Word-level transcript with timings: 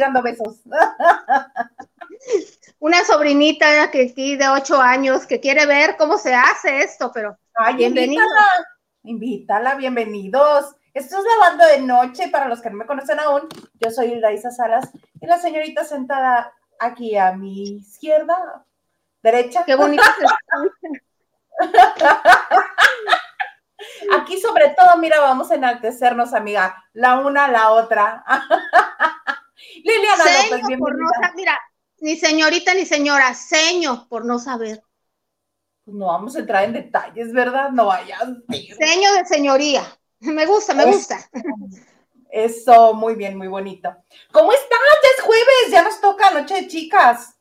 tirando 0.00 0.22
besos. 0.22 0.60
Una 2.78 3.04
sobrinita 3.04 3.90
que 3.90 4.08
aquí 4.10 4.36
de 4.36 4.48
ocho 4.48 4.80
años 4.80 5.26
que 5.26 5.40
quiere 5.40 5.66
ver 5.66 5.96
cómo 5.98 6.16
se 6.16 6.34
hace 6.34 6.80
esto, 6.80 7.10
pero 7.12 7.36
Ay, 7.54 7.84
invítala, 7.84 8.48
invítala, 9.02 9.74
bienvenidos. 9.74 10.74
Esto 10.94 11.18
es 11.18 11.24
Lavando 11.24 11.66
de 11.66 11.82
Noche, 11.82 12.28
para 12.28 12.48
los 12.48 12.62
que 12.62 12.70
no 12.70 12.78
me 12.78 12.86
conocen 12.86 13.20
aún, 13.20 13.46
yo 13.78 13.90
soy 13.90 14.12
Hilda 14.12 14.30
Salas 14.50 14.88
y 15.20 15.26
la 15.26 15.38
señorita 15.38 15.84
sentada 15.84 16.54
aquí 16.78 17.18
a 17.18 17.32
mi 17.32 17.76
izquierda, 17.76 18.64
derecha. 19.22 19.64
Qué 19.66 19.72
escucha. 19.72 20.02
Aquí 24.18 24.40
sobre 24.40 24.70
todo, 24.70 24.96
mira, 24.96 25.20
vamos 25.20 25.50
a 25.50 25.54
enaltecernos, 25.54 26.32
amiga, 26.32 26.82
la 26.94 27.18
una 27.18 27.44
a 27.44 27.50
la 27.50 27.70
otra. 27.70 28.24
Liliana 29.84 30.24
Seño 30.24 30.56
López, 30.56 30.78
por 30.78 30.98
no 30.98 31.08
mira, 31.34 31.58
ni 31.98 32.16
señorita 32.16 32.74
ni 32.74 32.86
señora, 32.86 33.34
seño 33.34 34.08
por 34.08 34.24
no 34.24 34.38
saber. 34.38 34.82
Pues 35.84 35.96
no 35.96 36.06
vamos 36.06 36.36
a 36.36 36.40
entrar 36.40 36.64
en 36.64 36.72
detalles, 36.72 37.32
¿verdad? 37.32 37.70
No 37.70 37.86
vayas. 37.86 38.22
Seño 38.78 39.12
de 39.14 39.24
señoría. 39.26 39.82
Me 40.20 40.46
gusta, 40.46 40.74
me 40.74 40.84
gusta. 40.84 41.18
Eso, 42.30 42.94
muy 42.94 43.14
bien, 43.14 43.36
muy 43.36 43.48
bonito. 43.48 43.94
¿Cómo 44.30 44.52
estás? 44.52 44.78
Ya 45.02 45.08
es 45.16 45.22
jueves, 45.24 45.70
ya 45.70 45.82
nos 45.82 46.00
toca 46.00 46.30
Noche 46.30 46.54
de 46.54 46.68
Chicas. 46.68 47.36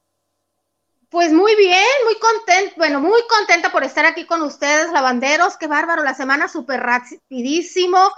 Pues 1.09 1.31
muy 1.31 1.55
bien, 1.55 1.85
muy 2.05 2.15
contenta, 2.19 2.73
bueno, 2.77 2.99
muy 2.99 3.21
contenta 3.27 3.71
por 3.71 3.83
estar 3.83 4.05
aquí 4.05 4.25
con 4.25 4.41
ustedes, 4.43 4.91
lavanderos. 4.91 5.57
Qué 5.57 5.67
bárbaro, 5.67 6.03
la 6.03 6.13
semana 6.13 6.47
súper 6.47 6.81
rapidísimo. 6.81 8.11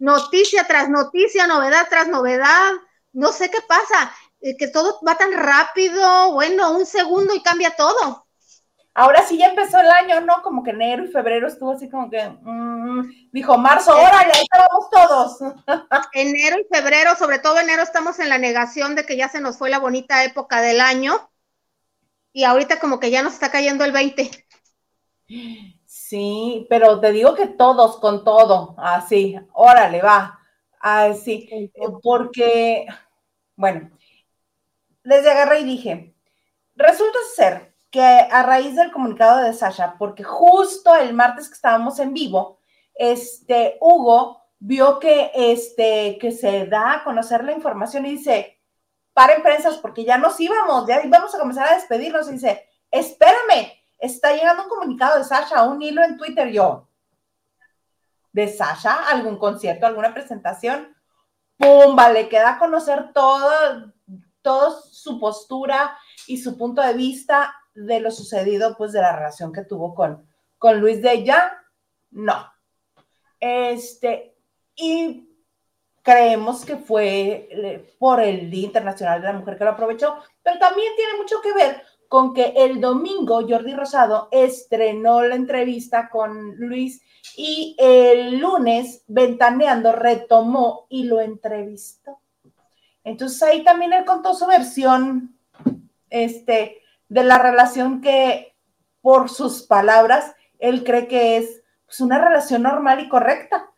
Noticia 0.00 0.64
tras 0.66 0.88
noticia, 0.88 1.46
novedad 1.46 1.86
tras 1.88 2.08
novedad. 2.08 2.72
No 3.12 3.32
sé 3.32 3.50
qué 3.50 3.58
pasa, 3.66 4.14
eh, 4.40 4.56
que 4.56 4.68
todo 4.68 5.00
va 5.06 5.16
tan 5.16 5.32
rápido. 5.32 6.32
Bueno, 6.32 6.72
un 6.72 6.86
segundo 6.86 7.34
y 7.34 7.42
cambia 7.42 7.74
todo. 7.76 8.26
Ahora 8.94 9.22
sí 9.26 9.38
ya 9.38 9.46
empezó 9.46 9.80
el 9.80 9.90
año, 9.90 10.20
¿no? 10.20 10.42
Como 10.42 10.62
que 10.62 10.70
enero 10.70 11.04
y 11.04 11.08
febrero 11.08 11.48
estuvo 11.48 11.72
así 11.72 11.88
como 11.88 12.10
que, 12.10 12.28
mm, 12.28 13.30
dijo 13.32 13.56
marzo, 13.56 13.94
órale, 13.96 14.32
ahí 14.34 14.42
estábamos 14.42 14.90
todos. 14.90 15.38
Enero 16.12 16.58
y 16.60 16.74
febrero, 16.74 17.16
sobre 17.16 17.38
todo 17.38 17.58
enero, 17.58 17.82
estamos 17.82 18.18
en 18.18 18.28
la 18.28 18.36
negación 18.36 18.94
de 18.94 19.06
que 19.06 19.16
ya 19.16 19.30
se 19.30 19.40
nos 19.40 19.56
fue 19.56 19.70
la 19.70 19.78
bonita 19.78 20.24
época 20.24 20.60
del 20.60 20.80
año. 20.80 21.30
Y 22.34 22.44
ahorita 22.44 22.80
como 22.80 23.00
que 23.00 23.10
ya 23.10 23.22
nos 23.22 23.32
está 23.34 23.50
cayendo 23.50 23.84
el 23.84 23.92
20. 23.92 24.30
Sí, 25.86 26.66
pero 26.68 27.00
te 27.00 27.12
digo 27.12 27.34
que 27.34 27.46
todos 27.46 27.98
con 27.98 28.24
todo, 28.24 28.74
así, 28.78 29.38
órale, 29.54 30.02
va, 30.02 30.38
así, 30.82 31.72
porque, 32.02 32.86
bueno, 33.56 33.90
les 35.04 35.26
agarré 35.26 35.60
y 35.60 35.64
dije, 35.64 36.14
resulta 36.74 37.18
ser 37.34 37.74
que 37.90 38.02
a 38.02 38.42
raíz 38.42 38.74
del 38.74 38.90
comunicado 38.90 39.42
de 39.42 39.52
Sasha, 39.52 39.96
porque 39.98 40.24
justo 40.24 40.94
el 40.96 41.14
martes 41.14 41.48
que 41.48 41.54
estábamos 41.54 41.98
en 42.00 42.12
vivo, 42.12 42.58
este, 42.94 43.78
Hugo 43.80 44.42
vio 44.58 44.98
que, 44.98 45.30
este, 45.34 46.18
que 46.20 46.32
se 46.32 46.66
da 46.66 46.94
a 46.94 47.04
conocer 47.04 47.44
la 47.44 47.52
información 47.52 48.06
y 48.06 48.12
dice, 48.12 48.60
paren 49.12 49.42
prensas 49.42 49.78
porque 49.78 50.04
ya 50.04 50.18
nos 50.18 50.38
íbamos, 50.40 50.86
ya 50.86 51.04
íbamos 51.04 51.34
a 51.34 51.38
comenzar 51.38 51.68
a 51.68 51.74
despedirnos 51.74 52.28
y 52.28 52.32
dice, 52.32 52.66
espérame, 52.90 53.72
está 53.98 54.32
llegando 54.32 54.64
un 54.64 54.68
comunicado 54.68 55.18
de 55.18 55.24
Sasha, 55.24 55.64
un 55.64 55.80
hilo 55.82 56.02
en 56.02 56.16
Twitter, 56.16 56.48
yo, 56.50 56.88
de 58.32 58.48
Sasha, 58.48 59.08
algún 59.08 59.38
concierto, 59.38 59.86
alguna 59.86 60.14
presentación, 60.14 60.96
pumba, 61.56 62.10
le 62.10 62.28
queda 62.28 62.58
conocer 62.58 63.12
todo, 63.12 63.92
todo 64.40 64.82
su 64.82 65.20
postura 65.20 65.96
y 66.26 66.38
su 66.38 66.56
punto 66.56 66.82
de 66.82 66.94
vista 66.94 67.54
de 67.74 68.00
lo 68.00 68.10
sucedido, 68.10 68.76
pues 68.76 68.92
de 68.92 69.00
la 69.00 69.14
relación 69.14 69.52
que 69.52 69.64
tuvo 69.64 69.94
con, 69.94 70.26
con 70.58 70.80
Luis 70.80 71.00
de 71.02 71.12
ella, 71.12 71.58
no. 72.10 72.52
Este, 73.40 74.36
y 74.74 75.28
creemos 76.02 76.64
que 76.64 76.76
fue 76.76 77.48
eh, 77.50 77.96
por 77.98 78.20
el 78.20 78.50
Día 78.50 78.66
Internacional 78.66 79.20
de 79.20 79.28
la 79.28 79.38
Mujer 79.38 79.56
que 79.56 79.64
lo 79.64 79.70
aprovechó, 79.70 80.16
pero 80.42 80.58
también 80.58 80.92
tiene 80.96 81.16
mucho 81.16 81.40
que 81.40 81.52
ver 81.52 81.82
con 82.12 82.34
que 82.34 82.52
el 82.54 82.78
domingo 82.78 83.40
Jordi 83.48 83.72
Rosado 83.72 84.28
estrenó 84.32 85.22
la 85.22 85.34
entrevista 85.34 86.10
con 86.10 86.54
Luis 86.58 87.00
y 87.38 87.74
el 87.78 88.38
lunes 88.38 89.02
Ventaneando 89.06 89.92
retomó 89.92 90.84
y 90.90 91.04
lo 91.04 91.22
entrevistó. 91.22 92.18
Entonces 93.02 93.42
ahí 93.42 93.64
también 93.64 93.94
él 93.94 94.04
contó 94.04 94.34
su 94.34 94.46
versión 94.46 95.38
este, 96.10 96.82
de 97.08 97.24
la 97.24 97.38
relación 97.38 98.02
que, 98.02 98.54
por 99.00 99.30
sus 99.30 99.62
palabras, 99.62 100.34
él 100.58 100.84
cree 100.84 101.08
que 101.08 101.38
es 101.38 101.62
pues, 101.86 101.98
una 102.02 102.22
relación 102.22 102.62
normal 102.62 103.00
y 103.00 103.08
correcta 103.08 103.70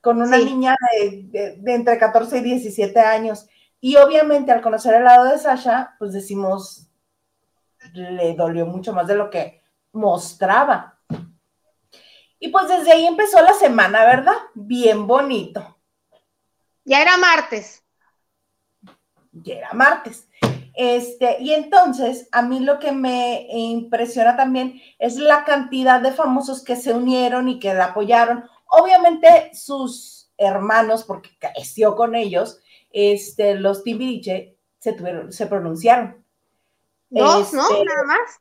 con 0.00 0.22
una 0.22 0.38
Sí. 0.38 0.46
niña 0.46 0.74
de, 0.98 1.22
de- 1.24 1.56
de 1.58 1.74
entre 1.74 1.98
14 1.98 2.38
y 2.38 2.42
17 2.44 2.98
años. 2.98 3.46
Y 3.78 3.96
obviamente 3.96 4.52
al 4.52 4.62
conocer 4.62 4.94
el 4.94 5.04
lado 5.04 5.24
de 5.26 5.36
Sasha, 5.36 5.96
pues 5.98 6.14
decimos, 6.14 6.87
le 7.92 8.34
dolió 8.34 8.66
mucho 8.66 8.92
más 8.92 9.06
de 9.06 9.14
lo 9.14 9.30
que 9.30 9.62
mostraba. 9.92 10.98
Y 12.40 12.48
pues 12.48 12.68
desde 12.68 12.92
ahí 12.92 13.06
empezó 13.06 13.42
la 13.42 13.52
semana, 13.54 14.04
¿verdad? 14.04 14.36
Bien 14.54 15.06
bonito. 15.06 15.78
Ya 16.84 17.02
era 17.02 17.16
martes. 17.16 17.84
Ya 19.32 19.56
era 19.56 19.72
martes. 19.72 20.28
Este, 20.74 21.38
y 21.40 21.52
entonces, 21.54 22.28
a 22.30 22.42
mí 22.42 22.60
lo 22.60 22.78
que 22.78 22.92
me 22.92 23.48
impresiona 23.50 24.36
también 24.36 24.80
es 25.00 25.16
la 25.16 25.44
cantidad 25.44 26.00
de 26.00 26.12
famosos 26.12 26.62
que 26.62 26.76
se 26.76 26.92
unieron 26.92 27.48
y 27.48 27.58
que 27.58 27.74
la 27.74 27.86
apoyaron. 27.86 28.44
Obviamente, 28.68 29.50
sus 29.54 30.32
hermanos, 30.36 31.02
porque 31.02 31.30
creció 31.38 31.96
con 31.96 32.14
ellos, 32.14 32.60
este, 32.90 33.56
los 33.56 33.82
Timbiriche, 33.82 34.56
se, 34.78 34.92
tuvieron, 34.92 35.32
se 35.32 35.46
pronunciaron. 35.46 36.24
Dos, 37.10 37.52
¿no? 37.52 37.62
Este, 37.62 37.84
Nada 37.84 38.04
más. 38.04 38.40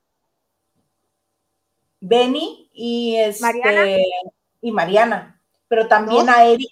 Benny 2.00 2.70
y, 2.74 3.16
este, 3.16 3.42
Mariana. 3.42 3.98
y 4.62 4.72
Mariana. 4.72 5.42
Pero 5.68 5.88
también 5.88 6.26
Dos. 6.26 6.36
a 6.36 6.46
Eric, 6.46 6.72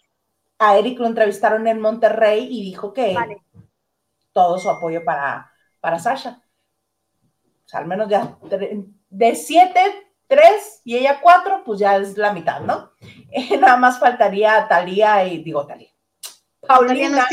a 0.60 0.78
Eric 0.78 1.00
lo 1.00 1.08
entrevistaron 1.08 1.68
en 1.68 1.82
Monterrey 1.82 2.48
y 2.50 2.64
dijo 2.64 2.94
que 2.94 3.14
Vale. 3.14 3.42
todo 4.32 4.58
su 4.58 4.70
apoyo 4.70 5.04
para, 5.04 5.52
para 5.80 6.00
Sasha. 6.00 6.42
O 7.66 7.68
sea, 7.68 7.80
al 7.80 7.88
menos 7.88 8.08
ya 8.10 8.38
de 9.10 9.36
siete, 9.36 9.80
tres 10.28 10.82
y 10.84 10.98
ella 10.98 11.20
cuatro, 11.22 11.64
pues 11.66 11.80
ya 11.80 11.98
es 11.98 12.18
la 12.18 12.34
mitad, 12.34 12.62
¿no? 12.62 12.92
Eh, 13.38 13.58
nada 13.58 13.76
más 13.76 14.00
faltaría 14.00 14.66
Talía 14.70 15.26
y 15.26 15.44
digo 15.44 15.68
Talía. 15.68 15.90
No 16.62 16.68
Paulina, 16.68 17.28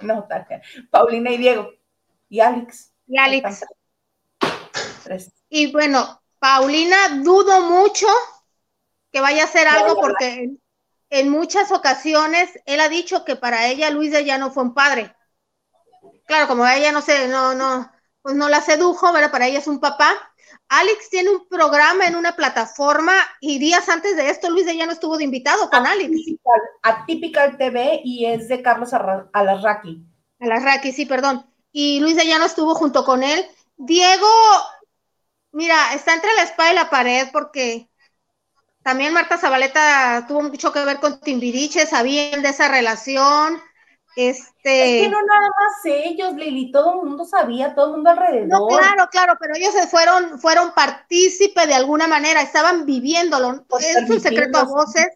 no, 0.00 0.24
Talía, 0.24 0.60
Paulina 0.90 1.30
y 1.30 1.36
Diego. 1.36 1.70
Y 2.28 2.40
Alex. 2.40 2.92
Y 3.08 3.18
Alex. 3.18 3.64
Y 5.48 5.72
bueno, 5.72 6.22
Paulina, 6.38 6.96
dudo 7.22 7.62
mucho 7.62 8.06
que 9.10 9.20
vaya 9.20 9.42
a 9.42 9.46
hacer 9.46 9.66
algo 9.68 10.00
porque 10.00 10.28
en, 10.44 10.62
en 11.10 11.30
muchas 11.30 11.72
ocasiones 11.72 12.50
él 12.66 12.80
ha 12.80 12.88
dicho 12.88 13.24
que 13.24 13.36
para 13.36 13.66
ella 13.68 13.90
Luisa 13.90 14.20
ya 14.20 14.38
no 14.38 14.50
fue 14.50 14.62
un 14.64 14.74
padre. 14.74 15.14
Claro, 16.26 16.46
como 16.46 16.66
ella 16.66 16.92
no 16.92 17.00
se, 17.00 17.28
no, 17.28 17.54
no, 17.54 17.90
pues 18.22 18.34
no 18.34 18.48
la 18.48 18.60
sedujo, 18.60 19.12
¿verdad? 19.12 19.30
Para 19.30 19.46
ella 19.46 19.58
es 19.58 19.66
un 19.66 19.80
papá. 19.80 20.12
Alex 20.68 21.08
tiene 21.10 21.30
un 21.30 21.48
programa 21.48 22.06
en 22.06 22.16
una 22.16 22.36
plataforma 22.36 23.14
y 23.40 23.58
días 23.58 23.88
antes 23.88 24.16
de 24.16 24.28
esto 24.30 24.50
Luisa 24.50 24.72
ya 24.72 24.86
no 24.86 24.92
estuvo 24.92 25.16
de 25.16 25.24
invitado 25.24 25.70
con 25.70 25.86
Alex. 25.86 26.10
Atypical, 26.10 26.60
Atypical 26.82 27.56
TV 27.58 28.00
y 28.04 28.26
es 28.26 28.48
de 28.48 28.62
Carlos 28.62 28.92
Arra- 28.92 29.30
Alarraqui. 29.32 30.04
A 30.40 30.46
la 30.46 30.58
Raki, 30.60 30.92
sí, 30.92 31.06
perdón. 31.06 31.47
Y 31.72 32.00
Luisa 32.00 32.24
ya 32.24 32.38
no 32.38 32.46
estuvo 32.46 32.74
junto 32.74 33.04
con 33.04 33.22
él. 33.22 33.44
Diego, 33.76 34.28
mira, 35.52 35.94
está 35.94 36.14
entre 36.14 36.34
la 36.34 36.42
espada 36.42 36.72
y 36.72 36.74
la 36.74 36.90
pared 36.90 37.28
porque 37.32 37.88
también 38.82 39.12
Marta 39.12 39.36
Zabaleta 39.36 40.24
tuvo 40.26 40.42
mucho 40.42 40.72
que 40.72 40.84
ver 40.84 40.98
con 40.98 41.20
Timbiriche, 41.20 41.86
sabían 41.86 42.42
de 42.42 42.48
esa 42.48 42.68
relación. 42.68 43.60
Este, 44.16 44.96
Es 44.96 45.02
que 45.04 45.08
no 45.10 45.22
nada 45.22 45.48
más 45.48 45.84
ellos, 45.84 46.32
Lili, 46.34 46.72
todo 46.72 46.94
el 46.94 47.08
mundo 47.08 47.24
sabía, 47.24 47.74
todo 47.74 47.86
el 47.86 47.92
mundo 47.92 48.10
alrededor. 48.10 48.48
no, 48.48 48.66
claro, 48.66 49.08
claro, 49.10 49.34
pero 49.38 49.54
ellos 49.54 49.72
se 49.74 49.86
fueron, 49.86 50.40
fueron 50.40 50.72
partícipe 50.72 51.66
de 51.66 51.74
alguna 51.74 52.08
manera, 52.08 52.40
estaban 52.40 52.84
viviéndolo. 52.84 53.64
Pues 53.68 53.84
es 53.84 54.10
un 54.10 54.20
secreto 54.20 54.58
a 54.58 54.64
voces. 54.64 55.06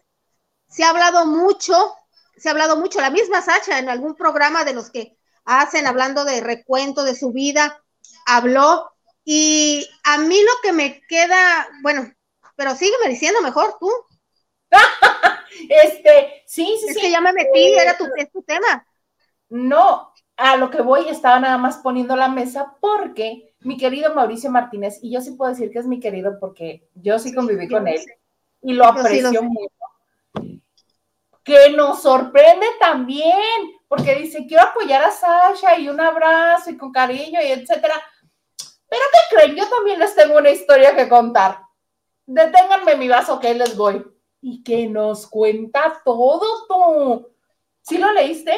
Se 0.69 0.83
ha 0.83 0.89
hablado 0.89 1.25
mucho, 1.25 1.95
se 2.37 2.47
ha 2.47 2.51
hablado 2.51 2.77
mucho. 2.77 3.01
La 3.01 3.09
misma 3.09 3.41
Sacha 3.41 3.79
en 3.79 3.89
algún 3.89 4.15
programa 4.15 4.63
de 4.63 4.73
los 4.73 4.89
que 4.89 5.17
hacen 5.45 5.87
hablando 5.87 6.25
de 6.25 6.41
recuento 6.41 7.03
de 7.03 7.15
su 7.15 7.31
vida, 7.31 7.81
habló. 8.25 8.89
Y 9.25 9.87
a 10.03 10.17
mí 10.17 10.37
lo 10.41 10.51
que 10.61 10.73
me 10.73 11.01
queda, 11.07 11.67
bueno, 11.81 12.11
pero 12.55 12.75
sígueme 12.75 13.09
diciendo 13.09 13.41
mejor 13.41 13.77
tú. 13.79 13.89
Este, 15.69 16.41
sí, 16.47 16.65
sí, 16.79 16.87
Es 16.89 16.95
sí. 16.95 17.01
que 17.01 17.11
ya 17.11 17.21
me 17.21 17.31
metí, 17.31 17.73
era 17.73 17.95
tu, 17.95 18.05
es 18.17 18.31
tu 18.31 18.41
tema. 18.41 18.85
No, 19.49 20.11
a 20.35 20.57
lo 20.57 20.71
que 20.71 20.81
voy, 20.81 21.07
estaba 21.07 21.39
nada 21.39 21.57
más 21.59 21.77
poniendo 21.77 22.15
la 22.15 22.27
mesa 22.27 22.75
porque 22.81 23.53
mi 23.59 23.77
querido 23.77 24.13
Mauricio 24.13 24.49
Martínez, 24.49 24.99
y 25.01 25.11
yo 25.11 25.21
sí 25.21 25.31
puedo 25.31 25.51
decir 25.51 25.71
que 25.71 25.79
es 25.79 25.85
mi 25.85 25.99
querido 25.99 26.39
porque 26.39 26.89
yo 26.95 27.19
sí 27.19 27.33
conviví 27.33 27.67
con 27.67 27.87
él 27.87 28.01
y 28.61 28.73
lo 28.73 28.85
aprecio 28.85 29.43
mucho, 29.43 30.59
que 31.43 31.71
nos 31.71 32.01
sorprende 32.01 32.65
también, 32.79 33.37
porque 33.95 34.15
dice, 34.15 34.47
quiero 34.47 34.63
apoyar 34.63 35.03
a 35.03 35.11
Sasha 35.11 35.77
y 35.77 35.87
un 35.87 36.01
abrazo 36.01 36.71
y 36.71 36.77
con 36.77 36.91
cariño 36.91 37.39
y 37.39 37.51
etcétera. 37.51 37.93
Pero 38.89 39.01
¿qué 39.11 39.35
creen? 39.35 39.55
Yo 39.55 39.69
también 39.69 39.99
les 39.99 40.15
tengo 40.15 40.35
una 40.35 40.49
historia 40.49 40.95
que 40.95 41.07
contar. 41.07 41.59
Deténganme 42.25 42.95
mi 42.95 43.07
vaso 43.07 43.39
que 43.39 43.53
les 43.53 43.77
voy. 43.77 44.03
Y 44.41 44.63
que 44.63 44.87
nos 44.87 45.27
cuenta 45.27 46.01
todo 46.03 46.65
tú. 46.67 47.35
¿Sí 47.83 47.99
lo 47.99 48.11
leíste? 48.13 48.57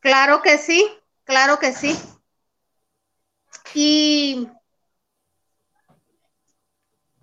Claro 0.00 0.40
que 0.40 0.56
sí, 0.56 0.82
claro 1.24 1.58
que 1.58 1.72
sí. 1.72 1.94
Y. 3.74 4.48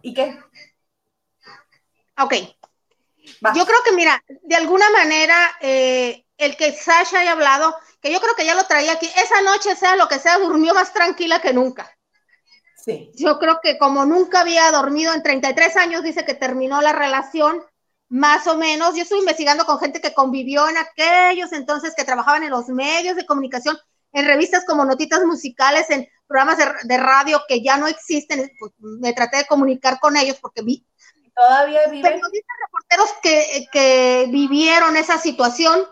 ¿Y 0.03 0.13
qué? 0.13 0.39
Ok. 2.19 2.58
Yo 3.55 3.65
creo 3.65 3.79
que, 3.85 3.93
mira, 3.93 4.23
de 4.27 4.55
alguna 4.55 4.89
manera, 4.91 5.57
eh, 5.61 6.25
el 6.37 6.57
que 6.57 6.73
Sasha 6.73 7.19
haya 7.19 7.31
hablado, 7.31 7.75
que 8.01 8.11
yo 8.11 8.19
creo 8.19 8.35
que 8.35 8.45
ya 8.45 8.55
lo 8.55 8.65
traía 8.65 8.93
aquí, 8.93 9.07
esa 9.07 9.41
noche, 9.41 9.75
sea 9.75 9.95
lo 9.95 10.07
que 10.07 10.19
sea, 10.19 10.37
durmió 10.37 10.73
más 10.73 10.93
tranquila 10.93 11.39
que 11.39 11.53
nunca. 11.53 11.95
Sí. 12.75 13.11
Yo 13.15 13.39
creo 13.39 13.59
que 13.61 13.77
como 13.77 14.05
nunca 14.05 14.41
había 14.41 14.71
dormido 14.71 15.13
en 15.13 15.23
33 15.23 15.75
años, 15.77 16.03
dice 16.03 16.25
que 16.25 16.33
terminó 16.33 16.81
la 16.81 16.93
relación, 16.93 17.63
más 18.09 18.47
o 18.47 18.57
menos. 18.57 18.95
Yo 18.95 19.03
estoy 19.03 19.19
investigando 19.19 19.65
con 19.65 19.79
gente 19.79 20.01
que 20.01 20.13
convivió 20.13 20.67
en 20.67 20.77
aquellos 20.77 21.53
entonces, 21.53 21.93
que 21.95 22.03
trabajaban 22.03 22.43
en 22.43 22.49
los 22.49 22.67
medios 22.67 23.15
de 23.15 23.25
comunicación, 23.25 23.77
en 24.11 24.25
revistas 24.25 24.65
como 24.65 24.83
Notitas 24.83 25.23
Musicales, 25.23 25.89
en 25.89 26.07
programas 26.27 26.57
de, 26.83 26.97
radio 26.97 27.41
que 27.47 27.61
ya 27.61 27.77
no 27.77 27.87
existen. 27.87 28.51
Pues, 28.59 28.71
me 28.79 29.13
traté 29.13 29.37
de 29.37 29.45
comunicar 29.45 29.99
con 29.99 30.17
ellos 30.17 30.37
porque 30.41 30.63
vi. 30.63 30.85
Todavía 31.39 31.87
viven. 31.87 32.01
Periodistas 32.01 32.55
reporteros 32.65 33.13
que, 33.23 33.67
que 33.71 34.27
vivieron 34.29 34.97
esa 34.97 35.17
situación, 35.17 35.87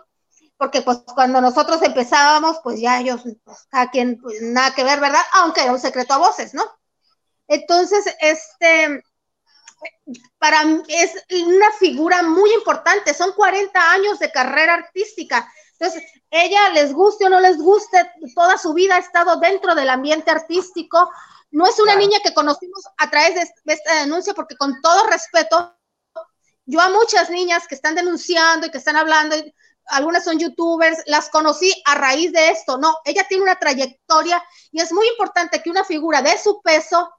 porque 0.58 0.82
pues 0.82 0.98
cuando 1.14 1.40
nosotros 1.40 1.80
empezábamos, 1.80 2.58
pues 2.62 2.78
ya 2.78 3.00
ellos, 3.00 3.22
pues, 3.44 3.66
cada 3.70 3.90
quien, 3.90 4.20
pues, 4.20 4.42
nada 4.42 4.74
que 4.74 4.84
ver, 4.84 5.00
¿verdad? 5.00 5.22
Aunque 5.34 5.62
era 5.62 5.72
un 5.72 5.80
secreto 5.80 6.12
a 6.12 6.18
voces, 6.18 6.52
¿no? 6.52 6.64
Entonces, 7.46 8.14
este, 8.20 9.02
para 10.38 10.66
mí 10.66 10.82
es 10.88 11.12
una 11.30 11.72
figura 11.78 12.22
muy 12.22 12.52
importante, 12.52 13.14
son 13.14 13.32
40 13.32 13.92
años 13.92 14.18
de 14.18 14.30
carrera 14.30 14.74
artística. 14.74 15.50
Entonces, 15.72 16.02
ella 16.30 16.68
les 16.74 16.92
guste 16.92 17.24
o 17.24 17.30
no 17.30 17.40
les 17.40 17.56
guste, 17.56 18.10
toda 18.34 18.58
su 18.58 18.74
vida 18.74 18.96
ha 18.96 18.98
estado 18.98 19.36
dentro 19.36 19.74
del 19.74 19.88
ambiente 19.88 20.30
artístico. 20.30 21.10
No 21.50 21.66
es 21.66 21.78
una 21.80 21.96
niña 21.96 22.18
que 22.22 22.34
conocimos 22.34 22.84
a 22.96 23.10
través 23.10 23.34
de 23.64 23.72
esta 23.72 24.00
denuncia, 24.00 24.34
porque 24.34 24.56
con 24.56 24.80
todo 24.82 25.06
respeto, 25.06 25.74
yo 26.66 26.80
a 26.80 26.90
muchas 26.90 27.30
niñas 27.30 27.66
que 27.66 27.74
están 27.74 27.94
denunciando 27.94 28.66
y 28.66 28.70
que 28.70 28.78
están 28.78 28.96
hablando, 28.96 29.36
algunas 29.86 30.24
son 30.24 30.38
youtubers, 30.38 31.02
las 31.06 31.30
conocí 31.30 31.72
a 31.86 31.94
raíz 31.94 32.32
de 32.32 32.50
esto. 32.50 32.78
No, 32.78 32.94
ella 33.04 33.26
tiene 33.28 33.42
una 33.44 33.58
trayectoria 33.58 34.42
y 34.70 34.80
es 34.80 34.92
muy 34.92 35.08
importante 35.08 35.62
que 35.62 35.70
una 35.70 35.84
figura 35.84 36.22
de 36.22 36.36
su 36.38 36.60
peso 36.62 37.10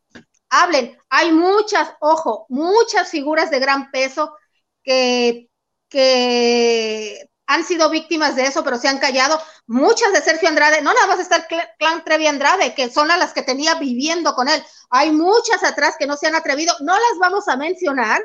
hablen. 0.50 0.98
Hay 1.10 1.32
muchas, 1.32 1.92
ojo, 2.00 2.46
muchas 2.50 3.10
figuras 3.10 3.50
de 3.50 3.60
gran 3.60 3.92
peso 3.92 4.36
que, 4.84 5.50
que 5.90 7.29
han 7.50 7.66
sido 7.66 7.90
víctimas 7.90 8.36
de 8.36 8.44
eso, 8.44 8.64
pero 8.64 8.78
se 8.78 8.88
han 8.88 9.00
callado. 9.00 9.42
Muchas 9.66 10.14
de 10.14 10.22
Sergio 10.22 10.48
Andrade, 10.48 10.84
no 10.84 10.94
nada 10.94 11.08
más 11.08 11.20
está 11.20 11.38
el 11.38 11.46
clan 11.80 12.04
Trevi 12.04 12.28
Andrade, 12.28 12.76
que 12.76 12.92
son 12.92 13.10
a 13.10 13.18
las 13.18 13.34
que 13.34 13.42
tenía 13.42 13.74
viviendo 13.74 14.36
con 14.36 14.48
él. 14.48 14.64
Hay 14.92 15.12
muchas 15.12 15.64
atrás 15.64 15.96
que 15.98 16.06
no 16.06 16.16
se 16.16 16.28
han 16.28 16.36
atrevido. 16.36 16.76
No 16.82 16.94
las 16.94 17.20
vamos 17.20 17.48
a 17.48 17.58
mencionar, 17.58 18.22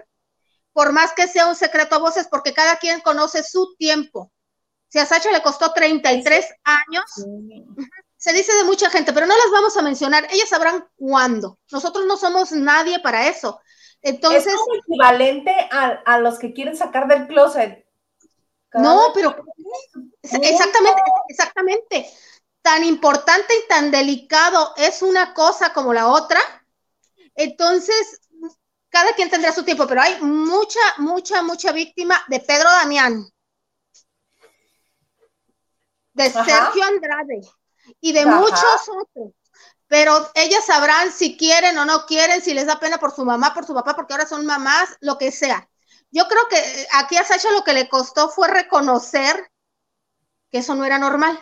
por 0.75 0.93
más 0.93 1.15
que 1.15 1.27
sea 1.27 1.47
un 1.47 1.57
secreto 1.57 1.97
a 1.97 2.01
voces, 2.01 2.29
porque 2.31 2.53
cada 2.53 2.77
quien 2.77 3.01
conoce 3.01 3.43
su 3.43 3.75
tiempo. 3.79 4.31
Si 4.89 4.99
a 4.99 5.07
Sacha 5.07 5.33
le 5.33 5.41
costó 5.41 5.73
33 5.73 6.45
años, 6.65 7.05
se 8.19 8.33
dice 8.35 8.55
de 8.55 8.65
mucha 8.65 8.91
gente, 8.91 9.15
pero 9.15 9.25
no 9.25 9.35
las 9.35 9.51
vamos 9.51 9.75
a 9.79 9.83
mencionar, 9.83 10.27
ellas 10.31 10.51
sabrán 10.51 10.87
cuándo. 10.97 11.59
Nosotros 11.73 12.05
no 12.05 12.19
somos 12.19 12.53
nadie 12.53 12.99
para 12.99 13.27
eso. 13.27 13.59
Entonces. 14.03 14.49
Es 14.49 14.61
como 14.61 14.75
equivalente 14.75 15.55
a, 15.71 16.19
los 16.19 16.39
que 16.39 16.53
quieren 16.53 16.77
sacar 16.77 17.09
del 17.09 17.27
closet. 17.27 17.84
No, 18.75 19.13
pero 19.15 19.37
exactamente, 20.23 21.03
exactamente. 21.29 22.11
Tan 22.63 22.83
importante 22.85 23.55
y 23.55 23.69
tan 23.69 23.91
delicado 23.91 24.75
es 24.77 25.03
una 25.03 25.35
cosa 25.35 25.73
como 25.73 25.93
la 25.93 26.09
otra. 26.09 26.41
Entonces, 27.35 28.21
cada 28.89 29.13
quien 29.13 29.29
tendrá 29.31 29.53
su 29.53 29.65
tiempo, 29.65 29.87
pero 29.87 30.01
hay 30.01 30.21
mucha, 30.23 30.81
mucha, 30.99 31.43
mucha 31.43 31.73
víctima 31.73 32.25
de 32.29 32.41
Pedro 32.41 32.71
Damián, 32.71 33.29
de 36.13 36.31
Sergio 36.31 36.85
Andrade, 36.85 37.41
y 38.01 38.13
de 38.13 38.25
muchos 38.25 38.89
otros. 38.89 39.33
Pero 39.87 40.31
ellas 40.35 40.65
sabrán 40.65 41.13
si 41.13 41.37
quieren 41.37 41.77
o 41.79 41.85
no 41.85 42.07
quieren, 42.07 42.41
si 42.41 42.55
les 42.55 42.67
da 42.67 42.81
pena 42.81 42.99
por 42.99 43.15
su 43.15 43.25
mamá, 43.25 43.53
por 43.53 43.67
su 43.67 43.75
papá, 43.75 43.95
porque 43.95 44.15
ahora 44.15 44.27
son 44.27 44.47
mamás, 44.47 44.97
lo 45.01 45.19
que 45.19 45.31
sea. 45.31 45.69
Yo 46.15 46.29
creo 46.29 46.43
que 46.49 46.87
aquí 46.93 47.17
a 47.17 47.25
Sasha 47.25 47.51
lo 47.51 47.65
que 47.65 47.73
le 47.73 47.89
costó 47.89 48.29
fue 48.29 48.47
reconocer 48.47 49.51
que 50.53 50.59
eso 50.59 50.77
no 50.77 50.85
era 50.85 51.01
normal. 51.01 51.37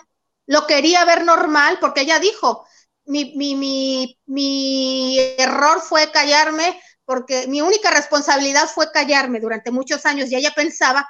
Lo 0.46 0.66
quería 0.66 1.04
ver 1.04 1.24
normal 1.24 1.76
porque 1.78 2.00
ella 2.00 2.18
dijo, 2.18 2.66
mi, 3.04 3.34
mi, 3.36 3.54
mi, 3.54 4.18
mi 4.24 5.18
error 5.36 5.82
fue 5.82 6.10
callarme 6.10 6.80
porque 7.04 7.46
mi 7.48 7.60
única 7.60 7.90
responsabilidad 7.90 8.66
fue 8.66 8.90
callarme 8.90 9.40
durante 9.40 9.70
muchos 9.70 10.06
años 10.06 10.30
y 10.30 10.36
ella 10.36 10.52
pensaba, 10.56 11.06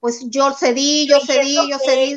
pues 0.00 0.24
yo 0.30 0.54
cedí, 0.54 1.06
yo 1.06 1.20
cedí, 1.20 1.56
yo 1.68 1.78
cedí 1.78 2.16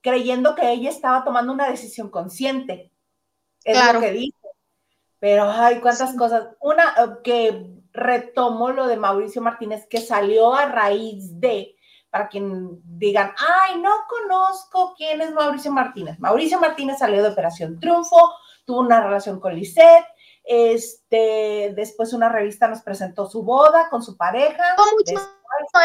creyendo 0.00 0.56
que 0.56 0.70
ella 0.72 0.90
estaba 0.90 1.24
tomando 1.24 1.52
una 1.52 1.70
decisión 1.70 2.10
consciente. 2.10 2.92
Es 3.62 3.92
lo 3.92 4.00
que 4.00 4.10
dice. 4.10 4.38
Pero, 5.18 5.50
ay, 5.50 5.80
cuántas 5.80 6.14
cosas. 6.16 6.48
Una 6.60 6.94
eh, 6.96 7.22
que 7.22 7.75
retomó 7.96 8.70
lo 8.70 8.86
de 8.86 8.96
Mauricio 8.96 9.42
Martínez, 9.42 9.86
que 9.88 10.00
salió 10.00 10.54
a 10.54 10.66
raíz 10.66 11.40
de, 11.40 11.76
para 12.10 12.28
quien 12.28 12.80
digan, 12.84 13.32
ay, 13.36 13.80
no 13.80 13.90
conozco 14.08 14.94
quién 14.96 15.20
es 15.20 15.32
Mauricio 15.32 15.72
Martínez. 15.72 16.18
Mauricio 16.20 16.60
Martínez 16.60 16.98
salió 16.98 17.22
de 17.22 17.30
Operación 17.30 17.80
Triunfo, 17.80 18.32
tuvo 18.64 18.80
una 18.80 19.02
relación 19.02 19.40
con 19.40 19.54
Lisette, 19.54 20.06
este, 20.44 21.72
después 21.74 22.12
una 22.12 22.28
revista 22.28 22.68
nos 22.68 22.82
presentó 22.82 23.28
su 23.28 23.42
boda 23.42 23.88
con 23.90 24.02
su 24.02 24.16
pareja. 24.16 24.76
Tuvo 24.76 24.86
mucho, 24.92 25.20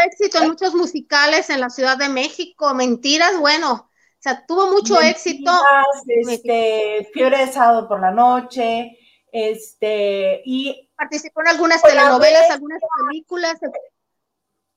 éxito 0.05 0.37
en 0.37 0.49
muchos 0.49 0.75
musicales 0.75 1.49
en 1.49 1.61
la 1.61 1.69
Ciudad 1.69 1.97
de 1.97 2.09
México, 2.09 2.73
mentiras, 2.75 3.39
bueno, 3.39 3.73
o 3.73 3.89
sea, 4.19 4.45
tuvo 4.45 4.67
mucho 4.67 5.01
éxito. 5.01 5.51
Este, 6.05 7.09
Fiebre 7.11 7.45
de 7.45 7.51
sábado 7.51 7.87
por 7.87 7.99
la 8.01 8.11
noche, 8.11 8.99
este, 9.31 10.43
y 10.45 10.90
participó 11.01 11.41
en 11.41 11.47
algunas 11.47 11.81
telenovelas, 11.81 12.51
algunas 12.51 12.79
películas. 13.07 13.59
Se, 13.59 13.71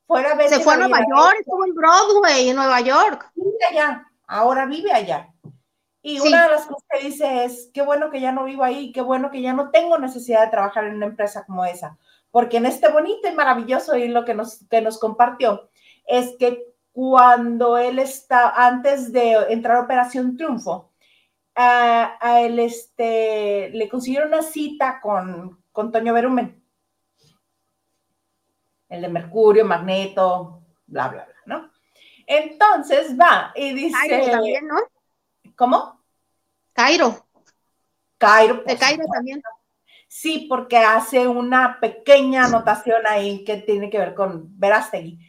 fuera 0.07 0.47
se 0.47 0.59
fue 0.59 0.73
a 0.73 0.77
Nueva 0.77 0.99
York, 0.99 1.35
estuvo 1.39 1.65
en 1.65 1.75
Broadway, 1.75 2.49
en 2.49 2.55
Nueva 2.55 2.81
York. 2.81 3.31
Vive 3.35 3.65
allá, 3.69 4.11
ahora 4.27 4.65
vive 4.65 4.91
allá. 4.91 5.29
Y 6.01 6.19
una 6.19 6.43
de 6.43 6.49
las 6.49 6.65
cosas 6.65 6.83
que 6.89 7.05
dice 7.05 7.45
es, 7.45 7.69
qué 7.73 7.81
bueno 7.81 8.09
que 8.11 8.21
ya 8.21 8.31
no 8.31 8.43
vivo 8.45 8.63
ahí, 8.63 8.91
qué 8.91 9.01
bueno 9.01 9.31
que 9.31 9.41
ya 9.41 9.53
no 9.53 9.71
tengo 9.71 9.97
necesidad 9.97 10.43
de 10.43 10.51
trabajar 10.51 10.85
en 10.85 10.95
una 10.95 11.07
empresa 11.07 11.45
como 11.45 11.65
esa, 11.65 11.97
porque 12.31 12.57
en 12.57 12.65
este 12.65 12.89
bonito 12.89 13.27
y 13.27 13.33
maravilloso 13.33 13.95
hilo 13.95 14.25
que 14.25 14.35
nos, 14.35 14.65
que 14.69 14.81
nos 14.81 14.99
compartió, 14.99 15.69
es 16.05 16.35
que 16.37 16.63
cuando 16.91 17.77
él 17.77 17.99
está, 17.99 18.49
antes 18.49 19.11
de 19.11 19.33
entrar 19.49 19.77
a 19.77 19.81
Operación 19.81 20.37
Triunfo, 20.37 20.91
a, 21.55 22.41
él 22.41 22.59
este, 22.59 23.69
le 23.71 23.89
consiguieron 23.89 24.29
una 24.29 24.43
cita 24.43 24.99
con, 25.01 25.64
con 25.75 25.91
Toño 25.91 26.13
Berumen, 26.13 26.63
el 28.87 29.01
de 29.01 29.09
Mercurio, 29.09 29.65
Magneto, 29.65 30.63
bla, 30.87 31.09
bla, 31.09 31.25
bla, 31.25 31.35
¿no? 31.45 31.71
Entonces 32.25 33.19
va 33.19 33.51
y 33.53 33.73
dice... 33.73 33.97
Cairo 34.07 34.31
también, 34.31 34.67
¿no? 34.67 34.77
¿Cómo? 35.57 36.01
Cairo. 36.71 37.27
Cairo. 38.17 38.63
De 38.65 38.77
Cairo 38.77 39.03
también. 39.13 39.43
Sí, 40.07 40.45
porque 40.49 40.77
hace 40.77 41.27
una 41.27 41.77
pequeña 41.81 42.45
anotación 42.45 43.01
ahí 43.05 43.43
que 43.43 43.57
tiene 43.57 43.89
que 43.89 43.99
ver 43.99 44.15
con 44.15 44.57
Verástegui 44.57 45.19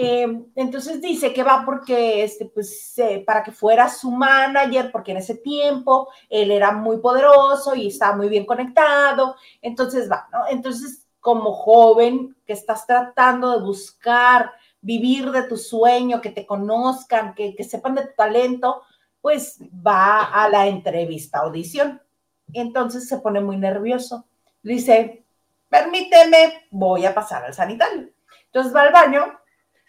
Em, 0.00 0.46
entonces 0.54 1.00
dice 1.00 1.32
que 1.32 1.42
va 1.42 1.64
porque, 1.64 2.22
este, 2.22 2.44
pues, 2.44 2.94
para 3.26 3.42
que 3.42 3.50
fuera 3.50 3.88
su 3.88 4.12
manager, 4.12 4.92
porque 4.92 5.10
en 5.10 5.16
ese 5.16 5.34
tiempo 5.34 6.08
él 6.28 6.52
era 6.52 6.70
muy 6.70 6.98
poderoso 6.98 7.74
y 7.74 7.88
estaba 7.88 8.14
muy 8.14 8.28
bien 8.28 8.46
conectado. 8.46 9.34
Entonces 9.60 10.08
va, 10.08 10.28
¿no? 10.30 10.46
Entonces, 10.50 11.08
como 11.18 11.52
joven 11.52 12.36
que 12.46 12.52
estás 12.52 12.86
tratando 12.86 13.50
de 13.50 13.64
buscar 13.64 14.52
vivir 14.80 15.32
de 15.32 15.42
tu 15.42 15.56
sueño, 15.56 16.20
que 16.20 16.30
te 16.30 16.46
conozcan, 16.46 17.34
que, 17.34 17.56
que 17.56 17.64
sepan 17.64 17.96
de 17.96 18.06
tu 18.06 18.14
talento, 18.16 18.82
pues 19.20 19.58
va 19.84 20.26
a 20.26 20.48
la 20.48 20.68
entrevista 20.68 21.40
audición. 21.40 22.00
Entonces 22.52 23.08
se 23.08 23.18
pone 23.18 23.40
muy 23.40 23.56
nervioso. 23.56 24.26
Dice, 24.62 25.24
permíteme, 25.68 26.68
voy 26.70 27.04
a 27.04 27.12
pasar 27.12 27.44
al 27.44 27.52
sanitario. 27.52 28.10
Entonces 28.46 28.72
va 28.72 28.82
al 28.82 28.92
baño 28.92 29.37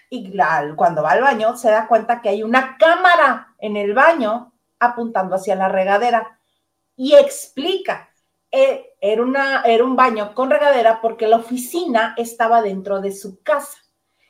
y 0.09 0.33
cuando 0.75 1.03
va 1.03 1.11
al 1.11 1.21
baño 1.21 1.55
se 1.55 1.69
da 1.69 1.87
cuenta 1.87 2.21
que 2.21 2.29
hay 2.29 2.43
una 2.43 2.77
cámara 2.77 3.53
en 3.59 3.77
el 3.77 3.93
baño 3.93 4.53
apuntando 4.79 5.35
hacia 5.35 5.55
la 5.55 5.69
regadera 5.69 6.39
y 6.95 7.15
explica, 7.15 8.09
eh, 8.51 8.93
era, 8.99 9.21
una, 9.21 9.61
era 9.61 9.83
un 9.83 9.95
baño 9.95 10.33
con 10.33 10.49
regadera 10.49 10.99
porque 11.01 11.27
la 11.27 11.37
oficina 11.37 12.15
estaba 12.17 12.61
dentro 12.61 12.99
de 12.99 13.11
su 13.11 13.41
casa. 13.43 13.77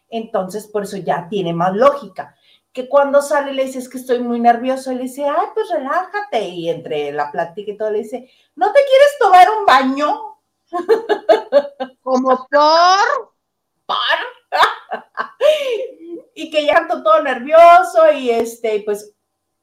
Entonces, 0.09 0.67
por 0.67 0.83
eso 0.83 0.97
ya 0.97 1.27
tiene 1.29 1.53
más 1.53 1.73
lógica. 1.73 2.35
Que 2.73 2.87
cuando 2.87 3.21
sale 3.21 3.53
le 3.53 3.65
dice, 3.65 3.79
es 3.79 3.89
que 3.89 3.97
estoy 3.97 4.19
muy 4.19 4.39
nervioso, 4.39 4.91
y 4.91 4.95
le 4.95 5.03
dice, 5.03 5.25
ay, 5.25 5.47
pues 5.53 5.69
relájate. 5.69 6.47
Y 6.49 6.69
entre 6.69 7.11
la 7.11 7.31
plática 7.31 7.71
y 7.71 7.77
todo 7.77 7.91
le 7.91 7.99
dice, 7.99 8.29
¿no 8.55 8.71
te 8.71 8.79
quieres 8.85 9.17
tomar 9.19 9.47
un 9.57 9.65
baño? 9.65 10.37
Como 12.03 12.47
por. 12.47 14.38
y 16.35 16.49
que 16.49 16.65
ya 16.65 16.87
todo 16.87 17.21
nervioso 17.21 18.11
y 18.13 18.29
este, 18.29 18.81
pues 18.85 19.13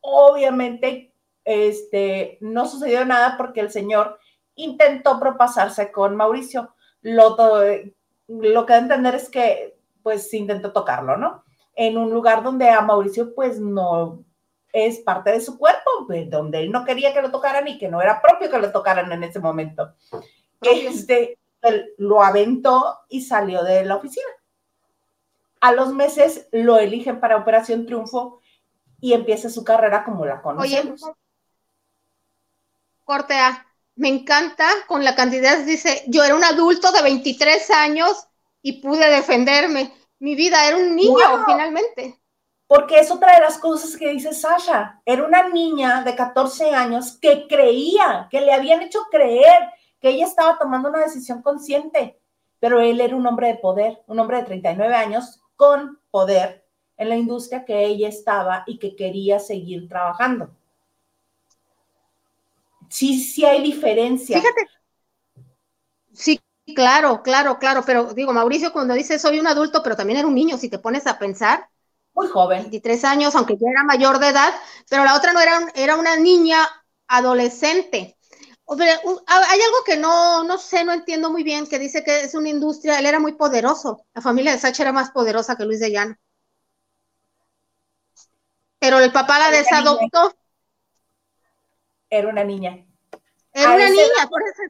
obviamente 0.00 1.12
este, 1.44 2.38
no 2.40 2.66
sucedió 2.66 3.04
nada 3.04 3.36
porque 3.36 3.60
el 3.60 3.70
señor 3.70 4.18
intentó 4.54 5.18
propasarse 5.18 5.92
con 5.92 6.16
Mauricio. 6.16 6.74
Lo, 7.02 7.36
lo 8.28 8.66
que 8.66 8.72
da 8.72 8.78
a 8.78 8.82
entender 8.82 9.14
es 9.14 9.28
que 9.28 9.78
pues 10.02 10.32
intentó 10.34 10.72
tocarlo, 10.72 11.16
¿no? 11.16 11.44
En 11.74 11.98
un 11.98 12.10
lugar 12.10 12.42
donde 12.42 12.68
a 12.68 12.80
Mauricio 12.80 13.34
pues 13.34 13.60
no 13.60 14.24
es 14.72 14.98
parte 15.00 15.32
de 15.32 15.40
su 15.40 15.58
cuerpo, 15.58 15.90
pues, 16.06 16.28
donde 16.28 16.60
él 16.60 16.70
no 16.70 16.84
quería 16.84 17.14
que 17.14 17.22
lo 17.22 17.30
tocaran 17.30 17.66
y 17.66 17.78
que 17.78 17.88
no 17.88 18.02
era 18.02 18.20
propio 18.20 18.50
que 18.50 18.58
lo 18.58 18.70
tocaran 18.72 19.10
en 19.10 19.24
ese 19.24 19.40
momento. 19.40 19.94
Este, 20.60 21.38
él 21.62 21.94
lo 21.98 22.22
aventó 22.22 23.00
y 23.08 23.22
salió 23.22 23.64
de 23.64 23.84
la 23.84 23.96
oficina. 23.96 24.28
A 25.60 25.72
los 25.72 25.92
meses 25.92 26.48
lo 26.52 26.78
eligen 26.78 27.20
para 27.20 27.36
Operación 27.36 27.86
Triunfo 27.86 28.40
y 29.00 29.12
empieza 29.12 29.48
su 29.50 29.64
carrera 29.64 30.04
como 30.04 30.24
la 30.24 30.42
conocemos. 30.42 31.02
Oye, 31.02 31.14
Cortea, 33.04 33.66
me 33.94 34.08
encanta 34.08 34.68
con 34.86 35.04
la 35.04 35.14
cantidad, 35.14 35.58
dice, 35.64 36.04
yo 36.08 36.24
era 36.24 36.34
un 36.34 36.44
adulto 36.44 36.92
de 36.92 37.02
23 37.02 37.70
años 37.70 38.28
y 38.62 38.80
pude 38.80 39.08
defenderme. 39.08 39.92
Mi 40.18 40.34
vida 40.34 40.66
era 40.66 40.76
un 40.76 40.96
niño 40.96 41.44
finalmente. 41.46 42.20
Porque 42.66 42.98
es 42.98 43.10
otra 43.10 43.36
de 43.36 43.42
las 43.42 43.58
cosas 43.58 43.96
que 43.96 44.10
dice 44.10 44.32
Sasha. 44.32 45.00
Era 45.04 45.24
una 45.24 45.48
niña 45.48 46.02
de 46.02 46.16
14 46.16 46.74
años 46.74 47.16
que 47.20 47.46
creía, 47.46 48.26
que 48.30 48.40
le 48.40 48.52
habían 48.52 48.82
hecho 48.82 48.98
creer 49.10 49.70
que 50.00 50.10
ella 50.10 50.26
estaba 50.26 50.58
tomando 50.58 50.88
una 50.88 51.00
decisión 51.00 51.42
consciente, 51.42 52.20
pero 52.58 52.80
él 52.80 53.00
era 53.00 53.14
un 53.14 53.26
hombre 53.26 53.48
de 53.48 53.54
poder, 53.56 54.02
un 54.08 54.18
hombre 54.18 54.38
de 54.38 54.44
39 54.44 54.94
años 54.94 55.40
con 55.56 55.98
poder 56.10 56.64
en 56.96 57.08
la 57.08 57.16
industria 57.16 57.64
que 57.64 57.84
ella 57.84 58.08
estaba 58.08 58.64
y 58.66 58.78
que 58.78 58.96
quería 58.96 59.38
seguir 59.38 59.88
trabajando. 59.88 60.50
Sí, 62.88 63.20
sí 63.20 63.44
hay 63.44 63.62
diferencia. 63.62 64.38
Fíjate. 64.38 64.66
Sí, 66.12 66.40
claro, 66.74 67.22
claro, 67.22 67.58
claro, 67.58 67.82
pero 67.84 68.14
digo, 68.14 68.32
Mauricio 68.32 68.72
cuando 68.72 68.94
dice 68.94 69.18
soy 69.18 69.38
un 69.38 69.46
adulto, 69.46 69.82
pero 69.82 69.96
también 69.96 70.18
era 70.18 70.28
un 70.28 70.34
niño, 70.34 70.56
si 70.56 70.70
te 70.70 70.78
pones 70.78 71.06
a 71.06 71.18
pensar. 71.18 71.68
Muy 72.14 72.28
joven. 72.28 72.62
23 72.62 73.04
años, 73.04 73.34
aunque 73.34 73.54
ya 73.54 73.68
era 73.70 73.84
mayor 73.84 74.18
de 74.18 74.28
edad, 74.28 74.54
pero 74.88 75.04
la 75.04 75.14
otra 75.16 75.34
no 75.34 75.40
era, 75.40 75.58
era 75.74 75.96
una 75.96 76.16
niña 76.16 76.58
adolescente. 77.06 78.15
Hay 78.68 79.60
algo 79.60 79.84
que 79.84 79.96
no, 79.96 80.42
no 80.42 80.58
sé, 80.58 80.84
no 80.84 80.92
entiendo 80.92 81.30
muy 81.30 81.44
bien, 81.44 81.66
que 81.66 81.78
dice 81.78 82.02
que 82.02 82.22
es 82.22 82.34
una 82.34 82.48
industria, 82.48 82.98
él 82.98 83.06
era 83.06 83.20
muy 83.20 83.32
poderoso, 83.32 84.04
la 84.12 84.20
familia 84.20 84.52
de 84.52 84.58
Sacha 84.58 84.82
era 84.82 84.92
más 84.92 85.10
poderosa 85.12 85.56
que 85.56 85.64
Luis 85.64 85.80
de 85.80 85.92
Llano. 85.92 86.16
Pero 88.78 88.98
el 88.98 89.12
papá 89.12 89.38
la 89.38 89.50
desadoptó. 89.50 90.34
Era 92.10 92.28
una 92.28 92.44
niña. 92.44 92.84
Era 93.52 93.72
una 93.72 93.88
niña, 93.88 94.28
por 94.28 94.42
eso 94.42 94.62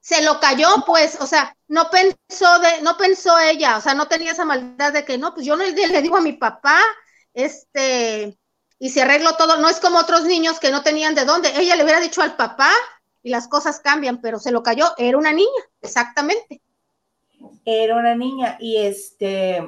se, 0.00 0.22
lo 0.22 0.40
cayó, 0.40 0.68
pues, 0.84 1.20
o 1.20 1.26
sea, 1.26 1.56
no 1.68 1.90
pensó 1.90 2.58
de, 2.58 2.82
no 2.82 2.96
pensó 2.96 3.38
ella, 3.38 3.76
o 3.76 3.80
sea, 3.80 3.94
no 3.94 4.08
tenía 4.08 4.32
esa 4.32 4.44
maldad 4.44 4.92
de 4.92 5.04
que 5.04 5.16
no, 5.16 5.32
pues 5.32 5.46
yo 5.46 5.56
no 5.56 5.62
le, 5.62 5.72
le 5.72 6.02
digo 6.02 6.16
a 6.16 6.22
mi 6.22 6.32
papá, 6.32 6.80
este, 7.34 8.36
y 8.78 8.90
se 8.90 9.02
arregló 9.02 9.36
todo, 9.36 9.58
no 9.58 9.68
es 9.68 9.78
como 9.78 9.98
otros 9.98 10.24
niños 10.24 10.58
que 10.58 10.72
no 10.72 10.82
tenían 10.82 11.14
de 11.14 11.24
dónde, 11.24 11.52
ella 11.56 11.76
le 11.76 11.84
hubiera 11.84 12.00
dicho 12.00 12.20
al 12.20 12.34
papá, 12.34 12.72
y 13.22 13.30
las 13.30 13.48
cosas 13.48 13.80
cambian, 13.80 14.20
pero 14.20 14.38
se 14.38 14.52
lo 14.52 14.62
cayó, 14.62 14.86
era 14.98 15.16
una 15.18 15.32
niña, 15.32 15.48
exactamente. 15.80 16.60
Era 17.64 17.96
una 17.96 18.14
niña 18.14 18.56
y 18.60 18.78
este, 18.78 19.62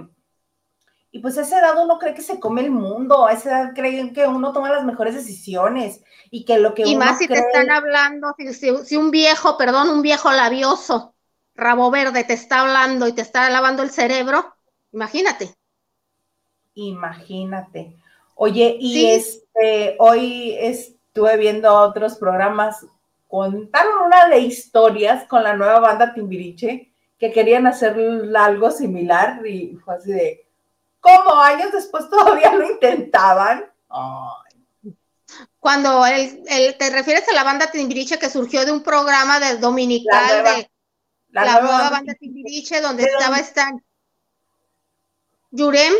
y 1.14 1.20
pues 1.20 1.38
a 1.38 1.42
esa 1.42 1.61
edad 1.61 1.80
uno 1.80 2.00
cree 2.00 2.12
que 2.12 2.23
se 2.23 2.40
come 2.40 2.62
el 2.62 2.73
mundo, 2.73 3.25
a 3.25 3.32
esa 3.32 3.50
edad 3.50 3.73
creen 3.73 4.12
que 4.12 4.26
uno 4.26 4.52
toma 4.52 4.73
las 4.73 4.84
mejores 4.84 5.14
decisiones 5.14 6.02
y 6.28 6.44
que 6.44 6.58
lo 6.58 6.75
que... 6.75 6.82
Y 6.82 6.96
más 6.96 7.18
si 7.18 7.28
te 7.28 7.34
están 7.34 7.70
hablando, 7.70 8.34
si, 8.84 8.96
un 8.96 9.12
viejo, 9.12 9.56
perdón, 9.56 9.90
un 9.90 10.02
viejo 10.02 10.32
labioso, 10.32 11.14
rabo 11.54 11.92
verde, 11.92 12.25
te 12.25 12.32
está 12.32 12.62
hablando 12.62 13.06
y 13.06 13.12
te 13.12 13.23
está 13.23 13.49
lavando 13.49 13.84
el 13.84 13.90
cerebro, 13.90 14.56
imagínate. 14.90 15.54
Imagínate. 16.75 17.96
Oye, 18.34 18.76
y 18.80 19.06
este, 19.06 19.94
hoy 20.00 20.56
estuve 20.58 21.37
viendo 21.37 21.73
otros 21.73 22.16
programas 22.16 22.84
contaron 23.35 24.05
una 24.07 24.29
de 24.29 24.38
historias 24.38 25.26
con 25.26 25.43
la 25.43 25.57
nueva 25.57 25.81
banda 25.81 26.14
Timbiriche 26.14 26.93
que 27.19 27.33
querían 27.33 27.67
hacer 27.67 27.97
algo 28.37 28.71
similar 28.71 29.45
y 29.45 29.75
fue 29.85 29.97
así 29.97 30.12
de, 30.12 30.47
¿cómo 31.00 31.35
años 31.41 31.73
después 31.73 32.09
todavía 32.09 32.55
lo 32.55 32.71
intentaban? 32.71 33.64
Cuando 35.59 36.07
el, 36.07 36.45
te 36.79 36.91
refieres 36.91 37.29
a 37.29 37.33
la 37.33 37.43
banda 37.43 37.73
Timbiriche 37.73 38.21
que 38.21 38.31
surgió 38.31 38.64
de 38.64 38.71
un 38.71 38.85
programa 38.85 39.41
de 39.41 39.57
dominical 39.57 40.45
de 40.45 40.71
la, 41.31 41.61
nueva, 41.61 41.91
banda 41.91 42.14
Timbiriche 42.14 42.81
donde 42.81 43.03
estaba 43.03 43.38
esta 43.38 43.69
Yurem. 45.50 45.93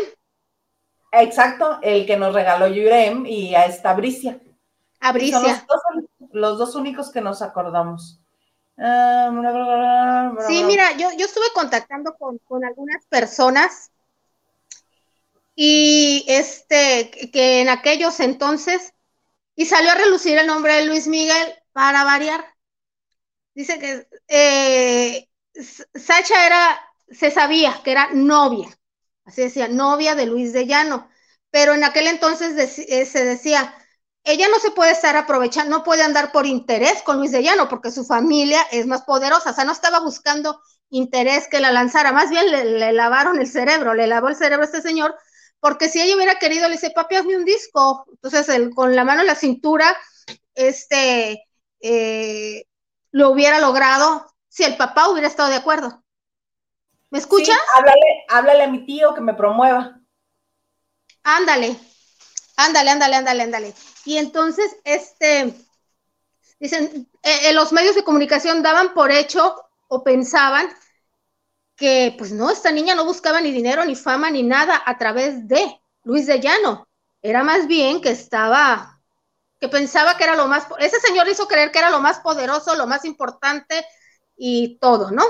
Exacto, 1.11 1.79
el 1.81 2.05
que 2.05 2.15
nos 2.15 2.33
regaló 2.33 2.67
Yurem 2.67 3.25
y 3.25 3.55
a 3.55 3.65
esta 3.65 3.93
Bricia. 3.93 4.39
A 5.01 5.11
Bricia 5.11 5.65
los 6.35 6.57
dos 6.57 6.75
únicos 6.75 7.11
que 7.11 7.21
nos 7.21 7.41
acordamos. 7.41 8.19
Sí, 10.47 10.63
mira, 10.65 10.91
yo, 10.97 11.09
yo 11.17 11.25
estuve 11.25 11.45
contactando 11.53 12.15
con, 12.15 12.63
algunas 12.65 13.05
personas 13.05 13.91
y 15.55 16.25
este, 16.27 17.09
que 17.31 17.61
en 17.61 17.69
aquellos 17.69 18.19
entonces, 18.19 18.93
y 19.55 19.65
salió 19.65 19.91
a 19.91 19.95
relucir 19.95 20.37
el 20.37 20.47
nombre 20.47 20.73
de 20.73 20.85
Luis 20.85 21.07
Miguel 21.07 21.55
para 21.71 22.03
variar. 22.03 22.45
Dice 23.53 23.79
que 23.79 24.07
eh, 24.27 25.29
Sacha 25.93 26.45
era, 26.45 26.81
se 27.09 27.31
sabía 27.31 27.79
que 27.81 27.91
era 27.91 28.09
novia, 28.11 28.67
así 29.23 29.43
decía, 29.43 29.69
novia 29.69 30.15
de 30.15 30.25
Luis 30.25 30.51
de 30.51 30.67
Llano, 30.67 31.09
pero 31.49 31.73
en 31.73 31.85
aquel 31.85 32.07
entonces 32.07 32.77
eh, 32.77 33.05
se 33.05 33.23
decía, 33.23 33.73
ella 34.25 34.47
no 34.49 34.57
se 34.59 34.71
puede 34.71 34.91
estar 34.91 35.15
aprovechando, 35.15 35.77
no 35.77 35.83
puede 35.83 36.03
andar 36.03 36.31
por 36.31 36.47
interés 36.47 37.03
con 37.03 37.17
Luis 37.17 37.31
de 37.31 37.43
Llano, 37.43 37.69
porque 37.69 37.91
su 37.91 38.03
familia 38.03 38.59
es 38.71 38.87
más 38.87 39.03
poderosa, 39.03 39.51
o 39.51 39.53
sea, 39.53 39.65
no 39.65 39.71
estaba 39.71 39.99
buscando 39.99 40.59
interés 40.89 41.47
que 41.47 41.59
la 41.59 41.71
lanzara, 41.71 42.11
más 42.11 42.31
bien 42.31 42.49
le, 42.49 42.91
lavaron 42.91 43.39
el 43.39 43.47
cerebro, 43.47 43.93
le 43.93 44.07
lavó 44.07 44.29
el 44.29 44.35
cerebro 44.35 44.63
a 44.63 44.65
este 44.65 44.81
señor, 44.81 45.15
porque 45.59 45.89
si 45.89 46.01
ella 46.01 46.15
hubiera 46.15 46.39
querido, 46.39 46.67
le 46.67 46.73
dice, 46.73 46.89
papi, 46.89 47.15
hazme 47.15 47.37
un 47.37 47.45
disco, 47.45 48.05
entonces 48.11 48.49
él, 48.49 48.71
con 48.73 48.95
la 48.95 49.03
mano 49.03 49.21
en 49.21 49.27
la 49.27 49.35
cintura, 49.35 49.95
este, 50.55 51.47
eh, 51.79 52.65
lo 53.11 53.29
hubiera 53.29 53.59
logrado 53.59 54.25
si 54.47 54.63
el 54.63 54.75
papá 54.75 55.09
hubiera 55.09 55.27
estado 55.27 55.49
de 55.49 55.55
acuerdo. 55.55 56.03
¿Me 57.11 57.19
escuchas? 57.19 57.57
háblale, 57.75 58.25
háblale 58.27 58.63
a 58.63 58.71
mi 58.71 58.85
tío 58.85 59.13
que 59.13 59.21
me 59.21 59.35
promueva. 59.35 59.99
Ándale, 61.23 61.77
ándale, 62.57 62.91
ándale, 62.91 63.15
ándale, 63.15 63.43
ándale. 63.43 63.73
Y 64.05 64.17
entonces, 64.17 64.75
este, 64.83 65.53
dicen, 66.59 67.07
eh, 67.23 67.49
eh, 67.49 67.53
los 67.53 67.71
medios 67.71 67.95
de 67.95 68.03
comunicación 68.03 68.61
daban 68.61 68.93
por 68.93 69.11
hecho 69.11 69.55
o 69.87 70.03
pensaban 70.03 70.67
que, 71.75 72.15
pues 72.17 72.31
no, 72.31 72.49
esta 72.49 72.71
niña 72.71 72.95
no 72.95 73.05
buscaba 73.05 73.41
ni 73.41 73.51
dinero, 73.51 73.83
ni 73.85 73.95
fama, 73.95 74.29
ni 74.29 74.43
nada 74.43 74.81
a 74.85 74.97
través 74.97 75.47
de 75.47 75.79
Luis 76.03 76.27
de 76.27 76.39
Llano. 76.39 76.87
Era 77.21 77.43
más 77.43 77.67
bien 77.67 78.01
que 78.01 78.09
estaba, 78.09 79.01
que 79.59 79.67
pensaba 79.67 80.15
que 80.15 80.23
era 80.23 80.35
lo 80.35 80.47
más, 80.47 80.67
ese 80.79 80.99
señor 80.99 81.27
hizo 81.27 81.47
creer 81.47 81.71
que 81.71 81.79
era 81.79 81.89
lo 81.89 81.99
más 81.99 82.19
poderoso, 82.19 82.75
lo 82.75 82.87
más 82.87 83.03
importante 83.03 83.85
y 84.37 84.77
todo, 84.79 85.11
¿no? 85.11 85.23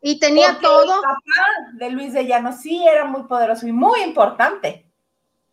Y 0.00 0.18
tenía 0.18 0.58
todo. 0.60 0.94
El 0.94 1.00
papá 1.02 1.74
de 1.74 1.90
Luis 1.90 2.14
de 2.14 2.24
Llano 2.24 2.56
sí 2.56 2.86
era 2.86 3.04
muy 3.04 3.24
poderoso 3.24 3.66
y 3.66 3.72
muy 3.72 4.00
importante. 4.02 4.89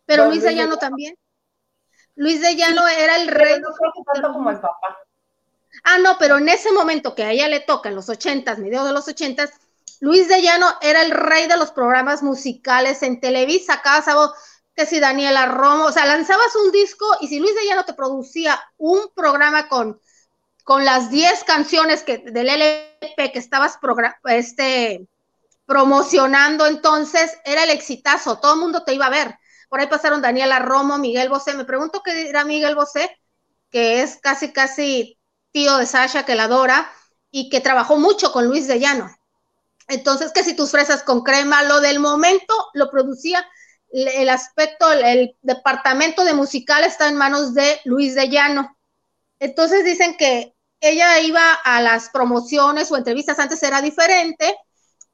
Pero 0.08 0.24
Luis 0.24 0.42
de 0.42 0.54
Llano 0.54 0.78
también. 0.78 1.14
Luis 2.14 2.40
de 2.40 2.56
Llano 2.56 2.88
era 2.88 3.16
el 3.16 3.28
rey. 3.28 3.60
No 3.60 3.68
creo 3.74 3.92
que 3.94 4.02
tanto 4.10 4.32
como 4.32 4.50
el 4.50 4.58
papá. 4.58 4.96
Ah, 5.84 5.98
no, 5.98 6.16
pero 6.18 6.38
en 6.38 6.48
ese 6.48 6.72
momento 6.72 7.14
que 7.14 7.24
a 7.24 7.30
ella 7.30 7.46
le 7.46 7.60
toca, 7.60 7.90
en 7.90 7.94
los 7.94 8.08
ochentas, 8.08 8.58
mediados 8.58 8.88
de 8.88 8.94
los 8.94 9.06
ochentas, 9.06 9.50
Luis 10.00 10.26
de 10.26 10.40
Llano 10.40 10.66
era 10.80 11.02
el 11.02 11.10
rey 11.10 11.46
de 11.46 11.58
los 11.58 11.70
programas 11.72 12.22
musicales 12.22 13.02
en 13.02 13.20
Televisa, 13.20 13.82
cada 13.82 14.00
sábado, 14.00 14.34
que 14.74 14.86
si 14.86 14.98
Daniela 14.98 15.44
Romo, 15.44 15.84
o 15.84 15.92
sea, 15.92 16.06
lanzabas 16.06 16.56
un 16.56 16.72
disco 16.72 17.04
y 17.20 17.28
si 17.28 17.38
Luis 17.38 17.54
de 17.54 17.66
Llano 17.66 17.84
te 17.84 17.92
producía 17.92 18.58
un 18.78 19.10
programa 19.14 19.68
con, 19.68 20.00
con 20.64 20.86
las 20.86 21.10
10 21.10 21.44
canciones 21.44 22.02
que, 22.02 22.16
del 22.16 22.48
LP 22.48 23.30
que 23.30 23.38
estabas 23.38 23.78
este, 24.24 25.06
promocionando, 25.66 26.66
entonces 26.66 27.36
era 27.44 27.64
el 27.64 27.70
exitazo, 27.70 28.38
todo 28.38 28.54
el 28.54 28.60
mundo 28.60 28.84
te 28.84 28.94
iba 28.94 29.04
a 29.04 29.10
ver. 29.10 29.38
Por 29.68 29.80
ahí 29.80 29.86
pasaron 29.86 30.22
Daniela 30.22 30.58
Romo, 30.58 30.98
Miguel 30.98 31.28
Bosé, 31.28 31.54
me 31.54 31.64
pregunto 31.64 32.02
qué 32.02 32.28
era 32.28 32.44
Miguel 32.44 32.74
Bosé, 32.74 33.16
que 33.70 34.02
es 34.02 34.16
casi, 34.16 34.52
casi 34.52 35.18
tío 35.52 35.76
de 35.76 35.86
Sasha, 35.86 36.24
que 36.24 36.34
la 36.34 36.44
adora, 36.44 36.90
y 37.30 37.50
que 37.50 37.60
trabajó 37.60 37.96
mucho 37.96 38.32
con 38.32 38.46
Luis 38.46 38.66
de 38.66 38.80
Llano. 38.80 39.14
Entonces, 39.88 40.32
que 40.32 40.44
si 40.44 40.54
tus 40.54 40.70
fresas 40.70 41.02
con 41.02 41.22
crema, 41.22 41.62
lo 41.62 41.80
del 41.80 42.00
momento 42.00 42.54
lo 42.74 42.90
producía 42.90 43.46
el 43.90 44.28
aspecto, 44.28 44.92
el, 44.92 45.34
departamento 45.40 46.24
de 46.24 46.34
musical 46.34 46.84
está 46.84 47.08
en 47.08 47.16
manos 47.16 47.54
de 47.54 47.80
Luis 47.84 48.14
de 48.14 48.28
Llano. 48.28 48.76
Entonces 49.38 49.84
dicen 49.84 50.16
que 50.16 50.54
ella 50.80 51.20
iba 51.20 51.54
a 51.54 51.80
las 51.80 52.10
promociones 52.10 52.90
o 52.92 52.96
entrevistas, 52.96 53.38
antes 53.38 53.62
era 53.62 53.80
diferente, 53.80 54.54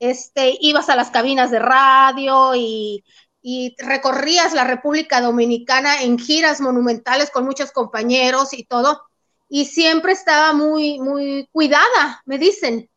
este, 0.00 0.56
ibas 0.60 0.88
a 0.88 0.96
las 0.96 1.10
cabinas 1.10 1.50
de 1.50 1.60
radio 1.60 2.54
y, 2.54 3.04
y 3.46 3.76
recorrías 3.76 4.54
la 4.54 4.64
República 4.64 5.20
Dominicana 5.20 6.00
en 6.00 6.18
giras 6.18 6.62
monumentales 6.62 7.30
con 7.30 7.44
muchos 7.44 7.72
compañeros 7.72 8.54
y 8.54 8.64
todo, 8.64 9.02
y 9.50 9.66
siempre 9.66 10.12
estaba 10.12 10.54
muy, 10.54 10.98
muy 10.98 11.46
cuidada, 11.52 12.22
me 12.24 12.38
dicen, 12.38 12.88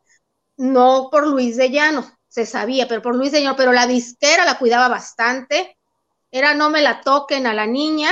no 0.56 1.10
por 1.12 1.28
Luis 1.28 1.58
de 1.58 1.70
Llano, 1.70 2.10
se 2.30 2.46
sabía, 2.46 2.88
pero 2.88 3.02
por 3.02 3.14
Luis 3.14 3.34
de 3.34 3.42
Llano, 3.42 3.58
pero 3.58 3.74
la 3.74 3.88
disquera 3.88 4.46
la 4.46 4.58
cuidaba 4.58 4.88
bastante, 4.88 5.78
era 6.32 6.54
no 6.54 6.70
me 6.70 6.82
la 6.82 7.02
toquen 7.02 7.46
a 7.46 7.54
la 7.54 7.68
niña, 7.68 8.10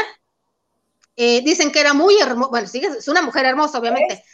eh, 1.15 1.41
dicen 1.41 1.71
que 1.71 1.79
era 1.79 1.93
muy 1.93 2.19
hermosa, 2.19 2.49
bueno, 2.49 2.67
sí, 2.67 2.79
es 2.79 3.07
una 3.07 3.21
mujer 3.21 3.45
hermosa, 3.45 3.79
obviamente, 3.79 4.25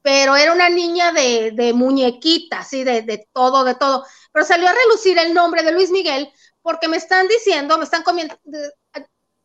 pero 0.00 0.34
era 0.34 0.54
una 0.54 0.70
niña 0.70 1.12
de, 1.12 1.50
de 1.54 1.74
muñequita, 1.74 2.60
así, 2.60 2.84
de, 2.84 3.02
de, 3.02 3.28
todo, 3.34 3.64
de 3.64 3.74
todo, 3.74 4.06
pero 4.32 4.46
salió 4.46 4.66
a 4.66 4.72
relucir 4.72 5.18
el 5.18 5.34
nombre 5.34 5.62
de 5.62 5.72
Luis 5.72 5.90
Miguel 5.90 6.32
porque 6.64 6.88
me 6.88 6.96
están 6.96 7.28
diciendo, 7.28 7.76
me 7.76 7.84
están 7.84 8.02
comiendo, 8.02 8.34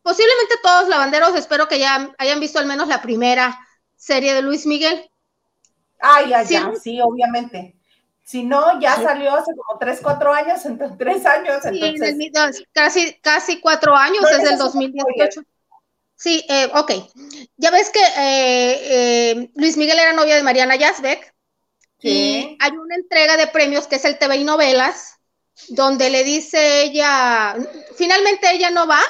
posiblemente 0.02 0.54
todos 0.62 0.88
lavanderos, 0.88 1.34
espero 1.36 1.68
que 1.68 1.78
ya 1.78 2.12
hayan 2.16 2.40
visto 2.40 2.58
al 2.58 2.64
menos 2.64 2.88
la 2.88 3.02
primera 3.02 3.60
serie 3.94 4.32
de 4.32 4.40
Luis 4.40 4.64
Miguel. 4.64 5.08
Ay, 6.00 6.30
ya, 6.30 6.42
ya, 6.44 6.72
sí, 6.82 6.98
obviamente. 7.02 7.76
Si 8.24 8.42
no, 8.42 8.80
ya 8.80 8.96
salió 8.96 9.34
hace 9.34 9.52
como 9.54 9.78
tres, 9.78 10.00
cuatro 10.02 10.32
años, 10.32 10.64
entonces, 10.64 10.96
tres 10.96 11.26
años. 11.26 11.62
Entonces... 11.62 12.16
Sí, 12.56 12.64
casi, 12.72 13.14
casi 13.20 13.60
cuatro 13.60 13.94
años, 13.94 14.22
no, 14.22 14.28
desde 14.38 14.54
el 14.54 14.58
2018. 14.58 15.42
Sí, 16.16 16.42
eh, 16.48 16.70
ok. 16.74 16.92
Ya 17.58 17.70
ves 17.70 17.90
que 17.90 18.00
eh, 18.00 18.80
eh, 18.82 19.50
Luis 19.56 19.76
Miguel 19.76 19.98
era 19.98 20.14
novia 20.14 20.36
de 20.36 20.42
Mariana 20.42 20.76
Yazbek. 20.76 21.34
Sí. 21.98 22.08
Y 22.08 22.58
hay 22.60 22.70
una 22.70 22.94
entrega 22.94 23.36
de 23.36 23.46
premios 23.46 23.86
que 23.86 23.96
es 23.96 24.04
el 24.06 24.18
TV 24.18 24.36
y 24.36 24.44
Novelas, 24.44 25.09
donde 25.68 26.10
le 26.10 26.24
dice 26.24 26.82
ella, 26.82 27.56
finalmente 27.96 28.50
ella 28.52 28.70
no 28.70 28.86
va, 28.86 29.00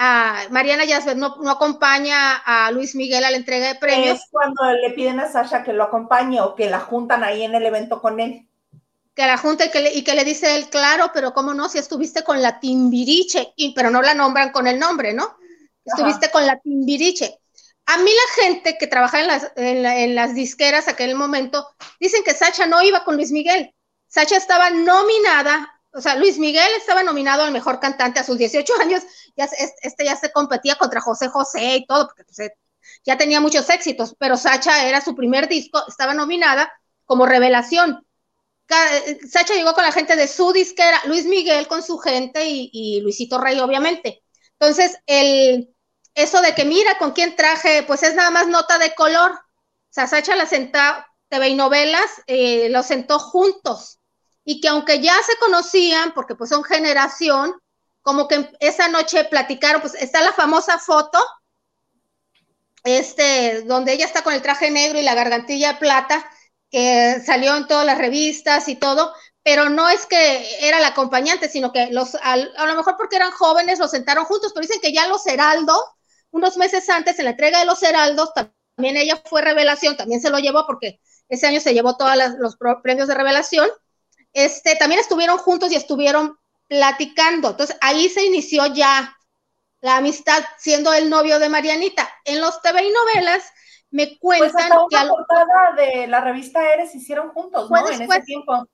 a 0.00 0.44
Mariana 0.50 0.84
Yazbek 0.84 1.16
no, 1.16 1.36
no, 1.42 1.50
acompaña 1.50 2.36
a 2.36 2.70
Luis 2.70 2.94
Miguel 2.94 3.24
a 3.24 3.32
la 3.32 3.36
entrega 3.36 3.66
de 3.66 3.74
premios. 3.74 4.20
Es 4.20 4.28
cuando 4.30 4.62
le 4.72 4.90
piden 4.90 5.18
a 5.18 5.30
Sasha 5.30 5.64
que 5.64 5.72
lo 5.72 5.82
acompañe 5.82 6.40
o 6.40 6.54
que 6.54 6.70
la 6.70 6.78
juntan 6.78 7.24
ahí 7.24 7.42
en 7.42 7.56
el 7.56 7.66
evento 7.66 8.00
con 8.00 8.20
él. 8.20 8.46
Que 9.16 9.26
la 9.26 9.36
junta 9.36 9.64
y 9.64 9.70
que 9.70 9.80
le, 9.80 9.92
y 9.92 10.04
que 10.04 10.14
le 10.14 10.24
dice 10.24 10.54
él, 10.54 10.68
claro, 10.68 11.10
pero 11.12 11.34
cómo 11.34 11.52
no, 11.52 11.68
si 11.68 11.78
estuviste 11.78 12.22
con 12.22 12.40
la 12.40 12.60
Timbiriche, 12.60 13.52
y, 13.56 13.74
pero 13.74 13.90
no 13.90 14.00
la 14.00 14.14
nombran 14.14 14.52
con 14.52 14.68
el 14.68 14.78
nombre, 14.78 15.12
¿no? 15.12 15.36
Estuviste 15.84 16.30
con 16.30 16.46
la 16.46 16.60
Timbiriche. 16.60 17.40
A 17.86 17.96
mí 17.96 18.10
la 18.10 18.42
gente 18.44 18.76
que 18.78 18.86
trabaja 18.86 19.20
en 19.20 19.26
las, 19.26 19.50
en, 19.56 19.82
la, 19.82 19.98
en 19.98 20.14
las 20.14 20.32
disqueras 20.36 20.86
aquel 20.86 21.16
momento, 21.16 21.66
dicen 21.98 22.22
que 22.22 22.34
Sacha 22.34 22.66
no 22.66 22.80
iba 22.82 23.02
con 23.02 23.16
Luis 23.16 23.32
Miguel. 23.32 23.74
Sacha 24.08 24.36
estaba 24.36 24.70
nominada 24.70 25.78
o 25.92 26.00
sea, 26.00 26.16
Luis 26.16 26.38
Miguel 26.38 26.70
estaba 26.76 27.02
nominado 27.02 27.42
al 27.42 27.52
mejor 27.52 27.80
cantante 27.80 28.20
a 28.20 28.24
sus 28.24 28.38
18 28.38 28.72
años, 28.80 29.02
ya, 29.36 29.48
este 29.82 30.04
ya 30.04 30.16
se 30.16 30.30
competía 30.32 30.76
contra 30.76 31.00
José 31.00 31.28
José 31.28 31.76
y 31.76 31.86
todo, 31.86 32.06
porque 32.06 32.24
pues, 32.24 32.50
ya 33.04 33.16
tenía 33.16 33.40
muchos 33.40 33.68
éxitos, 33.70 34.14
pero 34.18 34.36
Sacha 34.36 34.86
era 34.86 35.00
su 35.00 35.14
primer 35.14 35.48
disco, 35.48 35.82
estaba 35.88 36.14
nominada 36.14 36.72
como 37.04 37.26
revelación. 37.26 38.06
Sacha 39.30 39.54
llegó 39.54 39.72
con 39.72 39.82
la 39.82 39.92
gente 39.92 40.14
de 40.14 40.28
su 40.28 40.52
disquera, 40.52 41.00
Luis 41.06 41.24
Miguel 41.24 41.66
con 41.68 41.82
su 41.82 41.98
gente 41.98 42.42
y, 42.46 43.00
Luisito 43.00 43.38
Rey, 43.38 43.58
obviamente. 43.60 44.22
Entonces, 44.58 44.98
el, 45.06 45.74
eso 46.14 46.42
de 46.42 46.54
que 46.54 46.66
mira 46.66 46.98
con 46.98 47.12
quién 47.12 47.34
traje, 47.34 47.82
pues 47.84 48.02
es 48.02 48.14
nada 48.14 48.30
más 48.30 48.46
nota 48.46 48.78
de 48.78 48.94
color. 48.94 49.32
O 49.32 49.90
sea, 49.90 50.06
Sacha 50.06 50.36
la 50.36 50.44
sentó, 50.44 50.78
TV 51.28 51.48
y 51.48 51.54
novelas, 51.54 52.10
eh, 52.26 52.68
los 52.68 52.86
sentó 52.86 53.18
juntos 53.18 53.97
y 54.50 54.62
que 54.62 54.68
aunque 54.68 55.00
ya 55.00 55.14
se 55.26 55.36
conocían, 55.36 56.14
porque 56.14 56.34
pues 56.34 56.48
son 56.48 56.64
generación, 56.64 57.54
como 58.00 58.28
que 58.28 58.50
esa 58.60 58.88
noche 58.88 59.24
platicaron, 59.24 59.82
pues 59.82 59.92
está 59.92 60.22
la 60.22 60.32
famosa 60.32 60.78
foto, 60.78 61.18
este, 62.82 63.60
donde 63.64 63.92
ella 63.92 64.06
está 64.06 64.22
con 64.22 64.32
el 64.32 64.40
traje 64.40 64.70
negro 64.70 64.98
y 64.98 65.02
la 65.02 65.14
gargantilla 65.14 65.78
plata, 65.78 66.26
que 66.70 67.20
salió 67.26 67.54
en 67.56 67.66
todas 67.66 67.84
las 67.84 67.98
revistas 67.98 68.68
y 68.68 68.76
todo, 68.76 69.12
pero 69.42 69.68
no 69.68 69.90
es 69.90 70.06
que 70.06 70.66
era 70.66 70.80
la 70.80 70.88
acompañante, 70.88 71.50
sino 71.50 71.70
que 71.70 71.88
los, 71.88 72.14
a, 72.14 72.38
lo 72.38 72.74
mejor 72.74 72.96
porque 72.96 73.16
eran 73.16 73.32
jóvenes, 73.32 73.78
los 73.78 73.90
sentaron 73.90 74.24
juntos, 74.24 74.52
pero 74.54 74.66
dicen 74.66 74.80
que 74.80 74.94
ya 74.94 75.08
los 75.08 75.26
Heraldos, 75.26 75.84
unos 76.30 76.56
meses 76.56 76.88
antes, 76.88 77.18
en 77.18 77.26
la 77.26 77.32
entrega 77.32 77.58
de 77.58 77.66
los 77.66 77.82
Heraldos, 77.82 78.32
también 78.32 78.96
ella 78.96 79.20
fue 79.26 79.42
revelación, 79.42 79.98
también 79.98 80.22
se 80.22 80.30
lo 80.30 80.38
llevó 80.38 80.64
porque 80.66 81.00
ese 81.28 81.46
año 81.46 81.60
se 81.60 81.74
llevó 81.74 81.98
todos 81.98 82.16
los 82.38 82.56
premios 82.82 83.08
de 83.08 83.14
revelación, 83.14 83.68
este, 84.44 84.76
también 84.76 85.00
estuvieron 85.00 85.36
juntos 85.38 85.72
y 85.72 85.74
estuvieron 85.74 86.38
platicando. 86.68 87.50
Entonces 87.50 87.76
ahí 87.80 88.08
se 88.08 88.24
inició 88.24 88.66
ya 88.66 89.16
la 89.80 89.96
amistad 89.96 90.44
siendo 90.58 90.92
el 90.92 91.10
novio 91.10 91.38
de 91.38 91.48
Marianita. 91.48 92.08
En 92.24 92.40
los 92.40 92.62
TV 92.62 92.84
y 92.84 92.92
novelas 92.92 93.52
me 93.90 94.16
cuentan 94.18 94.50
pues 94.50 94.64
hasta 94.64 94.80
una 94.80 95.02
que 95.02 95.08
portada 95.08 95.72
de 95.76 96.06
la 96.06 96.20
revista 96.20 96.72
Eres 96.72 96.94
hicieron 96.94 97.30
juntos, 97.30 97.68
fue 97.68 97.80
¿no? 97.80 97.88
Después, 97.88 98.08
en 98.08 98.16
ese 98.16 98.26
tiempo. 98.26 98.68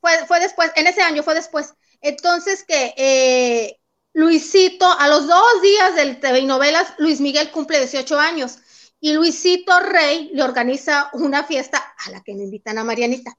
Fue, 0.00 0.26
fue, 0.26 0.40
después, 0.40 0.72
en 0.76 0.86
ese 0.86 1.02
año 1.02 1.22
fue 1.22 1.34
después. 1.34 1.74
Entonces 2.00 2.64
que 2.64 2.94
eh, 2.96 3.78
Luisito, 4.14 4.86
a 4.86 5.08
los 5.08 5.26
dos 5.26 5.62
días 5.62 5.96
del 5.96 6.18
TV 6.18 6.40
y 6.40 6.46
novelas, 6.46 6.94
Luis 6.96 7.20
Miguel 7.20 7.50
cumple 7.50 7.78
18 7.78 8.18
años 8.18 8.58
y 9.00 9.12
Luisito 9.12 9.80
Rey 9.80 10.30
le 10.32 10.42
organiza 10.42 11.10
una 11.12 11.44
fiesta 11.44 11.94
a 12.06 12.10
la 12.10 12.22
que 12.22 12.34
me 12.34 12.44
invitan 12.44 12.78
a 12.78 12.84
Marianita. 12.84 13.36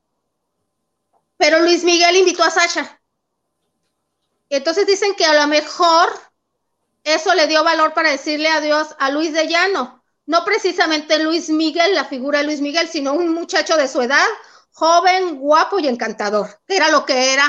Pero 1.37 1.59
Luis 1.59 1.83
Miguel 1.83 2.17
invitó 2.17 2.43
a 2.43 2.51
Sasha. 2.51 3.01
Entonces 4.49 4.85
dicen 4.85 5.15
que 5.15 5.25
a 5.25 5.33
lo 5.33 5.47
mejor 5.47 6.09
eso 7.03 7.33
le 7.33 7.47
dio 7.47 7.63
valor 7.63 7.93
para 7.93 8.11
decirle 8.11 8.49
adiós 8.49 8.95
a 8.99 9.09
Luis 9.09 9.33
de 9.33 9.47
Llano. 9.47 10.03
No 10.25 10.43
precisamente 10.43 11.19
Luis 11.19 11.49
Miguel, 11.49 11.93
la 11.93 12.05
figura 12.05 12.39
de 12.39 12.45
Luis 12.45 12.61
Miguel, 12.61 12.87
sino 12.87 13.13
un 13.13 13.29
muchacho 13.33 13.77
de 13.77 13.87
su 13.87 14.01
edad, 14.01 14.25
joven, 14.71 15.37
guapo 15.37 15.79
y 15.79 15.87
encantador, 15.87 16.59
que 16.67 16.77
era 16.77 16.89
lo 16.89 17.05
que 17.05 17.33
era 17.33 17.45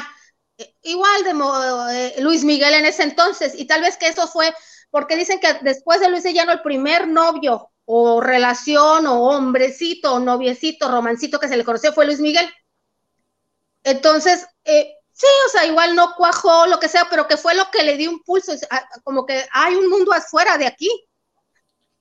eh, 0.59 0.75
igual 0.83 1.25
de 1.25 1.31
eh, 1.95 2.21
Luis 2.21 2.45
Miguel 2.45 2.75
en 2.75 2.85
ese 2.85 3.03
entonces. 3.03 3.55
Y 3.57 3.67
tal 3.67 3.81
vez 3.81 3.97
que 3.97 4.09
eso 4.09 4.27
fue 4.29 4.55
porque 4.91 5.17
dicen 5.17 5.41
que 5.41 5.55
después 5.63 6.01
de 6.01 6.09
Luis 6.09 6.23
de 6.23 6.33
Llano, 6.33 6.53
el 6.53 6.63
primer 6.63 7.09
novio 7.09 7.71
o 7.85 8.21
relación 8.21 9.07
o 9.07 9.29
hombrecito 9.29 10.15
o 10.15 10.21
noviecito, 10.21 10.91
romancito 10.91 11.39
que 11.39 11.49
se 11.49 11.57
le 11.57 11.65
conoció 11.65 11.93
fue 11.93 12.07
Luis 12.07 12.21
Miguel. 12.21 12.49
Entonces, 13.87 14.45
eh, 14.65 14.97
sí, 15.13 15.27
o 15.47 15.49
sea, 15.49 15.65
igual 15.65 15.95
no 15.95 16.17
cuajó, 16.17 16.67
lo 16.67 16.81
que 16.81 16.89
sea, 16.89 17.07
pero 17.09 17.29
que 17.29 17.37
fue 17.37 17.55
lo 17.55 17.71
que 17.71 17.85
le 17.85 17.97
dio 17.97 18.11
un 18.11 18.21
pulso, 18.21 18.53
como 19.05 19.25
que 19.25 19.47
hay 19.53 19.77
un 19.77 19.89
mundo 19.89 20.13
afuera 20.13 20.59
de 20.59 20.67
aquí. 20.67 20.91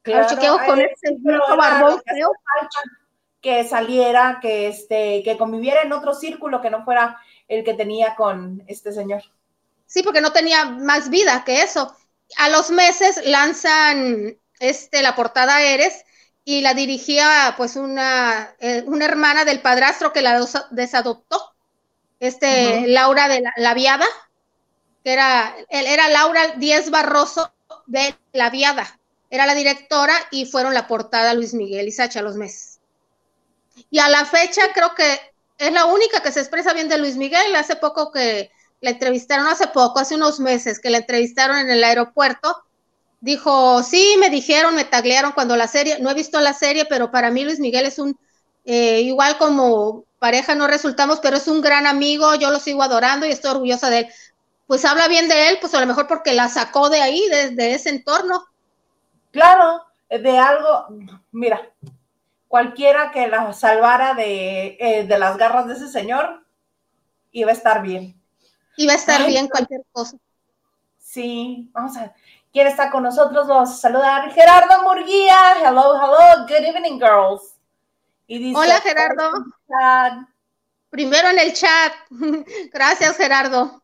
Claro, 0.02 0.28
chequeo 0.28 0.58
con 0.66 0.82
ese 0.82 1.16
barbón 1.56 2.02
feo. 2.04 2.32
Que 3.40 3.68
saliera, 3.68 4.40
que 4.42 4.68
este, 4.68 5.22
que 5.24 5.38
conviviera 5.38 5.84
en 5.84 5.94
otro 5.94 6.16
círculo 6.16 6.60
que 6.60 6.72
no 6.72 6.84
fuera 6.84 7.22
el 7.48 7.64
que 7.64 7.76
tenía 7.76 8.16
con 8.16 8.64
este 8.66 8.92
señor. 8.92 9.22
Sí, 9.86 10.02
porque 10.02 10.22
no 10.22 10.34
tenía 10.34 10.66
más 10.66 11.12
vida 11.12 11.44
que 11.46 11.62
eso. 11.62 11.96
A 12.38 12.50
los 12.50 12.72
meses 12.72 13.24
lanzan 13.28 14.40
este, 14.60 15.04
la 15.04 15.16
portada 15.16 15.62
Eres 15.62 16.04
y 16.44 16.62
la 16.62 16.74
dirigía 16.74 17.54
pues 17.58 17.76
una, 17.76 18.56
eh, 18.60 18.84
una 18.88 19.06
hermana 19.06 19.46
del 19.46 19.62
padrastro 19.62 20.12
que 20.12 20.24
la 20.24 20.44
desadoptó 20.72 21.55
este, 22.20 22.48
uh 22.48 22.82
-huh. 22.84 22.88
Laura 22.88 23.28
de 23.28 23.42
la, 23.42 23.54
la, 23.58 23.74
Viada, 23.74 24.06
que 25.04 25.14
era, 25.14 25.56
él 25.70 25.86
era 25.86 26.10
Laura 26.10 26.56
Díez 26.58 26.90
Barroso 26.90 27.54
de 27.86 28.16
la 28.34 28.50
Viada, 28.50 29.00
era 29.30 29.46
la 29.46 29.56
directora 29.56 30.14
y 30.32 30.46
fueron 30.46 30.74
la 30.74 30.88
portada 30.88 31.34
Luis 31.34 31.54
Miguel 31.54 31.88
y 31.88 31.92
Sacha 31.92 32.22
los 32.22 32.36
meses. 32.36 32.80
Y 33.90 34.00
a 34.00 34.10
la 34.10 34.26
fecha 34.26 34.62
creo 34.74 34.96
que 34.96 35.20
es 35.58 35.72
la 35.72 35.86
única 35.86 36.22
que 36.22 36.32
se 36.32 36.40
expresa 36.40 36.74
bien 36.74 36.90
de 36.90 36.98
Luis 36.98 37.18
Miguel. 37.18 37.56
Hace 37.56 37.76
poco 37.76 38.12
que 38.12 38.52
la 38.82 38.92
entrevistaron, 38.92 39.48
hace 39.48 39.68
poco, 39.68 40.00
hace 40.00 40.16
unos 40.16 40.40
meses 40.40 40.80
que 40.80 40.90
la 40.90 40.98
entrevistaron 40.98 41.58
en 41.58 41.70
el 41.70 41.84
aeropuerto, 41.84 42.64
dijo, 43.22 43.82
sí, 43.84 44.16
me 44.20 44.30
dijeron, 44.30 44.76
me 44.76 44.86
taglearon 44.86 45.32
cuando 45.32 45.56
la 45.56 45.68
serie, 45.68 46.00
no 46.00 46.12
he 46.12 46.14
visto 46.14 46.40
la 46.40 46.54
serie, 46.54 46.86
pero 46.86 47.12
para 47.12 47.32
mí 47.32 47.44
Luis 47.44 47.60
Miguel 47.60 47.86
es 47.86 48.00
un, 48.00 48.18
eh, 48.66 49.02
igual 49.02 49.38
como 49.38 50.04
pareja 50.20 50.56
no 50.56 50.68
resultamos, 50.68 51.20
pero 51.20 51.38
es 51.38 51.48
un 51.48 51.62
gran 51.62 51.86
amigo, 51.86 52.36
yo 52.36 52.50
lo 52.50 52.60
sigo 52.60 52.84
adorando 52.84 53.26
y 53.26 53.32
estoy 53.32 53.52
orgullosa 53.52 53.90
de 53.90 54.00
él. 54.00 54.08
Pues 54.68 54.84
habla 54.84 55.08
bien 55.08 55.30
de 55.30 55.50
él, 55.50 55.58
pues 55.62 55.74
a 55.76 55.80
lo 55.80 55.86
mejor 55.86 56.08
porque 56.08 56.34
la 56.34 56.50
sacó 56.50 56.90
de 56.90 57.02
ahí, 57.02 57.22
de 57.30 57.74
ese 57.74 57.90
entorno. 57.90 58.46
Claro, 59.32 59.84
de 60.10 60.40
algo, 60.40 60.88
mira, 61.32 61.70
cualquiera 62.48 63.12
que 63.12 63.28
la 63.28 63.52
salvara 63.54 64.14
de, 64.14 64.78
eh, 64.80 65.06
de 65.06 65.20
las 65.20 65.38
garras 65.38 65.68
de 65.68 65.74
ese 65.74 65.90
señor, 65.90 66.46
iba 67.32 67.52
a 67.52 67.54
estar 67.54 67.82
bien. 67.82 68.20
Iba 68.78 68.94
a 68.94 68.96
estar 68.96 69.26
bien 69.28 69.48
cualquier 69.48 69.82
cosa. 69.92 70.18
Sí, 70.98 71.70
vamos 71.74 71.98
a 71.98 72.14
¿Quién 72.52 72.68
está 72.68 72.90
con 72.90 73.04
nosotros? 73.04 73.48
Vamos 73.48 73.72
a 73.72 73.74
saludar. 73.74 74.32
Gerardo 74.32 74.84
Murguía. 74.84 75.36
Hello, 75.62 75.96
hello. 75.96 76.48
Good 76.48 76.66
evening, 76.66 76.98
girls. 76.98 77.55
Hola, 78.28 78.82
Gerardo. 78.82 79.46
Primero 80.90 81.30
en 81.30 81.40
el 81.40 81.54
chat. 81.54 81.94
Gracias, 82.74 83.18
Gerardo. 83.18 83.82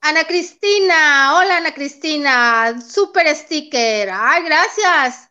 Ana 0.00 0.24
Cristina, 0.24 1.36
hola 1.36 1.56
Ana 1.56 1.74
Cristina, 1.74 2.80
super 2.80 3.26
sticker, 3.34 4.08
ay, 4.10 4.44
gracias. 4.44 5.28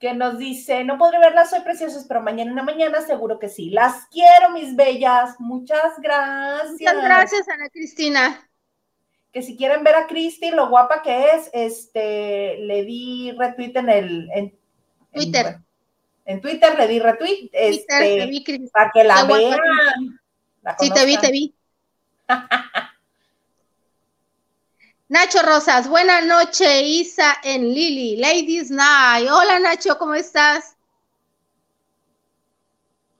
Que 0.00 0.12
nos 0.14 0.36
dice, 0.36 0.82
no 0.82 0.98
podré 0.98 1.20
verlas 1.20 1.52
hoy 1.52 1.60
preciosas, 1.60 2.06
pero 2.08 2.20
mañana 2.20 2.50
en 2.50 2.56
la 2.56 2.62
mañana 2.62 3.00
seguro 3.02 3.38
que 3.38 3.48
sí. 3.48 3.70
Las 3.70 4.06
quiero, 4.06 4.50
mis 4.50 4.74
bellas. 4.74 5.36
Muchas 5.38 5.98
gracias. 6.00 6.72
Muchas 6.72 7.04
gracias, 7.04 7.48
Ana 7.48 7.68
Cristina. 7.68 8.50
Que 9.32 9.42
si 9.42 9.56
quieren 9.56 9.84
ver 9.84 9.94
a 9.94 10.06
Cristi, 10.06 10.50
lo 10.50 10.68
guapa 10.68 11.02
que 11.02 11.30
es, 11.30 11.50
este, 11.52 12.58
le 12.58 12.84
di 12.84 13.32
retweet 13.38 13.76
en 13.76 13.88
el 13.90 14.59
Twitter. 15.12 15.58
En, 16.24 16.40
Twitter 16.40 16.78
le 16.78 16.86
di 16.86 16.98
retweet, 16.98 17.50
este, 17.52 18.30
para 18.72 18.90
que 18.92 19.04
la 19.04 19.24
vean. 19.24 19.58
sí, 20.78 20.90
te 20.90 21.04
vi, 21.04 21.16
te 21.18 21.30
vi. 21.30 21.54
Nacho 25.08 25.42
Rosas, 25.42 25.88
buena 25.88 26.20
noche, 26.20 26.82
Isa 26.82 27.38
en 27.42 27.62
Lili, 27.74 28.16
Ladies 28.16 28.70
Night. 28.70 29.28
Hola 29.28 29.58
Nacho, 29.58 29.98
¿cómo 29.98 30.14
estás? 30.14 30.76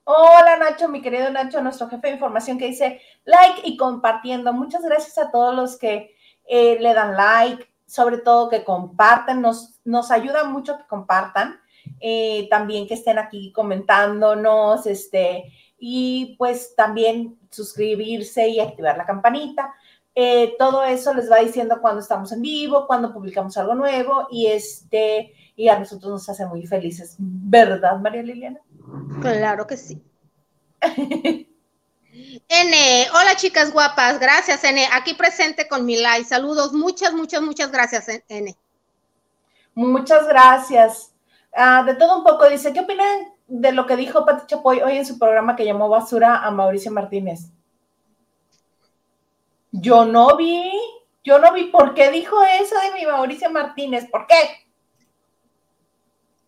Hola 0.04 0.56
Nacho, 0.56 0.88
mi 0.88 1.02
querido 1.02 1.30
Nacho, 1.30 1.60
nuestro 1.60 1.88
jefe 1.88 2.06
de 2.06 2.12
información 2.14 2.58
que 2.58 2.66
dice 2.66 3.00
like 3.24 3.62
y 3.64 3.76
compartiendo. 3.76 4.52
Muchas 4.52 4.82
gracias 4.82 5.18
a 5.18 5.32
todos 5.32 5.52
los 5.52 5.78
que 5.78 6.16
eh, 6.46 6.78
le 6.80 6.94
dan 6.94 7.16
like, 7.16 7.68
sobre 7.86 8.18
todo 8.18 8.48
que 8.48 8.62
comparten, 8.62 9.40
nos, 9.40 9.80
nos 9.84 10.12
ayuda 10.12 10.44
mucho 10.44 10.78
que 10.78 10.86
compartan. 10.86 11.59
Eh, 11.98 12.46
también 12.50 12.86
que 12.86 12.94
estén 12.94 13.18
aquí 13.18 13.52
comentándonos, 13.52 14.86
este, 14.86 15.52
y 15.78 16.36
pues 16.38 16.74
también 16.76 17.38
suscribirse 17.50 18.48
y 18.48 18.60
activar 18.60 18.96
la 18.96 19.06
campanita. 19.06 19.74
Eh, 20.14 20.54
todo 20.58 20.82
eso 20.84 21.14
les 21.14 21.30
va 21.30 21.38
diciendo 21.38 21.78
cuando 21.80 22.00
estamos 22.00 22.32
en 22.32 22.42
vivo, 22.42 22.86
cuando 22.86 23.12
publicamos 23.12 23.56
algo 23.56 23.74
nuevo 23.74 24.26
y 24.30 24.46
este 24.46 25.34
y 25.56 25.68
a 25.68 25.78
nosotros 25.78 26.10
nos 26.10 26.28
hace 26.28 26.46
muy 26.46 26.66
felices, 26.66 27.16
¿verdad, 27.18 27.98
María 27.98 28.22
Liliana? 28.22 28.60
Claro 29.20 29.66
que 29.66 29.76
sí. 29.76 30.02
N, 32.48 33.06
hola 33.14 33.36
chicas 33.36 33.72
guapas, 33.72 34.18
gracias 34.18 34.64
N, 34.64 34.84
aquí 34.92 35.14
presente 35.14 35.68
con 35.68 35.84
mi 35.84 35.96
like, 35.96 36.24
saludos, 36.24 36.72
muchas, 36.72 37.12
muchas, 37.12 37.42
muchas 37.42 37.70
gracias 37.70 38.06
N. 38.28 38.56
Muchas 39.74 40.26
gracias. 40.26 41.09
Ah, 41.52 41.82
de 41.84 41.94
todo 41.94 42.18
un 42.18 42.24
poco, 42.24 42.48
dice, 42.48 42.72
¿qué 42.72 42.80
opinan 42.80 43.34
de 43.48 43.72
lo 43.72 43.86
que 43.86 43.96
dijo 43.96 44.24
Pati 44.24 44.46
Chapoy 44.46 44.80
hoy 44.80 44.96
en 44.96 45.06
su 45.06 45.18
programa 45.18 45.56
que 45.56 45.64
llamó 45.64 45.88
Basura 45.88 46.38
a 46.44 46.50
Mauricio 46.50 46.92
Martínez? 46.92 47.50
Yo 49.72 50.04
no 50.04 50.36
vi, 50.36 50.70
yo 51.24 51.38
no 51.38 51.52
vi 51.52 51.64
por 51.64 51.94
qué 51.94 52.10
dijo 52.10 52.42
eso 52.42 52.74
de 52.80 52.92
mi 52.98 53.06
Mauricio 53.06 53.50
Martínez, 53.50 54.08
¿por 54.10 54.26
qué? 54.26 54.66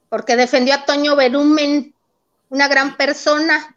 Porque 0.08 0.36
defendió 0.36 0.74
a 0.74 0.84
Toño 0.84 1.16
Berumen, 1.16 1.94
una 2.50 2.68
gran 2.68 2.96
persona. 2.96 3.76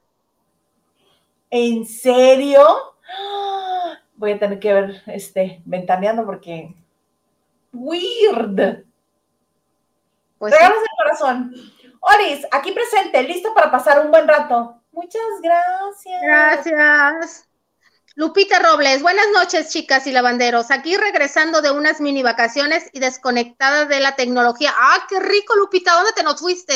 ¿En 1.50 1.86
serio? 1.86 2.62
Voy 4.16 4.32
a 4.32 4.40
tener 4.40 4.60
que 4.60 4.74
ver, 4.74 5.04
este, 5.08 5.62
ventaneando 5.66 6.26
porque 6.26 6.76
weird. 7.74 8.85
Pues 10.46 10.54
Regalos 10.54 10.80
del 10.80 10.90
corazón. 10.96 11.56
Oris, 12.02 12.46
aquí 12.52 12.72
presente, 12.72 13.24
listo 13.24 13.52
para 13.56 13.72
pasar 13.72 14.06
un 14.06 14.12
buen 14.12 14.28
rato. 14.28 14.80
Muchas 14.92 15.24
gracias. 15.42 16.22
Gracias. 16.22 17.50
Lupita 18.14 18.60
Robles, 18.60 19.02
buenas 19.02 19.26
noches, 19.34 19.72
chicas 19.72 20.06
y 20.06 20.12
lavanderos. 20.12 20.70
Aquí 20.70 20.98
regresando 20.98 21.64
de 21.64 21.72
unas 21.72 22.00
mini 22.00 22.22
vacaciones 22.22 22.92
y 22.94 23.00
desconectada 23.00 23.86
de 23.86 24.00
la 24.00 24.16
tecnología. 24.16 24.72
¡Ah, 24.78 25.08
qué 25.10 25.20
rico, 25.20 25.56
Lupita! 25.56 25.96
¿Dónde 25.96 26.14
te 26.14 26.22
nos 26.22 26.40
fuiste? 26.40 26.76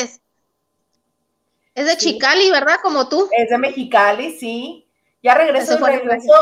Es 1.72 1.86
de 1.86 1.96
Chicali, 1.96 2.50
¿verdad? 2.50 2.80
Como 2.82 3.08
tú. 3.08 3.28
Es 3.30 3.50
de 3.50 3.58
Mexicali, 3.58 4.36
sí. 4.36 4.88
Ya 5.22 5.36
regresó, 5.36 5.78
regresó 5.78 6.34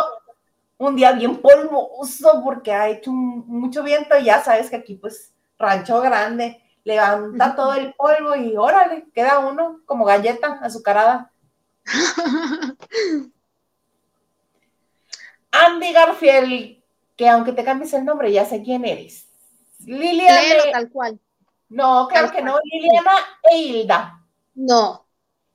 un 0.78 0.96
día 0.96 1.12
bien 1.12 1.36
polvoso 1.42 2.40
porque 2.42 2.72
ha 2.72 2.88
hecho 2.88 3.12
mucho 3.12 3.82
viento 3.82 4.18
y 4.18 4.24
ya 4.24 4.42
sabes 4.42 4.70
que 4.70 4.76
aquí, 4.76 4.94
pues, 4.94 5.34
rancho 5.58 6.00
grande, 6.00 6.62
levanta 6.88 7.54
todo 7.54 7.74
el 7.74 7.92
polvo 7.92 8.34
y 8.34 8.56
órale, 8.56 9.06
queda 9.14 9.38
uno 9.40 9.80
como 9.84 10.06
galleta 10.06 10.58
azucarada. 10.62 11.30
Andy 15.50 15.92
Garfield, 15.92 16.82
que 17.14 17.28
aunque 17.28 17.52
te 17.52 17.62
cambies 17.62 17.92
el 17.92 18.06
nombre, 18.06 18.32
ya 18.32 18.46
sé 18.46 18.62
quién 18.62 18.86
eres. 18.86 19.28
Liliana. 19.80 20.72
tal 20.72 20.90
cual. 20.90 21.20
No, 21.68 22.08
claro 22.08 22.30
que 22.30 22.40
no. 22.40 22.58
Liliana 22.64 23.12
e 23.50 23.58
Hilda. 23.58 24.24
No. 24.54 25.07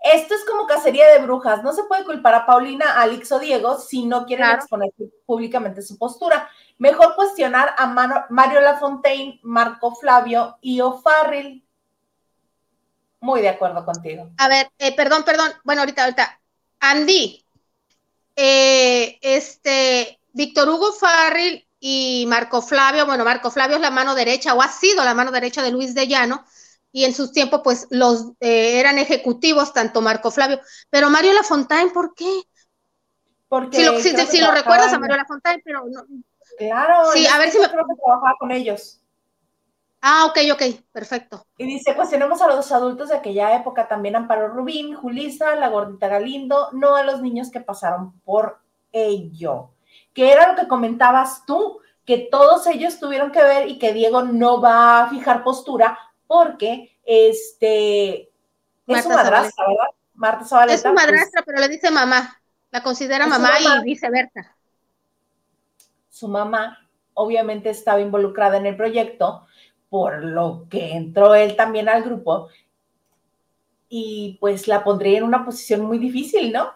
Esto 0.04 0.36
es 0.36 0.44
como 0.44 0.68
cacería 0.68 1.08
de 1.13 1.20
brujas. 1.20 1.63
No 1.63 1.72
se 1.72 1.84
puede 1.86 2.04
culpar 2.04 2.36
a 2.36 2.46
Paulina, 2.46 3.02
Alix 3.02 3.32
o 3.32 3.39
Diego 3.39 3.80
si 3.80 4.06
no 4.06 4.26
quieren 4.26 4.52
exponer 4.52 4.92
públicamente 5.26 5.82
su 5.82 5.98
postura. 5.98 6.50
Mejor 6.78 7.16
cuestionar 7.16 7.74
a 7.78 7.88
Mario 8.30 8.60
Lafontaine, 8.60 9.39
Marco 9.44 9.96
Flavio 9.96 10.58
y 10.60 10.82
O'Farrill. 10.82 11.66
Muy 13.22 13.42
de 13.42 13.50
acuerdo 13.50 13.86
contigo. 13.86 14.30
A 14.38 14.50
ver, 14.50 14.70
eh, 14.78 14.94
perdón, 14.94 15.24
perdón. 15.24 15.54
Bueno, 15.63 15.82
ahorita, 15.82 16.04
ahorita. 16.04 16.42
Andy, 16.82 17.46
eh, 18.36 19.20
este, 19.22 20.20
Víctor 20.34 20.68
Hugo 20.68 20.92
Farril 20.92 21.66
y 21.80 22.26
Marco 22.28 22.62
Flavio, 22.62 23.06
bueno, 23.06 23.24
Marco 23.24 23.52
Flavio 23.52 23.78
es 23.78 23.82
la 23.82 23.92
mano 23.92 24.16
derecha 24.16 24.54
o 24.54 24.62
ha 24.62 24.68
sido 24.68 25.06
la 25.06 25.13
mano 25.13 25.32
derecha 25.32 25.62
de 25.62 25.72
Luis 25.72 25.94
de 25.94 26.08
Llano, 26.08 26.44
y 26.95 27.06
en 27.06 27.13
sus 27.13 27.32
tiempos, 27.32 27.62
pues, 27.63 27.88
los 27.89 28.32
eh, 28.39 28.79
eran 28.79 28.99
ejecutivos, 28.99 29.73
tanto 29.73 29.99
Marco 29.99 30.29
Flavio, 30.29 30.62
pero 30.91 31.10
Mario 31.10 31.34
Lafontaine, 31.34 31.89
¿por 31.91 32.13
qué? 32.13 32.43
Porque 33.49 33.77
si 33.77 34.15
lo, 34.15 34.25
si, 34.25 34.39
lo 34.39 34.51
recuerdas 34.51 34.93
a 34.93 34.99
Mario 34.99 35.17
Lafontaine, 35.17 35.62
pero 35.65 35.84
no. 35.89 36.06
Claro, 36.58 37.12
sí, 37.12 37.25
a 37.25 37.39
ver 37.39 37.49
si 37.49 37.60
me 37.60 37.67
creo 37.67 37.86
que 37.88 37.95
trabajaba 37.95 38.36
con 38.39 38.51
ellos. 38.51 39.01
Ah, 40.01 40.25
ok, 40.27 40.38
ok, 40.53 40.62
perfecto. 40.91 41.43
Y 41.58 41.65
dice, 41.65 41.93
pues 41.95 42.10
tenemos 42.10 42.41
a 42.41 42.47
los 42.47 42.71
adultos 42.71 43.10
de 43.10 43.15
aquella 43.15 43.56
época, 43.56 43.88
también 43.88 44.15
Amparo 44.15 44.49
Rubín, 44.49 44.93
Julisa, 44.93 45.56
la 45.56 45.69
gordita 45.69 46.08
Galindo, 46.08 46.69
no 46.73 46.95
a 46.95 47.03
los 47.03 47.21
niños 47.21 47.49
que 47.49 47.62
pasaron 47.62 48.19
por 48.23 48.60
ello. 48.91 49.71
Que 50.13 50.32
era 50.32 50.51
lo 50.51 50.56
que 50.56 50.67
comentabas 50.67 51.43
tú, 51.47 51.79
que 52.06 52.27
todos 52.29 52.67
ellos 52.67 52.99
tuvieron 52.99 53.32
que 53.32 53.41
ver 53.41 53.67
y 53.67 53.79
que 53.79 53.93
Diego 53.93 54.23
no 54.23 54.62
va 54.62 55.03
a 55.03 55.10
fijar 55.10 55.43
postura 55.43 55.97
porque 56.34 56.98
este 57.06 58.32
es 58.88 59.04
su 59.04 59.10
madrastra, 59.10 59.67
¿verdad? 59.67 59.88
Marta 60.15 60.46
Zabaleta. 60.46 60.74
Es 60.74 60.82
su 60.82 60.91
pues 60.91 60.96
madrastra, 60.96 61.43
pero 61.46 61.60
le 61.60 61.67
dice 61.67 61.91
mamá, 61.91 62.41
la 62.72 62.82
considera 62.82 63.28
mamá, 63.28 63.52
mamá 63.62 63.82
y 63.82 63.84
viceversa. 63.84 64.56
Su 66.10 66.28
mamá 66.28 66.89
obviamente 67.13 67.69
estaba 67.69 68.02
involucrada 68.02 68.58
en 68.58 68.65
el 68.65 68.76
proyecto, 68.76 69.46
por 69.89 70.24
lo 70.24 70.65
que 70.72 70.93
entró 70.93 71.36
él 71.36 71.56
también 71.56 71.88
al 71.88 72.02
grupo 72.02 72.50
y 73.88 74.39
pues 74.39 74.67
la 74.67 74.84
pondría 74.84 75.19
en 75.19 75.26
una 75.26 75.46
posición 75.46 75.82
muy 75.82 76.00
difícil, 76.00 76.52
¿no? 76.52 76.74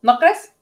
¿No 0.00 0.18
crees? 0.18 0.54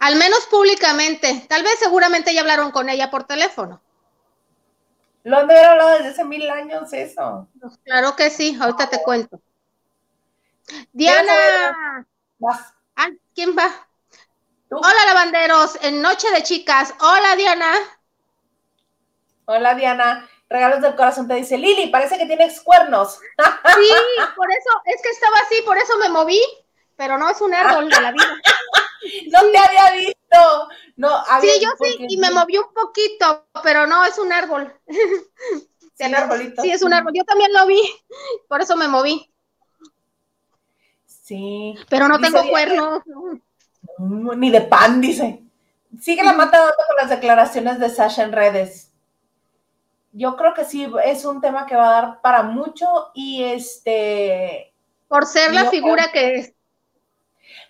Al 0.00 0.16
menos 0.16 0.44
públicamente. 0.46 1.46
Tal 1.48 1.62
vez 1.62 1.78
seguramente 1.78 2.34
ya 2.34 2.40
hablaron 2.40 2.72
con 2.72 2.88
ella 2.88 3.12
por 3.12 3.24
teléfono. 3.24 3.80
Lo 5.24 5.38
han 5.38 5.46
de 5.46 5.54
haber 5.54 5.70
hablado 5.70 5.90
desde 5.98 6.08
hace 6.08 6.24
mil 6.24 6.48
años 6.50 6.92
eso. 6.92 7.48
Claro 7.84 8.16
que 8.16 8.30
sí, 8.30 8.58
ahorita 8.60 8.88
te 8.88 9.02
cuento. 9.02 9.40
Diana. 10.92 12.04
Ah, 12.96 13.08
¿Quién 13.34 13.56
va? 13.56 13.70
Hola, 14.70 15.06
lavanderos, 15.06 15.78
en 15.82 16.00
Noche 16.02 16.30
de 16.32 16.42
Chicas. 16.42 16.94
Hola, 17.00 17.36
Diana. 17.36 17.72
Hola, 19.44 19.74
Diana. 19.74 20.28
Regalos 20.48 20.82
del 20.82 20.96
corazón 20.96 21.28
te 21.28 21.34
dice 21.34 21.56
Lili, 21.56 21.88
parece 21.88 22.18
que 22.18 22.26
tienes 22.26 22.60
cuernos. 22.60 23.18
Sí, 23.18 23.88
por 24.36 24.50
eso, 24.50 24.82
es 24.84 25.02
que 25.02 25.08
estaba 25.08 25.36
así, 25.38 25.62
por 25.62 25.78
eso 25.78 25.96
me 25.98 26.10
moví, 26.10 26.40
pero 26.96 27.16
no 27.16 27.30
es 27.30 27.40
un 27.40 27.54
árbol 27.54 27.88
de 27.88 28.00
la 28.00 28.12
vida. 28.12 28.24
no 29.30 29.40
te 29.50 29.58
había 29.58 29.92
visto. 29.96 30.68
No, 30.96 31.24
sí, 31.40 31.48
yo 31.60 31.68
sí, 31.80 32.06
y 32.08 32.16
me 32.16 32.30
moví 32.30 32.58
un 32.58 32.72
poquito, 32.72 33.46
pero 33.62 33.86
no 33.86 34.04
es 34.04 34.18
un 34.18 34.32
árbol. 34.32 34.72
Sí, 35.94 36.06
un 36.06 36.14
arbolito. 36.14 36.62
Sí, 36.62 36.70
es 36.70 36.82
un 36.82 36.94
árbol. 36.94 37.12
Yo 37.14 37.22
también 37.24 37.52
lo 37.52 37.66
vi, 37.66 37.80
por 38.48 38.62
eso 38.62 38.76
me 38.76 38.88
moví. 38.88 39.30
Sí. 41.06 41.74
Pero 41.88 42.08
no 42.08 42.18
tengo 42.18 42.42
cuernos. 42.48 43.02
Ni 43.98 44.50
de 44.50 44.62
pan, 44.62 45.00
dice. 45.00 45.42
Sigue 46.00 46.24
la 46.24 46.32
mata 46.32 46.58
con 46.58 46.96
las 46.96 47.10
declaraciones 47.10 47.78
de 47.78 47.90
Sasha 47.90 48.22
en 48.22 48.32
redes. 48.32 48.90
Yo 50.12 50.36
creo 50.36 50.54
que 50.54 50.64
sí, 50.64 50.90
es 51.04 51.24
un 51.24 51.40
tema 51.40 51.66
que 51.66 51.76
va 51.76 51.88
a 51.88 52.02
dar 52.02 52.20
para 52.20 52.42
mucho 52.42 52.86
y 53.14 53.44
este... 53.44 54.72
Por 55.08 55.26
ser 55.26 55.52
la 55.52 55.70
figura 55.70 56.10
que 56.12 56.34
es. 56.36 56.51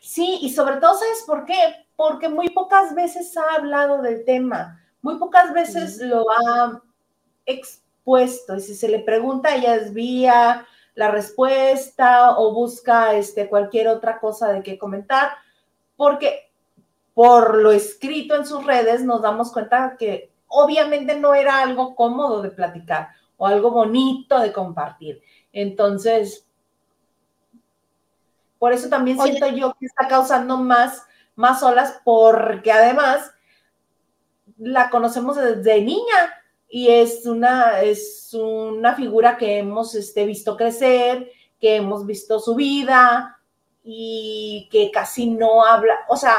Sí, 0.03 0.41
y 0.43 0.51
sobre 0.51 0.79
todo, 0.79 0.95
¿sabes 0.95 1.23
por 1.25 1.45
qué? 1.45 1.87
Porque 1.95 2.29
muy 2.29 2.49
pocas 2.49 2.93
veces 2.93 3.37
ha 3.37 3.55
hablado 3.55 4.03
del 4.03 4.25
tema, 4.25 4.83
muy 5.01 5.17
pocas 5.17 5.55
veces 5.55 5.99
lo 5.99 6.25
ha 6.29 6.83
expuesto, 7.47 8.57
y 8.57 8.61
si 8.61 8.75
se 8.75 8.89
le 8.89 8.99
pregunta, 8.99 9.55
ella 9.55 9.79
desvía 9.79 10.67
la 10.97 11.13
respuesta 11.13 12.37
o 12.37 12.53
busca 12.53 13.15
este, 13.15 13.49
cualquier 13.49 13.87
otra 13.87 14.19
cosa 14.19 14.53
de 14.53 14.65
qué 14.65 14.77
comentar, 14.77 15.31
porque 15.97 16.51
por 17.15 17.59
lo 17.59 17.71
escrito 17.71 18.35
en 18.35 18.45
sus 18.45 18.67
redes 18.67 19.05
nos 19.05 19.23
damos 19.23 19.53
cuenta 19.53 19.97
que 19.97 20.33
obviamente 20.49 21.17
no 21.17 21.33
era 21.33 21.63
algo 21.63 21.95
cómodo 21.95 22.43
de 22.43 22.51
platicar 22.51 23.11
o 23.37 23.47
algo 23.47 23.71
bonito 23.71 24.41
de 24.41 24.53
compartir. 24.53 25.23
Entonces, 25.53 26.45
por 28.63 28.73
eso 28.73 28.89
también 28.89 29.21
siento 29.21 29.49
yo 29.49 29.75
que 29.75 29.87
está 29.87 30.07
causando 30.07 30.57
más, 30.57 31.05
más 31.35 31.65
olas, 31.65 32.01
porque 32.05 32.71
además 32.71 33.33
la 34.57 34.89
conocemos 34.89 35.35
desde 35.35 35.83
niña 35.83 36.33
y 36.69 36.87
es 36.87 37.27
una, 37.27 37.81
es 37.81 38.33
una 38.33 38.95
figura 38.95 39.37
que 39.37 39.59
hemos 39.59 39.97
este, 39.97 40.25
visto 40.27 40.57
crecer, 40.57 41.29
que 41.61 41.75
hemos 41.75 42.07
visto 42.07 42.39
su 42.39 42.55
vida 42.55 43.37
y 43.83 44.69
que 44.71 44.93
casi 44.93 45.29
no 45.29 45.65
habla, 45.65 45.95
o 46.07 46.17
sea, 46.17 46.37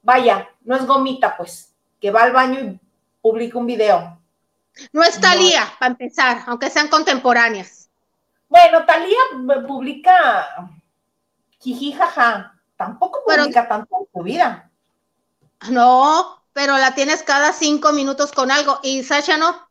vaya, 0.00 0.48
no 0.62 0.74
es 0.74 0.86
gomita, 0.86 1.36
pues, 1.36 1.74
que 2.00 2.10
va 2.10 2.22
al 2.22 2.32
baño 2.32 2.60
y 2.60 2.80
publica 3.20 3.58
un 3.58 3.66
video. 3.66 4.18
No 4.90 5.02
es 5.02 5.20
Talía, 5.20 5.66
para 5.78 5.90
empezar, 5.90 6.44
aunque 6.46 6.70
sean 6.70 6.88
contemporáneas. 6.88 7.90
Bueno, 8.48 8.86
Talía 8.86 9.18
publica 9.66 10.46
jiji, 11.60 11.92
jaja, 11.92 12.54
tampoco 12.76 13.22
publica 13.24 13.68
tanto 13.68 13.96
en 14.00 14.06
tu 14.12 14.22
vida. 14.22 14.70
No, 15.70 16.44
pero 16.52 16.78
la 16.78 16.94
tienes 16.94 17.22
cada 17.22 17.52
cinco 17.52 17.92
minutos 17.92 18.32
con 18.32 18.50
algo. 18.50 18.80
Y 18.82 19.02
Sasha 19.02 19.36
no, 19.36 19.68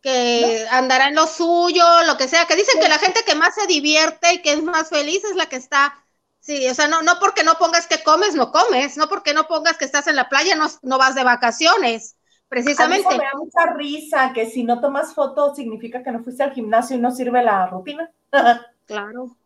que 0.00 0.66
andará 0.70 1.08
en 1.08 1.14
lo 1.14 1.26
suyo, 1.26 1.84
lo 2.06 2.16
que 2.16 2.28
sea, 2.28 2.46
que 2.46 2.56
dicen 2.56 2.80
que 2.80 2.88
la 2.88 2.98
gente 2.98 3.20
que 3.24 3.34
más 3.34 3.54
se 3.54 3.66
divierte 3.66 4.34
y 4.34 4.42
que 4.42 4.52
es 4.52 4.62
más 4.62 4.88
feliz 4.88 5.22
es 5.24 5.36
la 5.36 5.46
que 5.46 5.56
está. 5.56 5.94
Sí, 6.40 6.66
o 6.68 6.74
sea, 6.74 6.88
no, 6.88 7.02
no 7.02 7.18
porque 7.20 7.44
no 7.44 7.54
pongas 7.54 7.86
que 7.86 8.02
comes, 8.02 8.34
no 8.34 8.50
comes, 8.50 8.96
no 8.96 9.08
porque 9.08 9.34
no 9.34 9.46
pongas 9.46 9.76
que 9.76 9.84
estás 9.84 10.06
en 10.06 10.16
la 10.16 10.30
playa, 10.30 10.56
no, 10.56 10.68
no 10.82 10.96
vas 10.96 11.14
de 11.14 11.22
vacaciones, 11.22 12.16
precisamente. 12.48 13.06
A 13.06 13.10
mí 13.10 13.18
me 13.18 13.24
da 13.24 13.34
mucha 13.36 13.74
risa 13.74 14.32
que 14.32 14.48
si 14.48 14.64
no 14.64 14.80
tomas 14.80 15.12
fotos 15.12 15.56
significa 15.56 16.02
que 16.02 16.10
no 16.10 16.24
fuiste 16.24 16.42
al 16.42 16.52
gimnasio 16.52 16.96
y 16.96 17.00
no 17.00 17.10
sirve 17.10 17.42
la 17.42 17.66
rutina. 17.66 18.10
claro. 18.86 19.36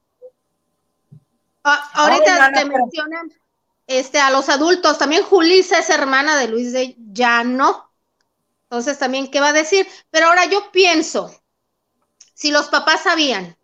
Ah, 1.64 1.90
ahorita 1.94 2.52
te 2.52 2.64
mencionan 2.66 3.32
este, 3.86 4.18
a 4.20 4.30
los 4.30 4.48
adultos, 4.48 4.98
también 4.98 5.24
Julisa 5.24 5.78
es 5.78 5.90
hermana 5.90 6.36
de 6.36 6.48
Luis 6.48 6.72
de 6.72 6.94
Llano. 7.12 7.90
Entonces 8.64 8.98
también, 8.98 9.30
¿qué 9.30 9.40
va 9.40 9.48
a 9.48 9.52
decir? 9.52 9.86
Pero 10.10 10.26
ahora 10.26 10.46
yo 10.46 10.70
pienso, 10.72 11.34
si 12.34 12.50
los 12.50 12.68
papás 12.68 13.02
sabían, 13.02 13.56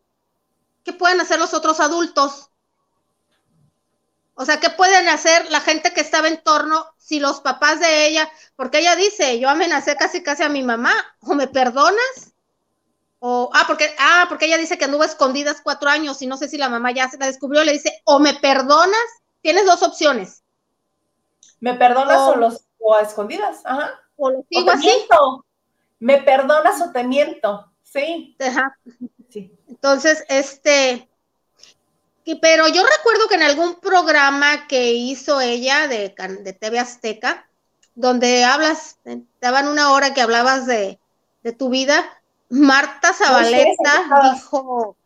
¿qué 0.85 0.93
pueden 0.93 1.21
hacer 1.21 1.39
los 1.39 1.55
otros 1.55 1.81
adultos? 1.81 2.51
O 4.35 4.45
sea, 4.45 4.61
¿qué 4.61 4.71
pueden 4.71 5.09
hacer 5.09 5.51
la 5.51 5.61
gente 5.61 5.93
que 5.93 6.01
estaba 6.01 6.29
en 6.29 6.43
torno 6.43 6.87
si 6.97 7.19
los 7.19 7.41
papás 7.41 7.81
de 7.81 8.07
ella, 8.07 8.31
porque 8.55 8.79
ella 8.79 8.95
dice, 8.95 9.41
yo 9.41 9.51
amenacé 9.51 9.97
casi 9.97 10.23
casi 10.23 10.45
a 10.45 10.49
mi 10.49 10.63
mamá, 10.63 10.95
o 11.23 11.35
me 11.35 11.49
perdonas, 11.49 12.30
o, 13.23 13.51
ah, 13.53 13.65
porque, 13.67 13.95
ah, 13.99 14.25
porque 14.29 14.47
ella 14.47 14.57
dice 14.57 14.79
que 14.79 14.87
anduvo 14.87 15.05
escondidas 15.05 15.61
cuatro 15.63 15.91
años 15.91 16.21
y 16.23 16.27
no 16.27 16.39
sé 16.39 16.49
si 16.49 16.57
la 16.57 16.71
mamá 16.71 16.91
ya 16.91 17.09
se 17.09 17.19
la 17.19 17.27
descubrió, 17.27 17.63
le 17.63 17.73
dice, 17.73 18.01
o 18.05 18.19
me 18.19 18.35
perdonas, 18.35 18.99
tienes 19.43 19.67
dos 19.67 19.83
opciones. 19.83 20.43
¿Me 21.61 21.75
perdonas 21.75 22.19
o, 22.19 22.37
los, 22.37 22.65
o 22.79 22.95
a 22.95 23.03
escondidas? 23.03 23.61
Ajá. 23.65 24.01
O 24.17 24.31
lo 24.31 24.45
sigo 24.49 24.71
así. 24.71 24.91
¿Me 25.99 26.23
perdonas 26.23 26.81
o 26.81 26.91
te 26.93 27.05
miento? 27.05 27.71
Sí. 27.83 28.37
Ajá. 28.41 28.75
Sí. 29.29 29.53
Entonces, 29.69 30.25
este, 30.29 31.07
pero 32.41 32.69
yo 32.69 32.83
recuerdo 32.83 33.29
que 33.29 33.35
en 33.35 33.43
algún 33.43 33.81
programa 33.81 34.67
que 34.67 34.93
hizo 34.93 35.43
ella 35.43 35.89
de, 35.89 36.15
de 36.41 36.53
TV 36.55 36.79
Azteca, 36.79 37.49
donde 37.95 38.45
hablas, 38.45 38.99
te 39.03 39.23
daban 39.43 39.69
una 39.69 39.93
hora 39.93 40.15
que 40.15 40.23
hablabas 40.23 40.67
de, 40.67 40.99
de 41.43 41.53
tu 41.53 41.69
vida, 41.69 42.20
Marta 42.51 43.13
Zabaleta 43.13 44.33
dijo, 44.35 44.97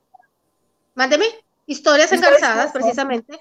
mándeme, 0.95 1.27
historias 1.67 2.11
engarzadas, 2.11 2.73
precisamente. 2.73 3.39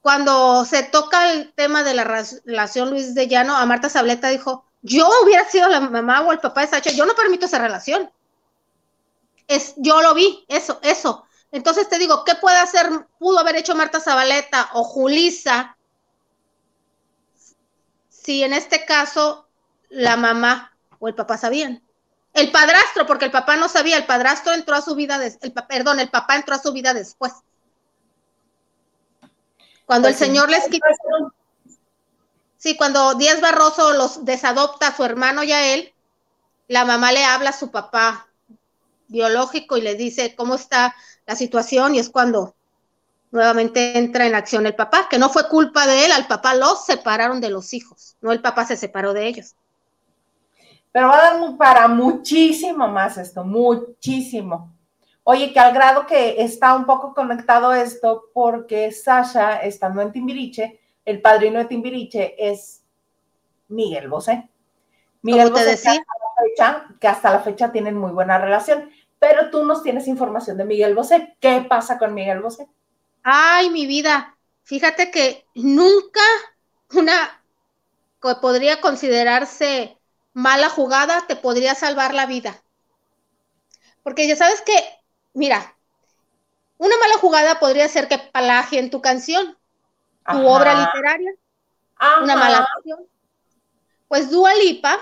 Cuando 0.00 0.64
se 0.64 0.82
toca 0.84 1.32
el 1.32 1.52
tema 1.52 1.82
de 1.82 1.92
la 1.92 2.04
relación 2.04 2.90
Luis 2.90 3.14
de 3.14 3.28
Llano, 3.28 3.54
a 3.54 3.66
Marta 3.66 3.90
Zabaleta 3.90 4.28
dijo, 4.28 4.64
yo 4.80 5.08
hubiera 5.22 5.44
sido 5.44 5.68
la 5.68 5.80
mamá 5.80 6.22
o 6.22 6.32
el 6.32 6.40
papá 6.40 6.62
de 6.62 6.68
Sacha, 6.68 6.90
yo 6.90 7.04
no 7.04 7.14
permito 7.14 7.44
esa 7.44 7.58
relación. 7.58 8.10
Es, 9.46 9.74
yo 9.76 10.00
lo 10.00 10.14
vi, 10.14 10.46
eso, 10.48 10.78
eso. 10.82 11.24
Entonces 11.52 11.88
te 11.88 11.98
digo, 11.98 12.24
¿qué 12.24 12.34
puede 12.34 12.58
hacer, 12.58 12.88
pudo 13.18 13.38
haber 13.40 13.56
hecho 13.56 13.74
Marta 13.74 14.00
Zabaleta 14.00 14.70
o 14.72 14.84
Julisa 14.84 15.76
si 18.08 18.42
en 18.42 18.54
este 18.54 18.86
caso 18.86 19.46
la 19.90 20.16
mamá 20.16 20.72
o 20.98 21.08
el 21.08 21.14
papá 21.14 21.36
sabían? 21.36 21.82
El 22.34 22.50
padrastro, 22.52 23.06
porque 23.06 23.26
el 23.26 23.30
papá 23.30 23.56
no 23.56 23.68
sabía, 23.68 23.96
el 23.96 24.06
padrastro 24.06 24.52
entró 24.52 24.76
a 24.76 24.82
su 24.82 24.94
vida, 24.94 25.18
el, 25.24 25.52
perdón, 25.52 26.00
el 26.00 26.10
papá 26.10 26.36
entró 26.36 26.54
a 26.54 26.58
su 26.58 26.72
vida 26.72 26.94
después. 26.94 27.32
Cuando 29.86 30.08
el 30.08 30.14
señor 30.14 30.50
les 30.50 30.68
quitó. 30.68 30.86
Sí, 32.58 32.76
cuando 32.76 33.14
Díaz 33.14 33.40
Barroso 33.40 33.92
los 33.92 34.24
desadopta 34.24 34.88
a 34.88 34.96
su 34.96 35.04
hermano 35.04 35.44
y 35.44 35.52
a 35.52 35.74
él, 35.74 35.94
la 36.66 36.84
mamá 36.84 37.12
le 37.12 37.24
habla 37.24 37.50
a 37.50 37.58
su 37.58 37.70
papá 37.70 38.28
biológico 39.06 39.76
y 39.76 39.80
le 39.80 39.94
dice 39.94 40.34
cómo 40.36 40.56
está 40.56 40.94
la 41.26 41.36
situación 41.36 41.94
y 41.94 41.98
es 41.98 42.10
cuando 42.10 42.54
nuevamente 43.30 43.98
entra 43.98 44.26
en 44.26 44.34
acción 44.34 44.66
el 44.66 44.74
papá, 44.74 45.08
que 45.08 45.18
no 45.18 45.30
fue 45.30 45.48
culpa 45.48 45.86
de 45.86 46.06
él, 46.06 46.12
al 46.12 46.26
papá 46.26 46.54
los 46.54 46.84
separaron 46.84 47.40
de 47.40 47.50
los 47.50 47.74
hijos, 47.74 48.16
no 48.20 48.32
el 48.32 48.40
papá 48.40 48.66
se 48.66 48.76
separó 48.76 49.12
de 49.12 49.26
ellos. 49.26 49.54
Pero 50.92 51.08
va 51.08 51.18
a 51.18 51.32
dar 51.32 51.56
para 51.56 51.88
muchísimo 51.88 52.88
más 52.88 53.18
esto, 53.18 53.44
muchísimo. 53.44 54.72
Oye, 55.24 55.52
que 55.52 55.60
al 55.60 55.74
grado 55.74 56.06
que 56.06 56.42
está 56.42 56.74
un 56.74 56.86
poco 56.86 57.12
conectado 57.12 57.74
esto, 57.74 58.30
porque 58.32 58.90
Sasha, 58.92 59.58
estando 59.58 60.00
en 60.00 60.10
Timbiriche, 60.10 60.80
el 61.04 61.20
padrino 61.20 61.58
de 61.58 61.66
Timbiriche 61.66 62.34
es 62.38 62.82
Miguel 63.68 64.08
Bosé. 64.08 64.48
Miguel 65.20 65.50
Bosé, 65.50 65.64
decía? 65.66 66.04
Que, 66.98 67.08
hasta 67.08 67.30
la 67.30 67.40
fecha, 67.40 67.70
tienen 67.70 67.98
muy 67.98 68.12
buena 68.12 68.38
relación. 68.38 68.90
Pero 69.18 69.50
tú 69.50 69.64
nos 69.64 69.82
tienes 69.82 70.08
información 70.08 70.56
de 70.56 70.64
Miguel 70.64 70.94
Bosé. 70.94 71.36
¿Qué 71.40 71.66
pasa 71.68 71.98
con 71.98 72.14
Miguel 72.14 72.40
Bosé? 72.40 72.66
Ay, 73.22 73.68
mi 73.68 73.86
vida. 73.86 74.34
Fíjate 74.62 75.10
que 75.10 75.44
nunca 75.54 76.22
una 76.94 77.42
que 78.22 78.34
podría 78.40 78.80
considerarse 78.80 79.97
mala 80.38 80.68
jugada 80.68 81.24
te 81.26 81.34
podría 81.34 81.74
salvar 81.74 82.14
la 82.14 82.26
vida. 82.26 82.62
Porque 84.04 84.28
ya 84.28 84.36
sabes 84.36 84.62
que, 84.62 84.72
mira, 85.34 85.76
una 86.76 86.96
mala 86.98 87.18
jugada 87.18 87.58
podría 87.58 87.88
ser 87.88 88.06
que 88.06 88.30
en 88.72 88.90
tu 88.90 89.00
canción, 89.00 89.58
tu 90.30 90.46
obra 90.46 90.74
literaria, 90.74 91.32
una 92.22 92.36
mala 92.36 92.58
acción. 92.58 93.00
Pues 94.06 94.30
Dua 94.30 94.54
Lipa, 94.54 94.96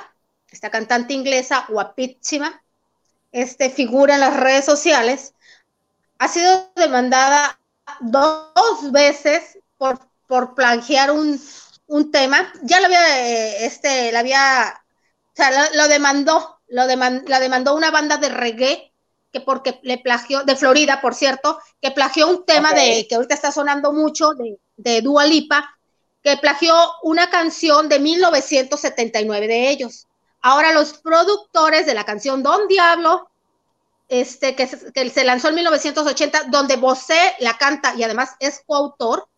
esta 0.51 0.71
cantante 0.71 1.13
inglesa 1.13 1.67
guapísima, 1.69 2.63
este, 3.31 3.69
figura 3.69 4.15
en 4.15 4.21
las 4.21 4.37
redes 4.39 4.65
sociales, 4.65 5.35
ha 6.19 6.29
sido 6.29 6.73
demandada 6.77 7.61
dos 8.01 8.91
veces 8.91 9.59
por, 9.77 9.99
por 10.27 10.55
plagiar 10.55 11.11
un, 11.11 11.39
un 11.89 12.11
tema. 12.11 12.51
Ya 12.63 12.81
lo 12.81 12.87
había, 12.87 13.21
eh, 13.27 13.67
este, 13.67 14.11
la 14.13 14.21
había, 14.21 14.83
sea, 15.37 15.71
lo, 15.75 15.89
demandó, 15.89 16.61
lo 16.69 16.87
la 16.87 17.41
demandó 17.41 17.75
una 17.75 17.91
banda 17.91 18.17
de 18.17 18.29
reggae 18.29 18.93
que 19.33 19.41
porque 19.41 19.81
le 19.83 19.99
plagió, 19.99 20.45
de 20.45 20.57
Florida, 20.57 21.01
por 21.01 21.15
cierto, 21.15 21.59
que 21.81 21.91
plagió 21.91 22.29
un 22.29 22.45
tema 22.47 22.73
de, 22.73 23.07
que 23.09 23.17
ahorita 23.17 23.35
está 23.35 23.53
sonando 23.53 23.93
mucho, 23.93 24.31
de, 24.31 24.59
de 24.77 25.03
Dua 25.03 25.27
Lipa, 25.27 25.77
que 26.23 26.37
plagió 26.39 26.75
una 27.03 27.31
canción 27.31 27.89
de 27.89 28.01
1979 28.01 29.47
de 29.47 29.71
ellos. 29.71 30.07
Ahora 30.41 30.73
los 30.73 30.95
productores 30.95 31.87
de 31.87 31.95
la 31.95 32.05
canción 32.05 32.43
Don 32.43 32.69
Diablo, 32.69 33.29
este, 34.09 34.55
que, 34.55 34.67
se 34.67 35.25
lanzó 35.25 35.49
en 35.49 35.57
1980, 35.57 36.45
donde 36.45 36.77
Bosé 36.77 37.35
la 37.41 37.59
canta 37.59 37.95
y 37.97 38.05
además 38.05 38.31
es 38.39 38.63
coautor, 38.67 39.29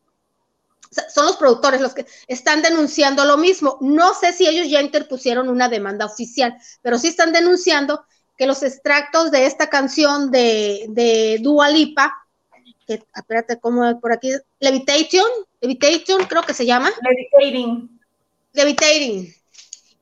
son 0.90 1.26
los 1.26 1.36
productores 1.36 1.80
los 1.80 1.94
que 1.94 2.06
están 2.26 2.62
denunciando 2.62 3.24
lo 3.24 3.36
mismo. 3.36 3.78
No 3.80 4.14
sé 4.14 4.32
si 4.32 4.46
ellos 4.46 4.68
ya 4.68 4.80
interpusieron 4.80 5.48
una 5.48 5.68
demanda 5.68 6.06
oficial, 6.06 6.56
pero 6.82 6.98
sí 6.98 7.08
están 7.08 7.32
denunciando 7.32 8.04
que 8.36 8.46
los 8.46 8.62
extractos 8.62 9.30
de 9.30 9.46
esta 9.46 9.68
canción 9.68 10.30
de, 10.30 10.86
de 10.90 11.38
Dua 11.40 11.68
Lipa, 11.68 12.14
que, 12.86 13.02
espérate, 13.14 13.58
¿cómo 13.58 14.00
por 14.00 14.12
aquí? 14.12 14.30
Levitation, 14.60 15.26
Levitation 15.60 16.24
creo 16.26 16.42
que 16.42 16.54
se 16.54 16.64
llama. 16.64 16.90
Levitating. 17.02 18.00
Levitating. 18.52 19.34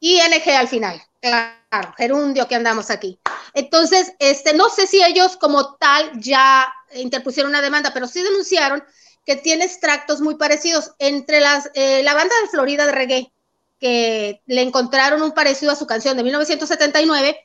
ING 0.00 0.50
al 0.56 0.68
final, 0.68 1.02
claro, 1.20 1.94
gerundio 1.96 2.46
que 2.46 2.54
andamos 2.54 2.90
aquí. 2.90 3.18
Entonces, 3.54 4.12
este, 4.18 4.52
no 4.54 4.68
sé 4.68 4.86
si 4.86 5.02
ellos 5.02 5.36
como 5.36 5.74
tal 5.76 6.12
ya 6.20 6.72
interpusieron 6.94 7.50
una 7.50 7.62
demanda, 7.62 7.92
pero 7.92 8.06
sí 8.06 8.22
denunciaron 8.22 8.84
que 9.26 9.36
tiene 9.36 9.64
extractos 9.64 10.20
muy 10.20 10.36
parecidos 10.36 10.92
entre 10.98 11.40
las, 11.40 11.68
eh, 11.74 12.02
la 12.04 12.14
banda 12.14 12.34
de 12.40 12.48
Florida 12.48 12.86
de 12.86 12.92
reggae, 12.92 13.32
que 13.80 14.40
le 14.46 14.62
encontraron 14.62 15.20
un 15.20 15.32
parecido 15.32 15.72
a 15.72 15.76
su 15.76 15.86
canción 15.86 16.16
de 16.16 16.22
1979, 16.22 17.36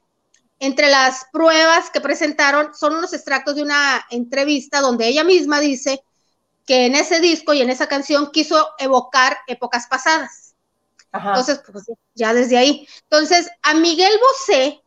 entre 0.60 0.90
las 0.90 1.26
pruebas 1.34 1.90
que 1.90 2.00
presentaron 2.00 2.74
son 2.76 2.96
unos 2.96 3.14
extractos 3.14 3.56
de 3.56 3.64
una 3.64 4.06
entrevista 4.12 4.80
donde 4.80 5.08
ella 5.08 5.24
misma 5.24 5.60
dice 5.60 6.04
que 6.68 6.86
en 6.86 6.94
ese 6.94 7.20
disco 7.20 7.54
y 7.54 7.62
en 7.62 7.72
esa 7.72 7.88
canción 7.88 8.32
quiso 8.32 8.70
evocar 8.78 9.40
épocas 9.48 9.88
pasadas. 9.88 10.54
Entonces, 11.12 11.62
pues, 11.70 11.86
ya 12.14 12.34
desde 12.34 12.58
ahí. 12.58 12.88
Entonces, 13.02 13.50
a 13.64 13.74
Miguel 13.74 14.14
Bosé, 14.22 14.82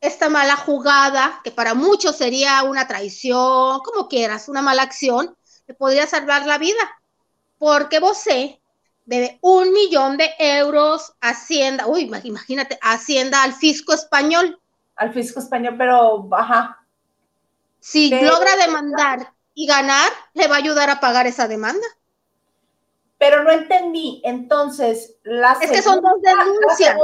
esta 0.00 0.30
mala 0.30 0.56
jugada, 0.56 1.40
que 1.44 1.50
para 1.50 1.74
muchos 1.74 2.16
sería 2.16 2.62
una 2.62 2.88
traición, 2.88 3.80
como 3.80 4.08
quieras, 4.08 4.48
una 4.48 4.62
mala 4.62 4.82
acción, 4.82 5.36
le 5.70 5.74
podría 5.74 6.04
salvar 6.08 6.46
la 6.46 6.58
vida, 6.58 7.00
porque 7.56 8.00
Bosé 8.00 8.60
debe 9.04 9.38
un 9.40 9.72
millón 9.72 10.16
de 10.16 10.28
euros 10.36 11.14
Hacienda, 11.20 11.86
uy, 11.86 12.10
imagínate, 12.24 12.76
Hacienda 12.82 13.44
al 13.44 13.52
fisco 13.52 13.94
español. 13.94 14.60
Al 14.96 15.12
fisco 15.12 15.38
español, 15.38 15.76
pero, 15.78 16.28
ajá. 16.32 16.84
Si 17.78 18.10
logra 18.10 18.56
demandar 18.56 19.32
y 19.54 19.68
ganar, 19.68 20.10
le 20.34 20.48
va 20.48 20.56
a 20.56 20.58
ayudar 20.58 20.90
a 20.90 20.98
pagar 20.98 21.28
esa 21.28 21.46
demanda. 21.46 21.86
Pero 23.16 23.44
no 23.44 23.52
entendí, 23.52 24.22
entonces, 24.24 25.18
la 25.22 25.52
Es 25.60 25.70
que 25.70 25.82
son 25.82 26.00
dos 26.02 26.20
denuncias. 26.20 26.96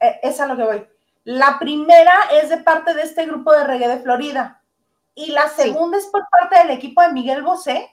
Eh, 0.00 0.20
es 0.22 0.38
a 0.38 0.46
lo 0.46 0.54
que 0.54 0.64
voy. 0.64 0.86
La 1.24 1.58
primera 1.58 2.12
es 2.30 2.50
de 2.50 2.58
parte 2.58 2.92
de 2.92 3.04
este 3.04 3.24
grupo 3.24 3.54
de 3.54 3.64
reggae 3.64 3.88
de 3.88 4.00
Florida. 4.00 4.60
Y 5.16 5.32
la 5.32 5.48
segunda 5.48 5.96
es 5.96 6.06
por 6.06 6.28
parte 6.28 6.58
del 6.58 6.76
equipo 6.76 7.00
de 7.00 7.10
Miguel 7.10 7.42
Bosé. 7.42 7.90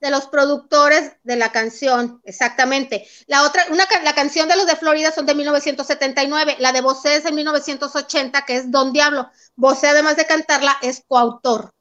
De 0.00 0.10
los 0.10 0.28
productores 0.28 1.16
de 1.24 1.34
la 1.34 1.50
canción, 1.50 2.22
exactamente. 2.24 3.04
La 3.26 3.42
otra, 3.42 3.64
una, 3.70 3.84
la 4.04 4.14
canción 4.14 4.48
de 4.48 4.54
los 4.54 4.66
de 4.66 4.76
Florida 4.76 5.10
son 5.10 5.26
de 5.26 5.34
1979, 5.34 6.56
la 6.60 6.70
de 6.70 6.80
Bosé 6.80 7.16
es 7.16 7.24
de 7.24 7.32
1980, 7.32 8.44
que 8.44 8.56
es 8.56 8.70
Don 8.70 8.92
Diablo. 8.92 9.28
Bosé, 9.56 9.88
además 9.88 10.16
de 10.16 10.26
cantarla, 10.26 10.76
es 10.82 11.04
coautor. 11.06 11.74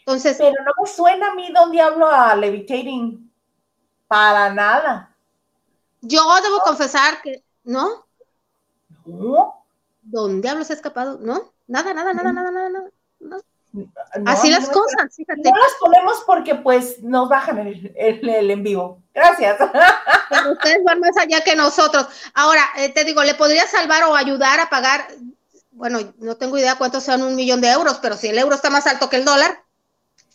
Entonces. 0.00 0.36
Pero 0.36 0.62
no 0.62 0.72
me 0.82 0.88
suena 0.90 1.30
a 1.30 1.34
mí 1.34 1.50
Don 1.50 1.72
Diablo 1.72 2.06
a 2.06 2.36
Levitating. 2.36 3.32
Para 4.06 4.52
nada. 4.52 5.16
Yo 6.02 6.22
debo 6.42 6.60
confesar 6.60 7.22
que, 7.22 7.42
¿no? 7.64 8.06
No. 9.06 9.64
Don 10.02 10.42
Diablo 10.42 10.64
se 10.64 10.74
ha 10.74 10.76
escapado, 10.76 11.18
¿no? 11.18 11.52
Nada, 11.66 11.94
nada, 11.94 12.12
nada, 12.12 12.30
nada, 12.32 12.50
nada, 12.50 12.68
Así 14.26 14.50
las 14.50 14.68
cosas, 14.68 15.14
fíjate. 15.14 15.42
No 15.42 15.56
las 15.56 15.74
ponemos 15.80 16.22
porque 16.26 16.54
pues 16.54 17.02
nos 17.02 17.28
bajan 17.28 17.58
el, 17.58 17.92
el, 17.96 18.50
en 18.50 18.62
vivo. 18.62 19.02
Gracias. 19.14 19.56
Pero 20.30 20.52
ustedes 20.52 20.84
van 20.84 21.00
más 21.00 21.16
allá 21.16 21.42
que 21.42 21.56
nosotros. 21.56 22.06
Ahora, 22.34 22.62
eh, 22.78 22.90
te 22.90 23.04
digo, 23.04 23.22
¿le 23.22 23.34
podría 23.34 23.66
salvar 23.66 24.04
o 24.04 24.14
ayudar 24.14 24.60
a 24.60 24.70
pagar? 24.70 25.06
Bueno, 25.70 26.14
no 26.18 26.36
tengo 26.36 26.58
idea 26.58 26.76
cuántos 26.76 27.04
sean 27.04 27.22
un 27.22 27.34
millón 27.34 27.60
de 27.60 27.70
euros, 27.70 27.98
pero 28.00 28.16
si 28.16 28.28
el 28.28 28.38
euro 28.38 28.54
está 28.54 28.70
más 28.70 28.86
alto 28.86 29.10
que 29.10 29.16
el 29.16 29.26
dólar, 29.26 29.62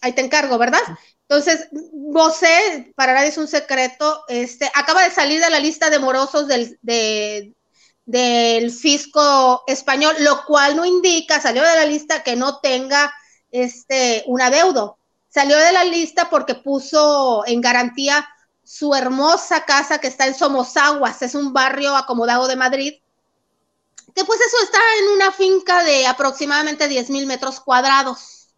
ahí 0.02 0.14
te 0.14 0.22
encargo, 0.22 0.60
¿verdad? 0.60 0.82
Entonces, 1.28 1.68
Bosé, 1.92 2.94
para 2.96 3.14
nadie 3.14 3.30
es 3.30 3.38
un 3.40 3.48
secreto, 3.48 4.24
este, 4.28 4.70
acaba 4.76 5.02
de 5.04 5.10
salir 5.10 5.42
de 5.42 5.50
la 5.50 5.60
lista 5.60 5.90
de 5.90 5.98
morosos 5.98 6.48
del, 6.48 6.78
de, 6.84 7.56
del 8.06 8.72
fisco 8.72 9.64
español, 9.66 10.14
lo 10.20 10.44
cual 10.46 10.76
no 10.76 10.86
indica, 10.86 11.40
salió 11.40 11.64
de 11.64 11.76
la 11.76 11.86
lista 11.86 12.22
que 12.22 12.36
no 12.36 12.60
tenga 12.60 13.14
este, 13.52 14.24
un 14.28 14.42
adeudo. 14.42 14.98
Salió 15.30 15.58
de 15.58 15.72
la 15.72 15.84
lista 15.84 16.30
porque 16.30 16.56
puso 16.56 17.44
en 17.46 17.62
garantía 17.62 18.28
su 18.64 18.94
hermosa 18.94 19.66
casa 19.66 20.00
que 20.00 20.08
está 20.08 20.28
en 20.28 20.36
Somosaguas, 20.36 21.22
es 21.22 21.36
un 21.36 21.54
barrio 21.54 21.96
acomodado 21.96 22.48
de 22.48 22.56
Madrid, 22.56 22.94
que 24.16 24.26
pues 24.26 24.40
eso 24.42 24.58
está 24.64 24.80
en 25.00 25.16
una 25.16 25.32
finca 25.32 25.84
de 25.84 26.08
aproximadamente 26.08 26.88
10 26.88 27.10
mil 27.10 27.26
metros 27.26 27.60
cuadrados. 27.60 28.54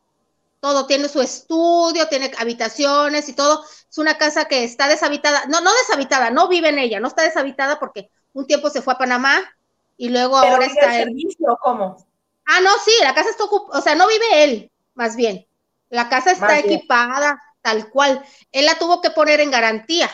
Todo 0.59 0.85
tiene 0.85 1.09
su 1.09 1.21
estudio, 1.21 2.07
tiene 2.07 2.31
habitaciones 2.37 3.27
y 3.27 3.33
todo. 3.33 3.63
Es 3.89 3.97
una 3.97 4.17
casa 4.17 4.45
que 4.45 4.63
está 4.63 4.87
deshabitada, 4.87 5.45
no, 5.47 5.61
no 5.61 5.71
deshabitada, 5.73 6.29
no 6.29 6.47
vive 6.47 6.69
en 6.69 6.79
ella, 6.79 6.99
no 6.99 7.07
está 7.07 7.23
deshabitada 7.23 7.79
porque 7.79 8.09
un 8.33 8.47
tiempo 8.47 8.69
se 8.69 8.81
fue 8.81 8.93
a 8.93 8.97
Panamá 8.97 9.41
y 9.97 10.09
luego 10.09 10.37
ahora 10.37 10.65
está 10.65 10.99
en 10.99 11.07
servicio, 11.09 11.57
¿cómo? 11.61 11.97
Ah, 12.45 12.59
no, 12.61 12.71
sí, 12.83 12.91
la 13.01 13.13
casa 13.13 13.29
está 13.29 13.43
ocupada, 13.45 13.79
o 13.79 13.81
sea, 13.81 13.95
no 13.95 14.07
vive 14.07 14.43
él, 14.43 14.71
más 14.93 15.15
bien. 15.15 15.47
La 15.89 16.09
casa 16.09 16.31
está 16.31 16.57
equipada 16.59 17.41
tal 17.61 17.89
cual. 17.89 18.23
Él 18.51 18.65
la 18.65 18.77
tuvo 18.77 19.01
que 19.01 19.09
poner 19.11 19.39
en 19.39 19.51
garantía. 19.51 20.09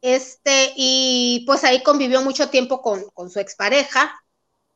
Este, 0.00 0.72
y 0.76 1.44
pues 1.46 1.64
ahí 1.64 1.82
convivió 1.82 2.20
mucho 2.20 2.50
tiempo 2.50 2.82
con, 2.82 3.08
con 3.10 3.30
su 3.30 3.40
expareja, 3.40 4.12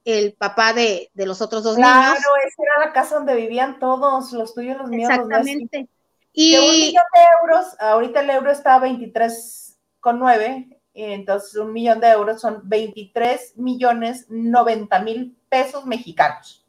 el 0.04 0.32
papá 0.32 0.72
de, 0.72 1.10
los 1.14 1.42
otros 1.42 1.62
dos 1.62 1.76
niños. 1.76 1.90
Claro, 1.90 2.18
esa 2.46 2.62
era 2.62 2.86
la 2.86 2.92
casa 2.92 3.16
donde 3.16 3.34
vivían 3.34 3.78
todos, 3.78 4.32
los 4.32 4.54
tuyos, 4.54 4.78
los 4.78 4.88
míos. 4.88 5.10
Exactamente. 5.10 5.88
y 6.32 6.56
un 6.56 6.70
millón 6.70 7.04
de 7.14 7.20
euros, 7.42 7.66
ahorita 7.78 8.20
el 8.20 8.30
euro 8.30 8.50
está 8.50 8.76
a 8.76 8.80
23,9, 8.80 10.78
entonces 10.94 11.56
un 11.56 11.72
millón 11.74 12.00
de 12.00 12.08
euros 12.08 12.40
son 12.40 12.62
23 12.64 13.58
millones 13.58 14.26
90 14.30 14.98
mil 15.00 15.36
pesos 15.50 15.84
mexicanos 15.84 16.67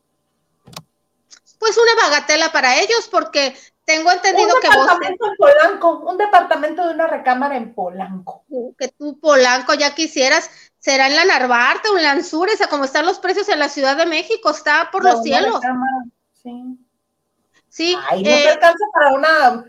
pues 1.59 1.77
una 1.77 2.01
bagatela 2.01 2.51
para 2.51 2.79
ellos, 2.79 3.07
porque 3.11 3.55
tengo 3.85 4.11
entendido 4.11 4.55
que 4.61 4.69
vos. 4.69 4.77
Un 4.77 4.83
departamento 4.85 5.25
en 5.27 5.35
Polanco, 5.37 5.97
un 5.99 6.17
departamento 6.17 6.87
de 6.87 6.93
una 6.93 7.07
recámara 7.07 7.57
en 7.57 7.73
Polanco. 7.73 8.45
Que 8.77 8.87
tú, 8.87 9.19
Polanco, 9.19 9.73
ya 9.73 9.93
quisieras, 9.93 10.49
será 10.79 11.07
en 11.07 11.15
la 11.15 11.25
Narvarte 11.25 11.89
o 11.89 11.97
en 11.97 12.03
la 12.03 12.11
Anzures, 12.11 12.65
como 12.69 12.85
están 12.85 13.05
los 13.05 13.19
precios 13.19 13.49
en 13.49 13.59
la 13.59 13.69
Ciudad 13.69 13.97
de 13.97 14.05
México, 14.05 14.49
está 14.49 14.89
por 14.91 15.03
los 15.03 15.21
cielos. 15.21 15.59
sí. 16.41 16.79
Sí. 17.69 17.95
Ay, 18.09 18.23
no 18.23 18.29
te 18.29 18.43
eh, 18.43 18.49
alcanza 18.49 18.85
para 18.93 19.13
una. 19.13 19.65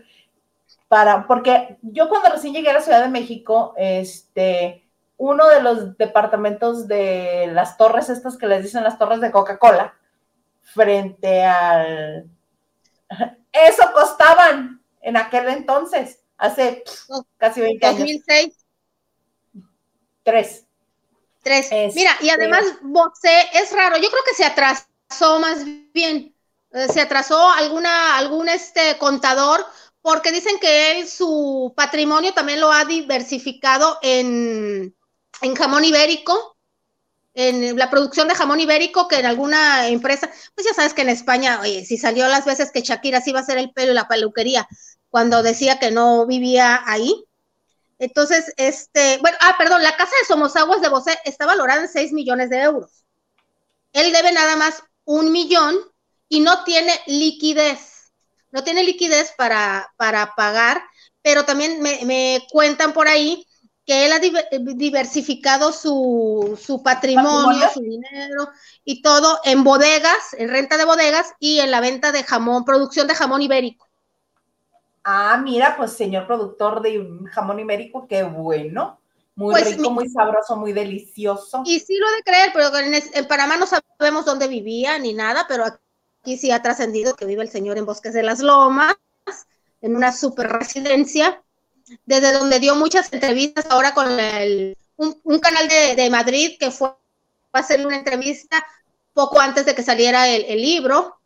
Para, 0.87 1.27
porque 1.27 1.77
yo 1.81 2.09
cuando 2.09 2.29
recién 2.29 2.53
llegué 2.53 2.69
a 2.69 2.73
la 2.73 2.81
Ciudad 2.81 3.01
de 3.01 3.09
México, 3.09 3.73
este, 3.77 4.83
uno 5.17 5.47
de 5.47 5.61
los 5.61 5.97
departamentos 5.97 6.87
de 6.87 7.49
las 7.53 7.77
torres, 7.77 8.09
estas 8.09 8.37
que 8.37 8.47
les 8.47 8.63
dicen 8.63 8.83
las 8.83 8.97
torres 8.97 9.21
de 9.21 9.31
Coca-Cola, 9.31 9.93
frente 10.73 11.43
al... 11.43 12.29
Eso 13.51 13.83
costaban 13.93 14.81
en 15.01 15.17
aquel 15.17 15.49
entonces, 15.49 16.19
hace 16.37 16.83
casi 17.37 17.61
20 17.61 17.85
años. 17.85 17.99
2006. 17.99 18.65
Tres. 20.23 20.65
Tres. 21.41 21.69
Mira, 21.95 22.15
y 22.21 22.29
además 22.29 22.63
Bosé 22.81 23.49
es 23.53 23.71
raro, 23.71 23.97
yo 23.97 24.09
creo 24.09 24.23
que 24.23 24.35
se 24.35 24.45
atrasó 24.45 25.39
más 25.39 25.65
bien, 25.91 26.35
eh, 26.71 26.87
se 26.87 27.01
atrasó 27.01 27.49
alguna, 27.49 28.17
algún 28.17 28.47
este 28.47 28.97
contador, 28.99 29.65
porque 30.01 30.31
dicen 30.31 30.59
que 30.59 30.91
él 30.99 31.07
su 31.07 31.73
patrimonio 31.75 32.33
también 32.33 32.61
lo 32.61 32.71
ha 32.71 32.85
diversificado 32.85 33.97
en, 34.03 34.95
en 35.41 35.55
jamón 35.55 35.83
ibérico, 35.83 36.50
en 37.33 37.77
la 37.77 37.89
producción 37.89 38.27
de 38.27 38.35
jamón 38.35 38.59
ibérico 38.59 39.07
que 39.07 39.19
en 39.19 39.25
alguna 39.25 39.87
empresa, 39.87 40.29
pues 40.53 40.67
ya 40.67 40.73
sabes 40.73 40.93
que 40.93 41.01
en 41.01 41.09
España, 41.09 41.59
oye, 41.61 41.85
si 41.85 41.97
salió 41.97 42.27
las 42.27 42.45
veces 42.45 42.71
que 42.71 42.81
Shakira 42.81 43.21
sí 43.21 43.29
iba 43.29 43.39
a 43.39 43.43
hacer 43.43 43.57
el 43.57 43.71
pelo 43.71 43.91
y 43.91 43.95
la 43.95 44.07
peluquería 44.07 44.67
cuando 45.09 45.43
decía 45.43 45.79
que 45.79 45.91
no 45.91 46.25
vivía 46.25 46.81
ahí. 46.85 47.25
Entonces, 47.99 48.51
este, 48.57 49.19
bueno, 49.19 49.37
ah, 49.41 49.55
perdón, 49.57 49.83
la 49.83 49.95
casa 49.95 50.11
de 50.19 50.27
Somosaguas 50.27 50.81
de 50.81 50.89
Bosé 50.89 51.19
está 51.23 51.45
valorada 51.45 51.81
en 51.81 51.87
6 51.87 52.13
millones 52.13 52.49
de 52.49 52.61
euros. 52.61 53.05
Él 53.93 54.11
debe 54.11 54.31
nada 54.31 54.55
más 54.55 54.83
un 55.05 55.31
millón 55.31 55.77
y 56.27 56.39
no 56.39 56.63
tiene 56.63 56.99
liquidez. 57.05 58.11
No 58.51 58.63
tiene 58.63 58.83
liquidez 58.83 59.33
para, 59.37 59.93
para 59.97 60.33
pagar, 60.35 60.81
pero 61.21 61.45
también 61.45 61.81
me, 61.81 61.99
me 62.05 62.45
cuentan 62.51 62.93
por 62.93 63.07
ahí 63.07 63.45
que 63.85 64.05
él 64.05 64.13
ha 64.13 64.19
diversificado 64.19 65.71
su, 65.71 66.59
su 66.61 66.83
patrimonio, 66.83 67.67
su 67.73 67.81
dinero 67.81 68.49
y 68.83 69.01
todo 69.01 69.39
en 69.43 69.63
bodegas, 69.63 70.33
en 70.37 70.49
renta 70.49 70.77
de 70.77 70.85
bodegas 70.85 71.33
y 71.39 71.59
en 71.59 71.71
la 71.71 71.81
venta 71.81 72.11
de 72.11 72.23
jamón, 72.23 72.63
producción 72.63 73.07
de 73.07 73.15
jamón 73.15 73.41
ibérico. 73.41 73.87
Ah, 75.03 75.39
mira, 75.43 75.75
pues 75.77 75.93
señor 75.93 76.27
productor 76.27 76.81
de 76.81 77.03
jamón 77.31 77.59
ibérico, 77.59 78.07
qué 78.07 78.23
bueno. 78.23 78.99
Muy 79.33 79.53
pues, 79.53 79.75
rico, 79.75 79.89
muy 79.89 80.07
sabroso, 80.09 80.55
muy 80.57 80.73
delicioso. 80.73 81.63
Y 81.65 81.79
sí 81.79 81.97
lo 81.97 82.11
de 82.11 82.23
creer, 82.23 82.51
pero 82.53 82.69
en, 82.77 83.27
Panamá 83.27 83.57
no 83.57 83.65
sabemos 83.65 84.25
dónde 84.25 84.47
vivía 84.47 84.99
ni 84.99 85.13
nada, 85.13 85.45
pero 85.47 85.65
aquí 85.65 86.37
sí 86.37 86.51
ha 86.51 86.61
trascendido 86.61 87.15
que 87.15 87.25
vive 87.25 87.41
el 87.41 87.49
señor 87.49 87.79
en 87.79 87.85
Bosques 87.85 88.13
de 88.13 88.21
las 88.21 88.41
Lomas, 88.41 88.95
en 89.81 89.95
una 89.95 90.11
super 90.11 90.51
residencia 90.51 91.41
desde 92.05 92.33
donde 92.33 92.59
dio 92.59 92.75
muchas 92.75 93.11
entrevistas 93.11 93.65
ahora 93.69 93.93
con 93.93 94.19
el, 94.19 94.77
un, 94.97 95.39
canal 95.39 95.67
de, 95.67 96.09
Madrid 96.09 96.57
que 96.59 96.71
fue 96.71 96.89
a 97.53 97.59
hacer 97.59 97.85
una 97.85 97.97
entrevista 97.97 98.63
poco 99.13 99.39
antes 99.39 99.65
de 99.65 99.75
que 99.75 99.83
saliera 99.83 100.27
el, 100.27 100.61
libro 100.61 101.19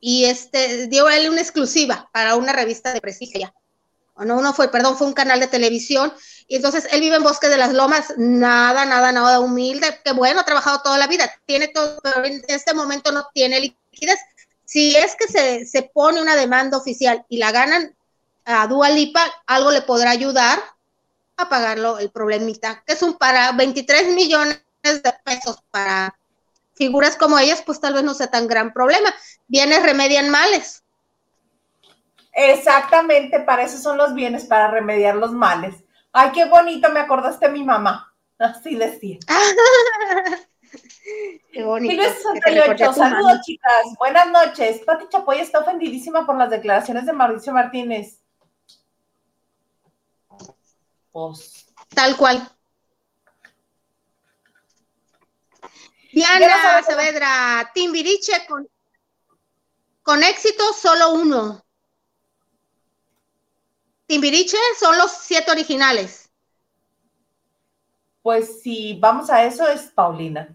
y 0.00 0.24
este 0.24 0.88
dio 0.88 1.08
él 1.08 1.30
una 1.30 1.40
exclusiva 1.40 2.10
para 2.12 2.36
una 2.36 2.52
revista 2.52 2.92
de 2.92 3.00
prestigio. 3.00 3.52
O 4.14 4.24
no, 4.24 4.42
no 4.42 4.52
fue, 4.52 4.68
perdón, 4.68 4.98
fue 4.98 5.06
un 5.06 5.14
canal 5.14 5.40
de 5.40 5.46
televisión. 5.46 6.12
Y 6.46 6.56
entonces 6.56 6.86
él 6.90 7.00
vive 7.00 7.16
en 7.16 7.22
Bosque 7.22 7.48
de 7.48 7.56
las 7.56 7.72
Lomas, 7.72 8.12
nada, 8.18 8.84
nada, 8.84 9.10
nada 9.10 9.40
humilde, 9.40 10.00
que 10.04 10.12
bueno, 10.12 10.40
ha 10.40 10.44
trabajado 10.44 10.82
toda 10.82 10.98
la 10.98 11.06
vida, 11.06 11.32
tiene 11.46 11.68
todo, 11.68 11.98
pero 12.02 12.24
en 12.24 12.42
este 12.48 12.74
momento 12.74 13.10
no 13.10 13.26
tiene 13.32 13.60
liquidez. 13.60 14.18
Si 14.64 14.94
es 14.96 15.16
que 15.16 15.28
se, 15.28 15.64
se 15.66 15.82
pone 15.82 16.20
una 16.20 16.36
demanda 16.36 16.76
oficial 16.76 17.24
y 17.28 17.38
la 17.38 17.52
ganan, 17.52 17.96
a 18.44 18.66
Dua 18.66 18.90
Lipa 18.90 19.22
algo 19.46 19.70
le 19.70 19.82
podrá 19.82 20.10
ayudar 20.10 20.58
a 21.36 21.48
pagarlo 21.48 21.98
el 21.98 22.10
problemita, 22.10 22.82
que 22.86 22.94
es 22.94 23.02
un 23.02 23.14
para 23.14 23.52
23 23.52 24.14
millones 24.14 24.62
de 24.82 25.14
pesos 25.24 25.62
para 25.70 26.14
figuras 26.74 27.16
como 27.16 27.38
ellas, 27.38 27.62
pues 27.64 27.80
tal 27.80 27.94
vez 27.94 28.02
no 28.02 28.14
sea 28.14 28.30
tan 28.30 28.46
gran 28.48 28.72
problema. 28.72 29.14
Bienes 29.46 29.82
remedian 29.82 30.30
males. 30.30 30.82
Exactamente, 32.32 33.40
para 33.40 33.62
eso 33.62 33.78
son 33.78 33.98
los 33.98 34.14
bienes, 34.14 34.44
para 34.46 34.68
remediar 34.68 35.16
los 35.16 35.32
males. 35.32 35.74
Ay, 36.12 36.30
qué 36.32 36.46
bonito, 36.46 36.90
me 36.90 37.00
acordaste 37.00 37.46
de 37.46 37.52
mi 37.52 37.62
mamá. 37.62 38.12
Así 38.38 38.74
decía. 38.74 39.18
qué 41.52 41.62
bonito. 41.62 42.02
saludos 42.94 43.40
chicas, 43.42 43.86
buenas 43.98 44.30
noches. 44.30 44.80
Pati 44.84 45.08
Chapoy 45.08 45.40
está 45.40 45.60
ofendidísima 45.60 46.26
por 46.26 46.36
las 46.36 46.50
declaraciones 46.50 47.06
de 47.06 47.12
Mauricio 47.12 47.52
Martínez. 47.52 48.21
Tal 51.94 52.16
cual. 52.16 52.48
Diana 56.12 56.82
Saavedra, 56.82 57.70
Timbiriche 57.74 58.46
con, 58.46 58.68
con 60.02 60.22
éxito, 60.22 60.72
solo 60.72 61.14
uno. 61.14 61.64
Timbiriche 64.06 64.58
son 64.78 64.98
los 64.98 65.10
siete 65.10 65.50
originales. 65.50 66.30
Pues 68.22 68.62
si 68.62 68.98
vamos 69.00 69.30
a 69.30 69.44
eso, 69.44 69.66
es 69.66 69.90
Paulina. 69.90 70.54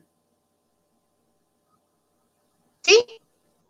Sí, 2.82 3.06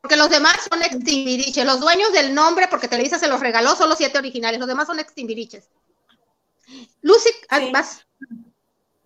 porque 0.02 0.18
los 0.18 0.30
demás 0.30 0.68
son 0.70 0.84
ex 0.84 1.04
Timbiriche. 1.04 1.64
Los 1.64 1.80
dueños 1.80 2.12
del 2.12 2.36
nombre, 2.36 2.68
porque 2.68 2.88
Televisa 2.88 3.18
se 3.18 3.28
los 3.28 3.40
regaló, 3.40 3.76
son 3.76 3.90
los 3.90 3.98
siete 3.98 4.18
originales. 4.18 4.60
Los 4.60 4.68
demás 4.68 4.88
son 4.88 5.00
ex 5.00 5.14
Timbiriches. 5.14 5.70
Lucy, 7.02 7.30
ah, 7.50 7.60
vas. 7.72 8.06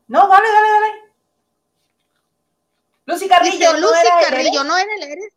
No, 0.07 0.27
dale, 0.27 0.47
dale, 0.47 0.69
dale. 0.69 1.11
Lucy 3.05 3.27
Carrillo. 3.27 3.73
Lucy 3.77 4.07
Carrillo, 4.21 4.63
¿no 4.63 4.77
era 4.77 4.93
el 4.95 5.03
Eres? 5.03 5.33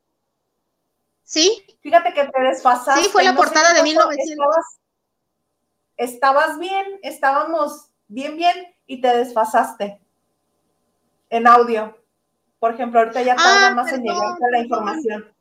Sí. 1.23 1.65
Fíjate 1.81 2.13
que 2.13 2.25
te 2.25 2.41
desfasaste. 2.43 3.03
Sí, 3.03 3.09
fue 3.11 3.25
la 3.25 3.35
portada 3.35 3.73
de 3.73 3.83
1900. 3.83 4.47
Estabas, 5.97 6.59
bien, 6.59 6.99
estábamos 7.03 7.91
bien, 8.09 8.37
bien, 8.37 8.75
y 8.87 9.01
te 9.01 9.17
desfasaste 9.17 10.01
en 11.31 11.47
audio. 11.47 11.99
Por 12.59 12.75
ejemplo, 12.75 13.01
ahorita 13.01 13.23
ya 13.23 13.37
tarda 13.37 13.69
ah, 13.69 13.75
más 13.75 13.93
en 13.93 14.03
llegar 14.03 14.37
la 14.51 14.59
información. 14.59 15.35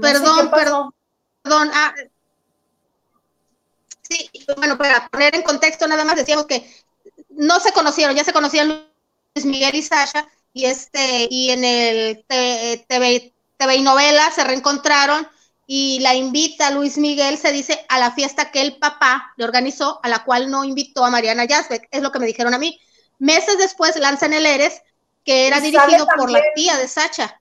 perdón, 0.00 0.50
perdón, 0.50 0.94
perdón. 1.42 1.70
Ah, 1.74 1.94
Sí, 4.08 4.30
bueno, 4.56 4.78
para 4.78 5.06
poner 5.08 5.34
en 5.34 5.42
contexto 5.42 5.86
nada 5.86 6.04
más 6.04 6.16
decíamos 6.16 6.46
que 6.46 6.66
no 7.28 7.60
se 7.60 7.72
conocieron, 7.72 8.16
ya 8.16 8.24
se 8.24 8.32
conocían 8.32 8.68
Luis 9.34 9.44
Miguel 9.44 9.74
y 9.74 9.82
Sasha, 9.82 10.26
y 10.54 10.64
este, 10.64 11.28
y 11.30 11.50
en 11.50 11.62
el 11.62 12.24
TV, 12.26 13.34
TV 13.58 13.76
y 13.76 13.82
novela 13.82 14.30
se 14.30 14.44
reencontraron 14.44 15.28
y 15.66 16.00
la 16.00 16.14
invita 16.14 16.70
Luis 16.70 16.96
Miguel, 16.96 17.36
se 17.36 17.52
dice, 17.52 17.84
a 17.90 17.98
la 17.98 18.12
fiesta 18.12 18.50
que 18.50 18.62
el 18.62 18.78
papá 18.78 19.34
le 19.36 19.44
organizó, 19.44 20.00
a 20.02 20.08
la 20.08 20.24
cual 20.24 20.50
no 20.50 20.64
invitó 20.64 21.04
a 21.04 21.10
Mariana 21.10 21.44
Yazbek, 21.44 21.88
es 21.90 22.00
lo 22.00 22.10
que 22.10 22.18
me 22.18 22.26
dijeron 22.26 22.54
a 22.54 22.58
mí. 22.58 22.80
Meses 23.18 23.58
después 23.58 23.98
lanzan 23.98 24.32
el 24.32 24.46
Eres, 24.46 24.80
que 25.24 25.46
era 25.46 25.60
dirigido 25.60 26.06
por 26.16 26.30
la 26.30 26.40
tía 26.54 26.78
de 26.78 26.88
Sacha. 26.88 27.38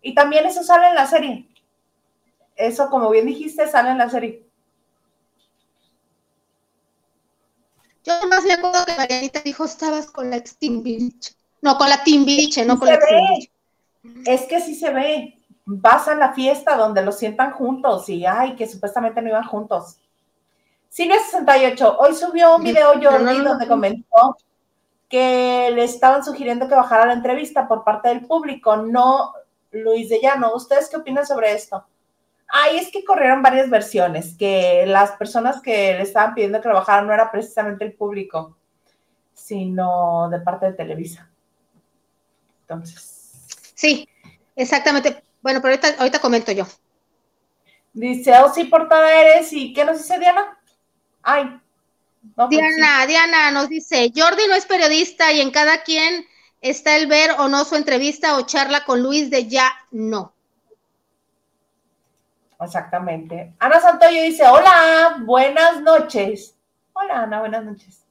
Y 0.00 0.14
también 0.14 0.46
eso 0.46 0.62
sale 0.62 0.88
en 0.88 0.94
la 0.94 1.08
serie. 1.08 1.48
Eso, 2.54 2.88
como 2.88 3.10
bien 3.10 3.26
dijiste, 3.26 3.68
sale 3.68 3.90
en 3.90 3.98
la 3.98 4.08
serie. 4.08 4.49
Yo 8.04 8.14
más 8.28 8.44
me 8.44 8.54
acuerdo 8.54 8.84
que 8.86 8.96
Marianita 8.96 9.40
dijo, 9.40 9.64
estabas 9.64 10.10
con 10.10 10.30
la 10.30 10.36
ex 10.36 10.56
No, 11.60 11.76
con 11.76 11.88
la 11.88 12.02
Timbiriche, 12.02 12.64
no 12.64 12.78
con 12.78 12.88
la 12.88 12.98
Es 14.24 14.42
que 14.42 14.60
sí 14.60 14.74
se 14.74 14.90
ve. 14.90 15.38
Vas 15.66 16.08
a 16.08 16.14
la 16.14 16.32
fiesta 16.32 16.76
donde 16.76 17.02
los 17.04 17.18
sientan 17.18 17.52
juntos 17.52 18.08
y 18.08 18.24
ay, 18.26 18.56
que 18.56 18.66
supuestamente 18.66 19.20
no 19.22 19.28
iban 19.28 19.44
juntos. 19.44 19.98
Silvia68, 20.92 21.96
hoy 21.98 22.14
subió 22.14 22.56
un 22.56 22.64
video 22.64 22.94
Jordi 23.00 23.38
donde 23.44 23.68
comentó 23.68 24.36
que 25.08 25.70
le 25.72 25.84
estaban 25.84 26.24
sugiriendo 26.24 26.68
que 26.68 26.74
bajara 26.74 27.06
la 27.06 27.12
entrevista 27.12 27.68
por 27.68 27.84
parte 27.84 28.08
del 28.08 28.26
público, 28.26 28.76
no 28.76 29.34
Luis 29.70 30.08
de 30.08 30.20
Llano. 30.20 30.54
¿Ustedes 30.54 30.88
qué 30.88 30.96
opinan 30.96 31.26
sobre 31.26 31.52
esto? 31.52 31.84
Ay, 32.52 32.78
es 32.78 32.90
que 32.90 33.04
corrieron 33.04 33.42
varias 33.42 33.70
versiones, 33.70 34.36
que 34.36 34.84
las 34.86 35.12
personas 35.12 35.60
que 35.62 35.94
le 35.94 36.02
estaban 36.02 36.34
pidiendo 36.34 36.60
que 36.60 36.68
no 36.68 37.12
era 37.12 37.30
precisamente 37.30 37.84
el 37.84 37.92
público, 37.92 38.56
sino 39.32 40.28
de 40.30 40.40
parte 40.40 40.66
de 40.66 40.72
Televisa. 40.72 41.30
Entonces. 42.62 43.46
Sí, 43.74 44.08
exactamente. 44.56 45.22
Bueno, 45.42 45.60
pero 45.62 45.74
ahorita, 45.74 46.00
ahorita 46.00 46.18
comento 46.18 46.52
yo. 46.52 46.66
Dice, 47.92 48.32
oh, 48.38 48.52
sí, 48.52 48.64
portada 48.64 49.12
eres, 49.12 49.52
¿y 49.52 49.72
qué 49.72 49.84
nos 49.84 49.98
dice 49.98 50.18
Diana? 50.18 50.58
Ay. 51.22 51.60
Pues 52.34 52.48
Diana, 52.50 53.06
Diana 53.06 53.50
nos 53.50 53.68
dice, 53.68 54.12
Jordi 54.14 54.42
no 54.48 54.54
es 54.54 54.66
periodista 54.66 55.32
y 55.32 55.40
en 55.40 55.50
cada 55.50 55.82
quien 55.82 56.26
está 56.60 56.96
el 56.96 57.06
ver 57.06 57.32
o 57.38 57.48
no 57.48 57.64
su 57.64 57.76
entrevista 57.76 58.36
o 58.36 58.42
charla 58.42 58.84
con 58.84 59.02
Luis 59.02 59.30
de 59.30 59.48
ya 59.48 59.72
no. 59.90 60.34
Exactamente. 62.60 63.54
Ana 63.58 63.80
Santoyo 63.80 64.22
dice, 64.22 64.46
hola, 64.46 65.16
buenas 65.20 65.80
noches. 65.80 66.54
Hola, 66.92 67.22
Ana, 67.22 67.40
buenas 67.40 67.64
noches. 67.64 68.04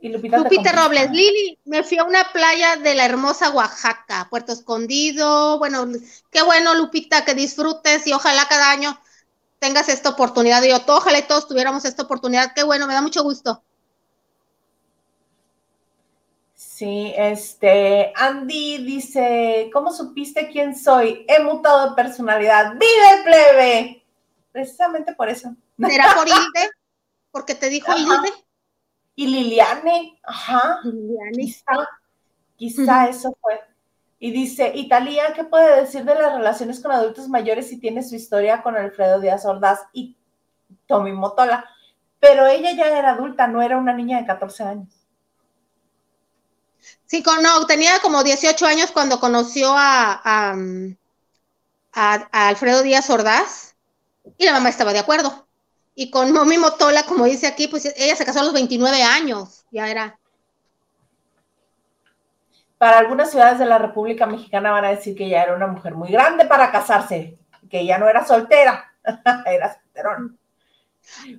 Y 0.00 0.08
Lupita, 0.08 0.38
Lupita 0.38 0.72
Robles, 0.72 1.10
Lili, 1.10 1.58
me 1.64 1.82
fui 1.82 1.98
a 1.98 2.04
una 2.04 2.24
playa 2.32 2.76
de 2.76 2.94
la 2.94 3.04
hermosa 3.04 3.50
Oaxaca, 3.50 4.28
Puerto 4.30 4.52
Escondido. 4.52 5.58
Bueno, 5.58 5.86
qué 6.30 6.42
bueno, 6.42 6.74
Lupita, 6.74 7.24
que 7.24 7.34
disfrutes 7.34 8.06
y 8.06 8.12
ojalá 8.12 8.46
cada 8.48 8.70
año 8.70 8.98
tengas 9.58 9.88
esta 9.88 10.10
oportunidad. 10.10 10.62
Yo, 10.62 10.78
ojalá 10.86 11.18
y 11.18 11.22
todos 11.22 11.48
tuviéramos 11.48 11.84
esta 11.84 12.04
oportunidad. 12.04 12.52
Qué 12.54 12.62
bueno, 12.62 12.86
me 12.86 12.94
da 12.94 13.02
mucho 13.02 13.22
gusto. 13.22 13.62
Sí, 16.76 17.14
este, 17.16 18.12
Andy 18.14 18.84
dice, 18.84 19.70
¿cómo 19.72 19.90
supiste 19.90 20.50
quién 20.52 20.76
soy? 20.76 21.24
He 21.26 21.42
mutado 21.42 21.88
de 21.88 21.96
personalidad. 21.96 22.72
¡Vive, 22.72 23.24
plebe! 23.24 24.06
Precisamente 24.52 25.14
por 25.14 25.30
eso. 25.30 25.56
¿Será 25.78 26.04
por 26.14 26.28
Hilde? 26.28 26.70
¿Porque 27.30 27.54
te 27.54 27.70
dijo 27.70 27.96
Hilde? 27.96 28.28
Y 29.14 29.26
Liliane, 29.26 30.20
ajá. 30.22 30.80
Liliane. 30.84 31.30
Quizá, 31.32 31.88
quizá 32.56 33.08
eso 33.08 33.34
fue. 33.40 33.58
Y 34.18 34.30
dice, 34.30 34.70
Italia, 34.74 35.32
¿qué 35.34 35.44
puede 35.44 35.80
decir 35.80 36.04
de 36.04 36.14
las 36.14 36.34
relaciones 36.34 36.80
con 36.80 36.92
adultos 36.92 37.26
mayores 37.30 37.70
si 37.70 37.80
tiene 37.80 38.02
su 38.02 38.16
historia 38.16 38.62
con 38.62 38.76
Alfredo 38.76 39.18
Díaz 39.18 39.46
Ordaz 39.46 39.80
y 39.94 40.14
Tommy 40.86 41.12
Motola? 41.12 41.64
Pero 42.20 42.46
ella 42.46 42.72
ya 42.72 42.98
era 42.98 43.12
adulta, 43.12 43.46
no 43.46 43.62
era 43.62 43.78
una 43.78 43.94
niña 43.94 44.20
de 44.20 44.26
14 44.26 44.62
años. 44.62 44.95
Sí, 47.06 47.22
con, 47.22 47.42
no, 47.42 47.66
tenía 47.66 48.00
como 48.00 48.24
18 48.24 48.66
años 48.66 48.90
cuando 48.90 49.20
conoció 49.20 49.72
a, 49.76 50.54
a, 51.92 52.48
Alfredo 52.48 52.82
Díaz 52.82 53.08
Ordaz 53.10 53.74
y 54.36 54.44
la 54.44 54.52
mamá 54.52 54.68
estaba 54.68 54.92
de 54.92 54.98
acuerdo. 54.98 55.46
Y 55.94 56.10
con 56.10 56.32
Momi 56.32 56.58
Motola, 56.58 57.04
como 57.04 57.24
dice 57.24 57.46
aquí, 57.46 57.68
pues 57.68 57.86
ella 57.96 58.16
se 58.16 58.26
casó 58.26 58.40
a 58.40 58.44
los 58.44 58.52
29 58.52 59.02
años, 59.02 59.64
ya 59.70 59.88
era. 59.88 60.18
Para 62.76 62.98
algunas 62.98 63.30
ciudades 63.30 63.58
de 63.58 63.64
la 63.64 63.78
República 63.78 64.26
Mexicana 64.26 64.70
van 64.70 64.84
a 64.84 64.90
decir 64.90 65.16
que 65.16 65.24
ella 65.24 65.44
era 65.44 65.54
una 65.54 65.68
mujer 65.68 65.94
muy 65.94 66.10
grande 66.10 66.44
para 66.44 66.70
casarse, 66.70 67.38
que 67.70 67.80
ella 67.80 67.96
no 67.96 68.08
era 68.08 68.26
soltera, 68.26 68.92
era 69.46 69.74
solterón. 69.74 70.38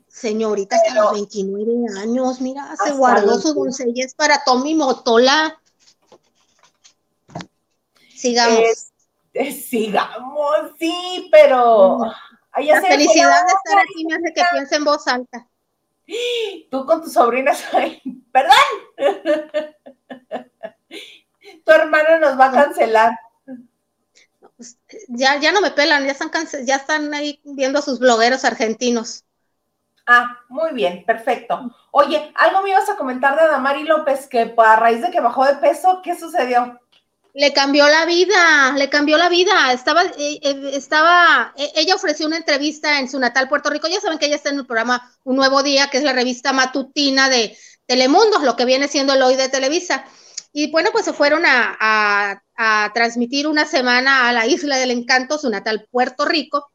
Señorita, 0.08 0.76
hasta 0.76 0.96
los 0.96 1.14
29 1.14 2.00
años, 2.00 2.42
mira, 2.42 2.76
se 2.84 2.92
guardó 2.94 3.40
sus 3.40 3.56
doncellas 3.56 4.14
para 4.16 4.44
Tommy 4.44 4.76
Motola. 4.76 5.62
Sigamos. 8.16 8.92
sigamos, 9.34 10.72
sí, 10.80 11.30
pero. 11.32 12.00
La 12.56 12.82
felicidad 12.82 13.46
de 13.46 13.54
estar 13.54 13.80
aquí 13.80 14.06
me 14.06 14.16
hace 14.16 14.34
que 14.34 14.42
piense 14.52 14.76
en 14.78 14.84
voz 14.84 15.08
alta. 15.08 15.48
Tú 16.72 16.86
con 16.86 17.02
tus 17.04 17.14
sobrinas, 17.14 17.64
perdón. 18.32 18.56
tu 21.66 21.72
hermano 21.72 22.20
nos 22.20 22.40
va 22.40 22.46
a 22.48 22.52
cancelar. 22.52 23.20
Pues, 24.56 24.80
ya, 25.10 25.40
ya 25.40 25.52
no 25.52 25.62
me 25.62 25.70
pelan, 25.72 26.06
ya 26.06 26.14
están, 26.14 26.32
ya 26.66 26.78
están 26.78 27.14
ahí 27.14 27.40
viendo 27.44 27.78
a 27.80 27.84
sus 27.84 28.00
blogueros 28.00 28.44
argentinos. 28.44 29.24
Ah, 30.10 30.40
muy 30.48 30.72
bien, 30.72 31.04
perfecto. 31.06 31.70
Oye, 31.92 32.32
algo 32.36 32.64
me 32.64 32.70
ibas 32.70 32.90
a 32.90 32.96
comentar 32.96 33.38
de 33.38 33.46
Damari 33.46 33.84
López, 33.84 34.26
que 34.28 34.54
a 34.56 34.76
raíz 34.78 35.02
de 35.02 35.12
que 35.12 35.20
bajó 35.20 35.44
de 35.44 35.56
peso, 35.56 36.02
¿qué 36.02 36.18
sucedió? 36.18 36.80
Le 37.34 37.52
cambió 37.52 37.86
la 37.90 38.06
vida, 38.06 38.72
le 38.78 38.90
cambió 38.90 39.18
la 39.18 39.28
vida. 39.28 39.74
Estaba, 39.74 40.04
eh, 40.04 40.40
eh, 40.42 40.72
estaba, 40.74 41.54
e, 41.58 41.74
ella 41.76 41.96
ofreció 41.96 42.26
una 42.26 42.38
entrevista 42.38 43.00
en 43.00 43.10
su 43.10 43.20
natal 43.20 43.50
Puerto 43.50 43.70
Rico. 43.70 43.90
Ya 43.90 44.00
saben 44.00 44.18
que 44.18 44.28
ella 44.28 44.38
está 44.38 44.50
en 44.50 44.60
el 44.60 44.66
programa 44.66 45.12
Un 45.26 45.36
Nuevo 45.36 45.62
Día, 45.62 45.90
que 45.90 45.98
es 45.98 46.04
la 46.06 46.14
revista 46.14 46.54
matutina 46.54 47.30
de 47.30 47.58
Telemundo, 47.86 48.40
lo 48.40 48.56
que 48.56 48.64
viene 48.64 48.88
siendo 48.88 49.14
el 49.14 49.22
hoy 49.22 49.36
de 49.36 49.50
Televisa. 49.50 50.06
Y 50.54 50.72
bueno, 50.72 50.92
pues 50.94 51.04
se 51.04 51.12
fueron 51.12 51.46
a, 51.46 52.42
a 52.56 52.92
transmitir 52.94 53.46
una 53.46 53.66
semana 53.66 54.30
a 54.30 54.32
la 54.32 54.46
Isla 54.48 54.78
del 54.78 54.92
Encanto, 54.92 55.38
su 55.38 55.50
natal 55.50 55.86
Puerto 55.92 56.24
Rico 56.24 56.72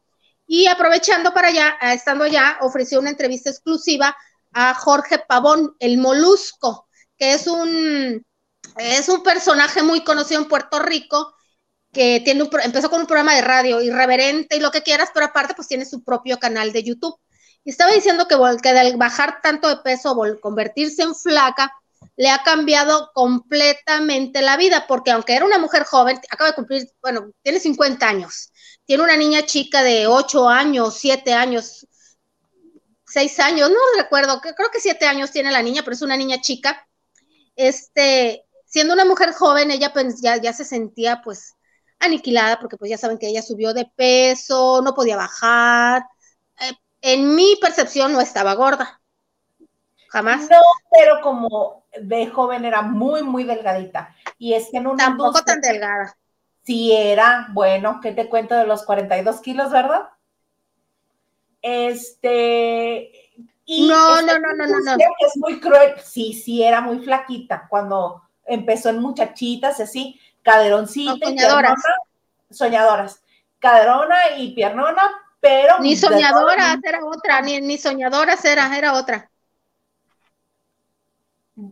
y 0.53 0.67
aprovechando 0.67 1.33
para 1.33 1.47
allá, 1.47 1.77
eh, 1.81 1.93
estando 1.93 2.25
allá, 2.25 2.57
ofreció 2.61 2.99
una 2.99 3.09
entrevista 3.09 3.49
exclusiva 3.49 4.15
a 4.51 4.75
Jorge 4.75 5.17
Pavón, 5.17 5.75
el 5.79 5.97
molusco, 5.97 6.87
que 7.17 7.33
es 7.33 7.47
un, 7.47 8.23
es 8.77 9.09
un 9.09 9.23
personaje 9.23 9.81
muy 9.81 10.03
conocido 10.03 10.39
en 10.39 10.47
Puerto 10.47 10.77
Rico, 10.77 11.33
que 11.91 12.21
tiene 12.23 12.47
empezó 12.63 12.91
con 12.91 13.01
un 13.01 13.07
programa 13.07 13.33
de 13.33 13.41
radio 13.41 13.81
irreverente 13.81 14.55
y 14.57 14.59
lo 14.59 14.69
que 14.69 14.83
quieras, 14.83 15.09
pero 15.11 15.25
aparte 15.25 15.55
pues 15.55 15.67
tiene 15.67 15.85
su 15.85 16.03
propio 16.03 16.37
canal 16.37 16.71
de 16.71 16.83
YouTube. 16.83 17.15
Y 17.63 17.71
estaba 17.71 17.91
diciendo 17.91 18.27
que, 18.27 18.37
que 18.61 18.69
al 18.69 18.95
bajar 18.97 19.41
tanto 19.41 19.67
de 19.69 19.77
peso, 19.77 20.15
convertirse 20.39 21.01
en 21.01 21.15
flaca, 21.15 21.73
le 22.15 22.29
ha 22.29 22.43
cambiado 22.43 23.09
completamente 23.15 24.43
la 24.43 24.55
vida, 24.57 24.85
porque 24.87 25.09
aunque 25.09 25.35
era 25.35 25.45
una 25.45 25.57
mujer 25.57 25.83
joven, 25.83 26.19
acaba 26.29 26.51
de 26.51 26.55
cumplir, 26.55 26.87
bueno, 27.01 27.31
tiene 27.41 27.59
50 27.59 28.07
años, 28.07 28.51
tiene 28.85 29.03
una 29.03 29.17
niña 29.17 29.45
chica 29.45 29.83
de 29.83 30.07
8 30.07 30.49
años, 30.49 30.97
7 30.99 31.33
años, 31.33 31.87
6 33.05 33.39
años, 33.39 33.69
no 33.69 33.77
recuerdo, 34.01 34.41
creo 34.41 34.69
que 34.71 34.79
7 34.79 35.05
años 35.05 35.31
tiene 35.31 35.51
la 35.51 35.61
niña, 35.61 35.81
pero 35.83 35.95
es 35.95 36.01
una 36.01 36.17
niña 36.17 36.41
chica. 36.41 36.87
Este, 37.55 38.45
siendo 38.65 38.93
una 38.93 39.05
mujer 39.05 39.33
joven, 39.33 39.71
ella 39.71 39.93
pues, 39.93 40.21
ya, 40.21 40.37
ya 40.37 40.51
se 40.51 40.65
sentía 40.65 41.21
pues 41.23 41.55
aniquilada, 41.99 42.59
porque 42.59 42.77
pues 42.77 42.89
ya 42.89 42.97
saben 42.97 43.17
que 43.17 43.27
ella 43.27 43.41
subió 43.41 43.73
de 43.73 43.89
peso, 43.95 44.81
no 44.81 44.93
podía 44.93 45.15
bajar. 45.15 46.03
Eh, 46.59 46.73
en 47.01 47.35
mi 47.35 47.55
percepción 47.61 48.11
no 48.13 48.21
estaba 48.21 48.53
gorda. 48.55 49.01
Jamás. 50.09 50.41
No, 50.49 50.59
pero 50.91 51.21
como 51.21 51.85
de 51.99 52.27
joven 52.27 52.65
era 52.65 52.81
muy, 52.81 53.23
muy 53.23 53.43
delgadita. 53.43 54.15
Y 54.37 54.53
es 54.53 54.69
que 54.69 54.77
en 54.77 54.87
una. 54.87 55.05
Tampoco 55.05 55.41
tan 55.43 55.61
delgada. 55.61 56.15
Si 56.65 56.93
era, 56.93 57.47
bueno, 57.51 57.99
¿qué 58.01 58.13
te 58.13 58.29
cuento 58.29 58.55
de 58.55 58.65
los 58.65 58.83
42 58.83 59.41
kilos, 59.41 59.71
verdad? 59.71 60.09
Este. 61.61 63.11
Y 63.65 63.87
no, 63.87 64.21
no, 64.21 64.39
no, 64.39 64.53
no, 64.53 64.67
no, 64.67 64.79
no. 64.79 64.93
Es 64.93 65.37
muy 65.37 65.59
cruel. 65.59 65.95
Sí, 66.01 66.33
sí, 66.33 66.63
era 66.63 66.81
muy 66.81 66.99
flaquita 66.99 67.67
cuando 67.69 68.21
empezó 68.45 68.89
en 68.89 69.01
muchachitas, 69.01 69.79
así, 69.79 70.19
caderoncita. 70.41 71.25
soñadoras. 71.25 71.81
soñadoras. 72.49 73.23
Caderona 73.59 74.37
y 74.37 74.53
piernona, 74.53 75.03
pero. 75.41 75.79
Ni 75.79 75.97
soñadoras, 75.97 76.77
era 76.83 77.05
otra, 77.05 77.41
ni, 77.41 77.59
ni 77.59 77.77
soñadoras 77.77 78.43
era, 78.45 78.77
era 78.77 78.93
otra. 78.93 79.29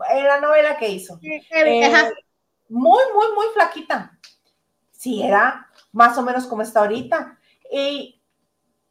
Era 0.10 0.36
la 0.36 0.42
novela 0.42 0.78
que 0.78 0.90
hizo. 0.90 1.18
Eh, 1.22 1.42
muy, 2.70 3.04
muy, 3.14 3.34
muy 3.36 3.48
flaquita 3.54 4.18
si 5.02 5.24
era 5.24 5.68
más 5.94 6.16
o 6.20 6.22
menos 6.22 6.46
como 6.46 6.62
está 6.62 6.82
ahorita. 6.82 7.40
Y 7.72 8.22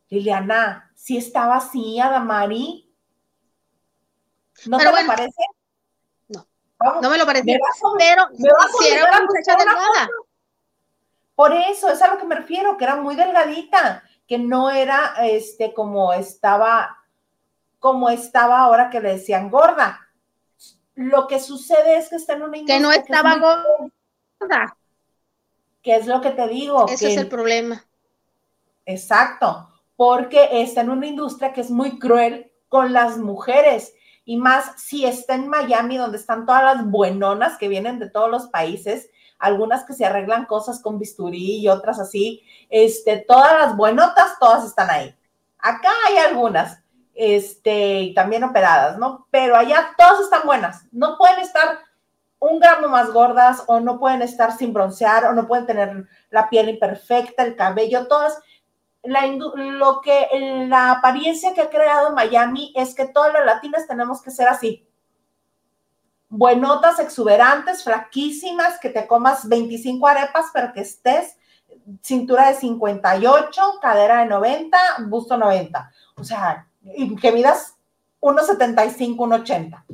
Liliana, 0.09 0.91
si 0.93 1.17
estaba 1.17 1.59
así, 1.59 2.01
Adamari. 2.01 2.93
¿No 4.67 4.77
te 4.77 4.87
lo 4.87 4.91
parece? 5.07 5.43
No, 6.27 7.01
no 7.01 7.11
me 7.11 7.17
lo 7.17 7.25
parece. 7.25 7.57
pero 7.97 8.29
si 8.33 8.89
era 8.89 9.09
una 9.09 9.21
muchacha 9.25 9.57
delgada. 9.57 10.09
Por 11.37 11.53
eso, 11.53 11.89
es 11.89 12.03
a 12.03 12.13
lo 12.13 12.19
que 12.19 12.27
me 12.27 12.35
refiero, 12.35 12.77
que 12.77 12.85
era 12.85 12.97
muy 12.97 13.15
delgadita, 13.15 14.03
que 14.27 14.37
no 14.37 14.69
era 14.69 15.15
este 15.23 15.73
como 15.73 16.13
estaba, 16.13 17.05
como 17.79 18.11
estaba 18.11 18.59
ahora 18.59 18.91
que 18.91 19.01
le 19.01 19.13
decían 19.13 19.49
gorda. 19.49 20.09
Lo 20.97 21.29
que 21.29 21.39
sucede 21.39 21.99
es 21.99 22.09
que 22.09 22.17
está 22.17 22.33
en 22.33 22.43
una 22.43 22.59
Que 22.67 22.81
no 22.81 22.91
estaba 22.91 23.37
gorda. 23.37 24.77
¿Qué 25.83 25.97
es 25.97 26.07
lo 26.07 26.21
que 26.21 26.31
te 26.31 26.47
digo? 26.49 26.87
Ese 26.89 27.13
es 27.13 27.17
el 27.19 27.29
problema. 27.29 27.85
Exacto, 28.87 29.69
porque 29.97 30.49
está 30.63 30.81
en 30.83 30.91
una 30.91 31.07
industria 31.07 31.53
que 31.53 31.61
es 31.61 31.71
muy 31.71 31.99
cruel 31.99 32.51
con 32.69 32.93
las 32.93 33.19
mujeres 33.19 33.95
y 34.25 34.37
más 34.37 34.81
si 34.81 35.07
está 35.07 35.35
en 35.35 35.49
Miami, 35.49 35.97
donde 35.97 36.19
están 36.19 36.47
todas 36.47 36.63
las 36.63 36.87
buenonas 36.87 37.59
que 37.59 37.69
vienen 37.69 37.99
de 37.99 38.11
todos 38.11 38.31
los 38.31 38.47
países, 38.47 39.11
algunas 39.39 39.85
que 39.85 39.95
se 39.95 40.05
arreglan 40.05 40.47
cosas 40.47 40.81
con 40.81 40.99
bisturí 40.99 41.59
y 41.59 41.69
otras 41.69 41.99
así, 41.99 42.43
este, 42.69 43.25
todas 43.27 43.53
las 43.55 43.77
buenotas, 43.77 44.39
todas 44.39 44.65
están 44.65 44.91
ahí. 44.91 45.15
Acá 45.59 45.91
hay 46.07 46.19
algunas, 46.19 46.83
este, 47.15 48.03
y 48.03 48.15
también 48.15 48.45
operadas, 48.45 48.99
¿no? 48.99 49.27
Pero 49.31 49.57
allá 49.57 49.91
todas 49.97 50.21
están 50.21 50.43
buenas, 50.45 50.85
no 50.93 51.17
pueden 51.19 51.41
estar 51.41 51.81
un 52.41 52.59
gramo 52.59 52.89
más 52.89 53.13
gordas 53.13 53.63
o 53.67 53.81
no 53.81 54.01
pueden 54.01 54.23
estar 54.23 54.57
sin 54.57 54.73
broncear 54.73 55.27
o 55.27 55.35
no 55.35 55.47
pueden 55.47 55.67
tener 55.67 56.09
la 56.31 56.49
piel 56.49 56.71
imperfecta, 56.71 57.45
el 57.45 57.55
cabello, 57.55 58.09
todas. 58.09 58.41
La, 59.03 59.27
lo 59.27 60.01
que 60.01 60.27
la 60.67 60.93
apariencia 60.93 61.55
que 61.55 61.63
ha 61.63 61.71
creado 61.71 62.13
Miami 62.13 62.73
es 62.75 62.95
que 62.95 63.07
todas 63.07 63.33
las 63.33 63.45
latinas 63.45 63.87
tenemos 63.87 64.23
que 64.23 64.31
ser 64.31 64.49
así. 64.49 64.87
Buenotas, 66.31 66.99
exuberantes, 66.99 67.85
flaquísimas, 67.85 68.79
que 68.81 68.89
te 68.89 69.07
comas 69.07 69.49
25 69.49 70.07
arepas, 70.07 70.47
pero 70.53 70.73
que 70.73 70.81
estés 70.81 71.37
cintura 72.03 72.49
de 72.49 72.55
58, 72.55 73.63
cadera 73.83 74.21
de 74.21 74.27
90, 74.27 74.79
busto 75.09 75.37
90. 75.37 75.93
O 76.17 76.25
sea, 76.25 76.67
que 77.21 77.33
midas 77.33 77.77
1,75, 78.21 79.17
1,80 79.17 79.85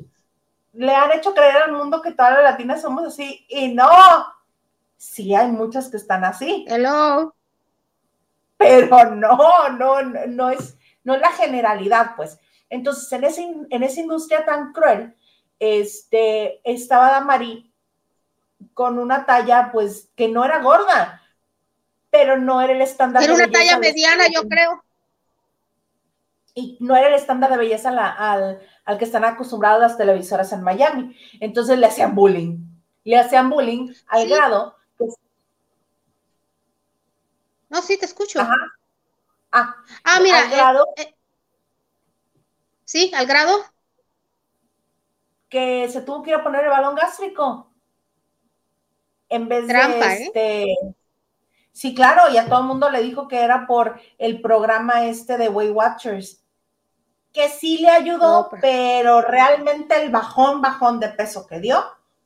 le 0.77 0.95
han 0.95 1.13
hecho 1.13 1.35
creer 1.35 1.57
al 1.57 1.73
mundo 1.73 2.03
que 2.03 2.13
todas 2.13 2.35
las 2.35 2.43
latinas 2.43 2.83
somos 2.83 3.05
así 3.05 3.47
y 3.49 3.75
no. 3.75 3.89
Sí, 4.97 5.35
hay 5.35 5.51
muchas 5.51 5.89
que 5.89 5.97
están 5.97 6.25
así. 6.25 6.65
Hello. 6.69 7.35
Pero 8.57 9.11
no, 9.15 9.69
no, 9.71 10.03
no 10.03 10.51
es, 10.51 10.77
no 11.05 11.15
es 11.15 11.21
la 11.21 11.33
generalidad, 11.33 12.13
pues. 12.17 12.39
Entonces, 12.69 13.11
en, 13.13 13.25
ese, 13.25 13.55
en 13.71 13.83
esa 13.83 14.01
industria 14.01 14.45
tan 14.45 14.73
cruel, 14.73 15.15
este, 15.59 16.61
estaba 16.65 17.11
Damari 17.11 17.73
con 18.75 18.99
una 18.99 19.25
talla, 19.27 19.71
pues, 19.73 20.09
que 20.17 20.29
no 20.29 20.45
era 20.45 20.63
gorda, 20.63 21.23
pero 22.11 22.39
no 22.39 22.61
era 22.61 22.73
el 22.73 22.81
estándar. 22.81 23.23
Era 23.23 23.35
una 23.35 23.51
talla 23.51 23.79
mediana, 23.79 24.25
yo 24.33 24.49
creo. 24.49 24.83
Y 26.55 26.79
no 26.81 26.97
era 26.97 27.09
el 27.09 27.15
estándar 27.15 27.51
de 27.51 27.59
belleza 27.59 27.91
la, 27.91 28.11
al 28.11 28.61
que 28.99 29.05
están 29.05 29.25
acostumbradas 29.25 29.81
las 29.81 29.99
televisoras 29.99 30.53
en 30.53 30.63
Miami. 30.63 31.17
Entonces 31.41 31.79
le 31.79 31.87
hacían 31.87 32.15
bullying. 32.15 32.59
Le 33.05 33.19
hacían 33.19 33.51
bullying 33.51 33.93
al 34.09 34.29
grado 34.29 34.77
No, 37.69 37.83
sí, 37.83 37.99
te 37.99 38.07
escucho. 38.07 38.41
Ajá. 38.41 38.55
Ah, 39.51 39.77
ah 40.05 40.21
mira. 40.23 40.43
Al 40.43 40.51
grado... 40.51 40.87
Eh, 40.97 41.03
eh, 41.03 41.15
sí, 42.85 43.13
al 43.15 43.27
grado. 43.27 43.65
Que 45.49 45.89
se 45.89 46.03
tuvo 46.03 46.23
que 46.23 46.31
ir 46.31 46.37
a 46.37 46.45
poner 46.45 46.65
el 46.65 46.71
balón 46.71 46.95
gástrico. 46.95 47.73
En 49.29 49.49
vez 49.49 49.67
de 49.67 49.75
¿eh? 49.75 50.23
este. 50.23 50.77
Sí, 51.73 51.95
claro, 51.95 52.33
y 52.33 52.39
a 52.39 52.47
todo 52.49 52.61
el 52.61 52.67
mundo 52.67 52.89
le 52.89 53.03
dijo 53.03 53.29
que 53.29 53.39
era 53.39 53.67
por 53.67 54.01
el 54.17 54.41
programa 54.41 55.05
este 55.05 55.37
de 55.37 55.51
Way 55.51 55.71
Watchers, 55.71 56.43
que 57.37 57.51
sí 57.51 57.77
le 57.77 57.91
ayudó, 57.91 58.49
pero 58.63 59.21
realmente 59.21 59.95
el 60.03 60.11
bajón, 60.11 60.63
bajón 60.63 60.99
de 60.99 61.11
peso 61.11 61.47
que 61.47 61.61
dio 61.61 61.85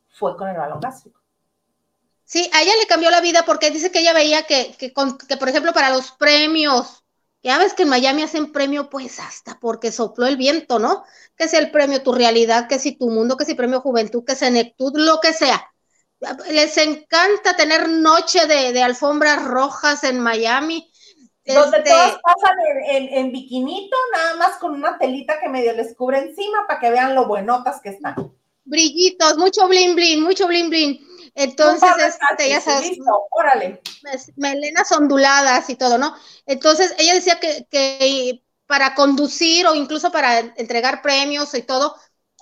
fue 0.09 0.37
con 0.37 0.49
el 0.49 0.57
balón 0.57 0.79
gástrico. 0.79 1.19
Sí, 2.25 2.49
a 2.55 2.63
ella 2.63 2.73
le 2.81 2.87
cambió 2.87 3.11
la 3.11 3.21
vida 3.21 3.43
porque 3.45 3.73
dice 3.73 3.91
que 3.91 3.99
ella 3.99 4.13
veía 4.13 4.45
que, 4.45 4.73
que, 4.79 4.95
que, 5.29 5.37
por 5.37 5.49
ejemplo, 5.49 5.73
para 5.73 5.91
los 5.91 6.13
premios, 6.13 7.03
ya 7.43 7.59
ves 7.59 7.75
que 7.75 7.83
en 7.83 7.89
Miami 7.89 8.23
hacen 8.23 8.53
premio, 8.53 8.89
pues 8.89 9.19
hasta 9.19 9.59
porque 9.59 9.91
sopló 9.91 10.27
el 10.27 10.37
viento, 10.37 10.79
¿no? 10.79 11.03
Que 11.37 11.49
sea 11.49 11.59
el 11.59 11.73
premio 11.73 12.05
Tu 12.05 12.13
Realidad, 12.13 12.69
que 12.69 12.79
si 12.79 12.93
Tu 12.93 13.11
Mundo, 13.11 13.37
que 13.37 13.45
si 13.45 13.57
Premio 13.57 13.81
Juventud, 13.81 14.25
que 14.25 14.37
sea 14.37 14.51
Nectud, 14.51 14.93
lo 14.95 15.19
que 15.19 15.33
sea 15.33 15.71
les 16.51 16.77
encanta 16.77 17.57
tener 17.57 17.89
noche 17.89 18.47
de, 18.47 18.83
alfombras 18.83 19.43
rojas 19.45 20.05
en 20.05 20.21
Miami. 20.21 20.89
Donde 21.55 21.78
este, 21.78 21.90
todos 21.90 22.20
pasan 22.22 22.57
en, 22.86 23.09
en, 23.09 23.32
biquinito, 23.32 23.96
nada 24.12 24.36
más 24.36 24.59
con 24.59 24.74
una 24.74 24.98
telita 24.98 25.40
que 25.40 25.48
medio 25.48 25.72
les 25.72 25.94
cubre 25.94 26.18
encima 26.18 26.66
para 26.66 26.80
que 26.80 26.90
vean 26.90 27.14
lo 27.14 27.26
buenotas 27.26 27.80
que 27.80 27.90
están. 27.90 28.14
Brillitos, 28.64 29.36
mucho 29.38 29.66
bling 29.68 29.94
bling, 29.94 30.22
mucho 30.22 30.46
bling 30.46 30.70
bling. 30.70 31.07
Entonces, 31.34 31.90
este, 32.30 32.48
ya 32.48 32.61
sabes, 32.61 32.90
listo, 32.90 33.26
órale. 33.30 33.80
melenas 34.36 34.90
onduladas 34.92 35.70
y 35.70 35.76
todo, 35.76 35.96
¿no? 35.96 36.14
Entonces, 36.46 36.94
ella 36.98 37.14
decía 37.14 37.38
que, 37.38 37.66
que 37.70 38.42
para 38.66 38.94
conducir 38.94 39.66
o 39.66 39.74
incluso 39.74 40.12
para 40.12 40.38
entregar 40.38 41.03
premios 41.03 41.55
y 41.55 41.62
todo, 41.62 41.96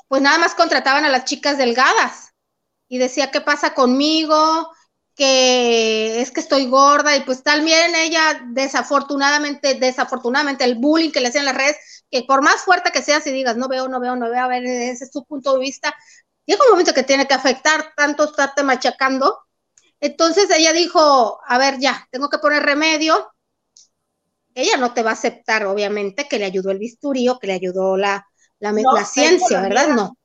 pues 0.08 0.22
nada 0.22 0.38
más 0.38 0.54
contrataban 0.54 1.04
a 1.04 1.10
las 1.10 1.24
chicas 1.24 1.58
delgadas 1.58 2.34
y 2.88 2.98
decía, 2.98 3.30
¿qué 3.30 3.40
pasa 3.40 3.74
conmigo? 3.74 4.70
Que 5.18 6.20
es 6.20 6.30
que 6.30 6.38
estoy 6.38 6.66
gorda 6.66 7.16
y 7.16 7.22
pues 7.22 7.42
también 7.42 7.92
ella 7.96 8.40
desafortunadamente, 8.50 9.74
desafortunadamente 9.74 10.62
el 10.62 10.76
bullying 10.76 11.10
que 11.10 11.20
le 11.20 11.26
hacían 11.26 11.44
las 11.44 11.56
redes, 11.56 11.76
que 12.08 12.22
por 12.22 12.40
más 12.40 12.62
fuerte 12.62 12.92
que 12.92 13.02
sea, 13.02 13.20
si 13.20 13.32
digas, 13.32 13.56
no 13.56 13.66
veo, 13.66 13.88
no 13.88 13.98
veo, 13.98 14.14
no 14.14 14.30
veo, 14.30 14.44
a 14.44 14.46
ver, 14.46 14.64
ese 14.64 15.04
es 15.04 15.10
su 15.12 15.24
punto 15.24 15.54
de 15.54 15.58
vista, 15.58 15.92
llega 16.46 16.62
un 16.64 16.70
momento 16.70 16.94
que 16.94 17.02
tiene 17.02 17.26
que 17.26 17.34
afectar 17.34 17.92
tanto 17.96 18.26
estarte 18.26 18.62
machacando. 18.62 19.40
Entonces 19.98 20.48
ella 20.56 20.72
dijo, 20.72 21.40
a 21.44 21.58
ver, 21.58 21.80
ya, 21.80 22.06
tengo 22.12 22.28
que 22.28 22.38
poner 22.38 22.62
remedio. 22.62 23.32
Ella 24.54 24.76
no 24.76 24.94
te 24.94 25.02
va 25.02 25.10
a 25.10 25.14
aceptar, 25.14 25.66
obviamente, 25.66 26.28
que 26.28 26.38
le 26.38 26.44
ayudó 26.44 26.70
el 26.70 26.78
bisturí 26.78 27.28
o 27.28 27.40
que 27.40 27.48
le 27.48 27.54
ayudó 27.54 27.96
la, 27.96 28.24
la, 28.60 28.72
la 28.72 29.04
ciencia, 29.04 29.60
¿verdad? 29.62 29.88
No. 29.88 30.17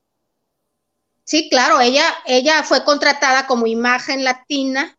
Sí, 1.23 1.49
claro, 1.49 1.79
ella, 1.79 2.03
ella 2.25 2.63
fue 2.63 2.83
contratada 2.83 3.47
como 3.47 3.67
imagen 3.67 4.23
latina 4.23 4.97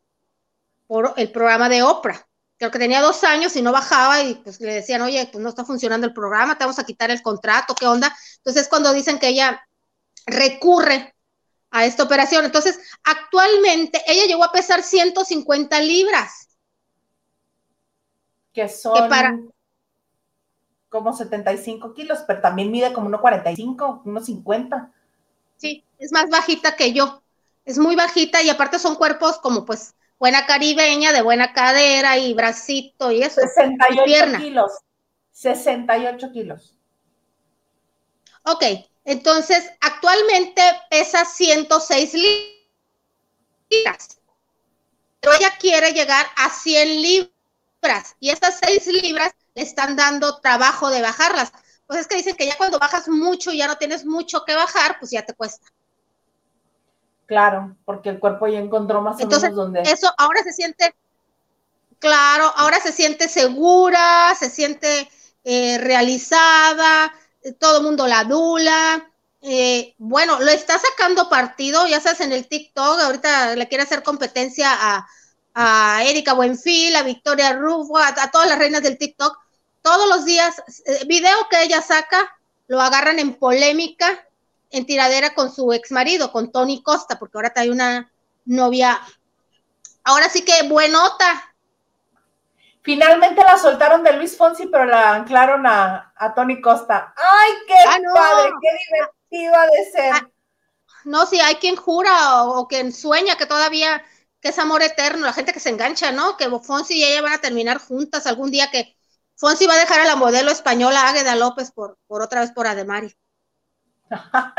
por 0.86 1.14
el 1.16 1.30
programa 1.30 1.68
de 1.68 1.82
Oprah. 1.82 2.26
Creo 2.56 2.70
que 2.70 2.78
tenía 2.78 3.00
dos 3.00 3.24
años 3.24 3.56
y 3.56 3.62
no 3.62 3.72
bajaba 3.72 4.22
y 4.22 4.36
pues 4.36 4.60
le 4.60 4.74
decían, 4.74 5.02
oye, 5.02 5.28
pues 5.30 5.42
no 5.42 5.48
está 5.48 5.64
funcionando 5.64 6.06
el 6.06 6.14
programa, 6.14 6.56
te 6.56 6.64
vamos 6.64 6.78
a 6.78 6.84
quitar 6.84 7.10
el 7.10 7.20
contrato, 7.20 7.74
¿qué 7.74 7.86
onda? 7.86 8.14
Entonces 8.36 8.68
cuando 8.68 8.92
dicen 8.92 9.18
que 9.18 9.28
ella 9.28 9.66
recurre 10.26 11.14
a 11.74 11.84
esta 11.84 12.04
operación. 12.04 12.44
Entonces, 12.44 12.78
actualmente 13.02 14.00
ella 14.06 14.26
llegó 14.26 14.44
a 14.44 14.52
pesar 14.52 14.82
150 14.82 15.80
libras. 15.80 16.48
Que 18.52 18.68
son 18.68 19.08
para, 19.08 19.36
como 20.88 21.12
75 21.12 21.92
kilos, 21.92 22.20
pero 22.28 22.40
también 22.40 22.70
mide 22.70 22.92
como 22.92 23.10
1,45, 23.10 24.04
1,50. 24.04 24.92
Sí, 25.56 25.84
es 26.04 26.12
más 26.12 26.28
bajita 26.28 26.76
que 26.76 26.92
yo. 26.92 27.22
Es 27.64 27.78
muy 27.78 27.96
bajita 27.96 28.42
y 28.42 28.50
aparte 28.50 28.78
son 28.78 28.96
cuerpos 28.96 29.38
como 29.38 29.64
pues 29.64 29.94
buena 30.18 30.46
caribeña, 30.46 31.12
de 31.12 31.22
buena 31.22 31.52
cadera 31.52 32.18
y 32.18 32.34
bracito 32.34 33.10
y 33.10 33.22
eso. 33.22 33.40
68 33.40 34.38
kilos. 34.38 34.72
68 35.32 36.32
kilos. 36.32 36.76
Ok, 38.42 38.62
entonces 39.04 39.70
actualmente 39.80 40.62
pesa 40.90 41.24
106 41.24 42.14
libras. 43.70 44.20
Pero 45.20 45.34
ella 45.34 45.56
quiere 45.58 45.92
llegar 45.92 46.26
a 46.36 46.50
100 46.50 47.00
libras 47.00 48.16
y 48.20 48.28
estas 48.28 48.58
6 48.62 48.86
libras 48.88 49.32
le 49.54 49.62
están 49.62 49.96
dando 49.96 50.40
trabajo 50.40 50.90
de 50.90 51.00
bajarlas. 51.00 51.52
Pues 51.86 52.00
es 52.00 52.06
que 52.06 52.16
dicen 52.16 52.36
que 52.36 52.46
ya 52.46 52.56
cuando 52.56 52.78
bajas 52.78 53.08
mucho 53.08 53.52
y 53.52 53.58
ya 53.58 53.66
no 53.66 53.78
tienes 53.78 54.04
mucho 54.04 54.44
que 54.44 54.54
bajar, 54.54 54.98
pues 54.98 55.10
ya 55.10 55.24
te 55.24 55.32
cuesta. 55.34 55.66
Claro, 57.26 57.76
porque 57.84 58.10
el 58.10 58.18
cuerpo 58.18 58.46
ya 58.46 58.58
encontró 58.58 59.00
más 59.00 59.16
o 59.16 59.26
menos 59.26 59.54
donde. 59.54 59.82
Eso 59.82 60.12
ahora 60.18 60.42
se 60.42 60.52
siente, 60.52 60.94
claro, 61.98 62.52
ahora 62.56 62.80
se 62.80 62.92
siente 62.92 63.28
segura, 63.28 64.34
se 64.38 64.50
siente 64.50 65.08
eh, 65.44 65.78
realizada, 65.78 67.14
todo 67.58 67.78
el 67.78 67.84
mundo 67.84 68.06
la 68.06 68.20
adula. 68.20 69.10
Eh, 69.40 69.94
bueno, 69.98 70.40
lo 70.40 70.50
está 70.50 70.78
sacando 70.78 71.28
partido, 71.28 71.86
ya 71.86 72.00
sabes, 72.00 72.20
en 72.20 72.32
el 72.32 72.48
TikTok, 72.48 73.00
ahorita 73.00 73.56
le 73.56 73.68
quiere 73.68 73.84
hacer 73.84 74.02
competencia 74.02 74.70
a, 74.72 75.06
a 75.54 76.02
Erika 76.04 76.34
Buenfil, 76.34 76.96
a 76.96 77.02
Victoria 77.02 77.52
Rufo, 77.54 77.98
a, 77.98 78.30
todas 78.30 78.48
las 78.48 78.58
reinas 78.58 78.82
del 78.82 78.98
TikTok. 78.98 79.38
Todos 79.82 80.08
los 80.08 80.24
días, 80.24 80.62
eh, 80.86 81.04
video 81.06 81.36
que 81.50 81.62
ella 81.62 81.82
saca, 81.82 82.38
lo 82.68 82.80
agarran 82.80 83.18
en 83.18 83.34
polémica 83.34 84.26
en 84.74 84.86
tiradera 84.86 85.34
con 85.34 85.52
su 85.52 85.72
ex 85.72 85.92
marido, 85.92 86.32
con 86.32 86.50
Tony 86.50 86.82
Costa, 86.82 87.16
porque 87.18 87.38
ahora 87.38 87.52
hay 87.54 87.70
una 87.70 88.12
novia, 88.44 89.00
ahora 90.02 90.28
sí 90.28 90.44
que 90.44 90.68
buenota. 90.68 91.54
Finalmente 92.82 93.42
la 93.42 93.56
soltaron 93.56 94.02
de 94.02 94.14
Luis 94.14 94.36
Fonsi, 94.36 94.66
pero 94.66 94.84
la 94.84 95.14
anclaron 95.14 95.64
a, 95.64 96.12
Tony 96.34 96.60
Costa. 96.60 97.14
¡Ay, 97.16 97.52
qué 97.68 97.74
ah, 97.86 97.98
padre! 98.12 98.50
¡Qué 98.60 98.68
divertido 99.30 99.54
ha 99.54 99.66
de 99.66 99.90
ser! 99.92 100.12
Ah, 100.12 100.28
no, 101.04 101.24
si 101.24 101.40
hay 101.40 101.54
quien 101.56 101.76
jura 101.76 102.42
o, 102.44 102.66
quien 102.66 102.92
sueña 102.92 103.36
que 103.36 103.46
todavía 103.46 104.04
que 104.40 104.48
es 104.48 104.58
amor 104.58 104.82
eterno, 104.82 105.24
la 105.24 105.32
gente 105.32 105.52
que 105.52 105.60
se 105.60 105.70
engancha, 105.70 106.10
¿no? 106.10 106.36
Que 106.36 106.50
Fonsi 106.60 106.98
y 106.98 107.04
ella 107.04 107.22
van 107.22 107.32
a 107.32 107.40
terminar 107.40 107.78
juntas 107.78 108.26
algún 108.26 108.50
día 108.50 108.70
que 108.70 108.96
Fonsi 109.36 109.66
va 109.66 109.74
a 109.74 109.78
dejar 109.78 110.00
a 110.00 110.04
la 110.04 110.16
modelo 110.16 110.50
española 110.50 111.08
Águeda 111.08 111.36
López 111.36 111.70
por, 111.70 111.96
por 112.06 112.22
otra 112.22 112.40
vez 112.40 112.50
por 112.50 112.66
Ademari. 112.66 113.16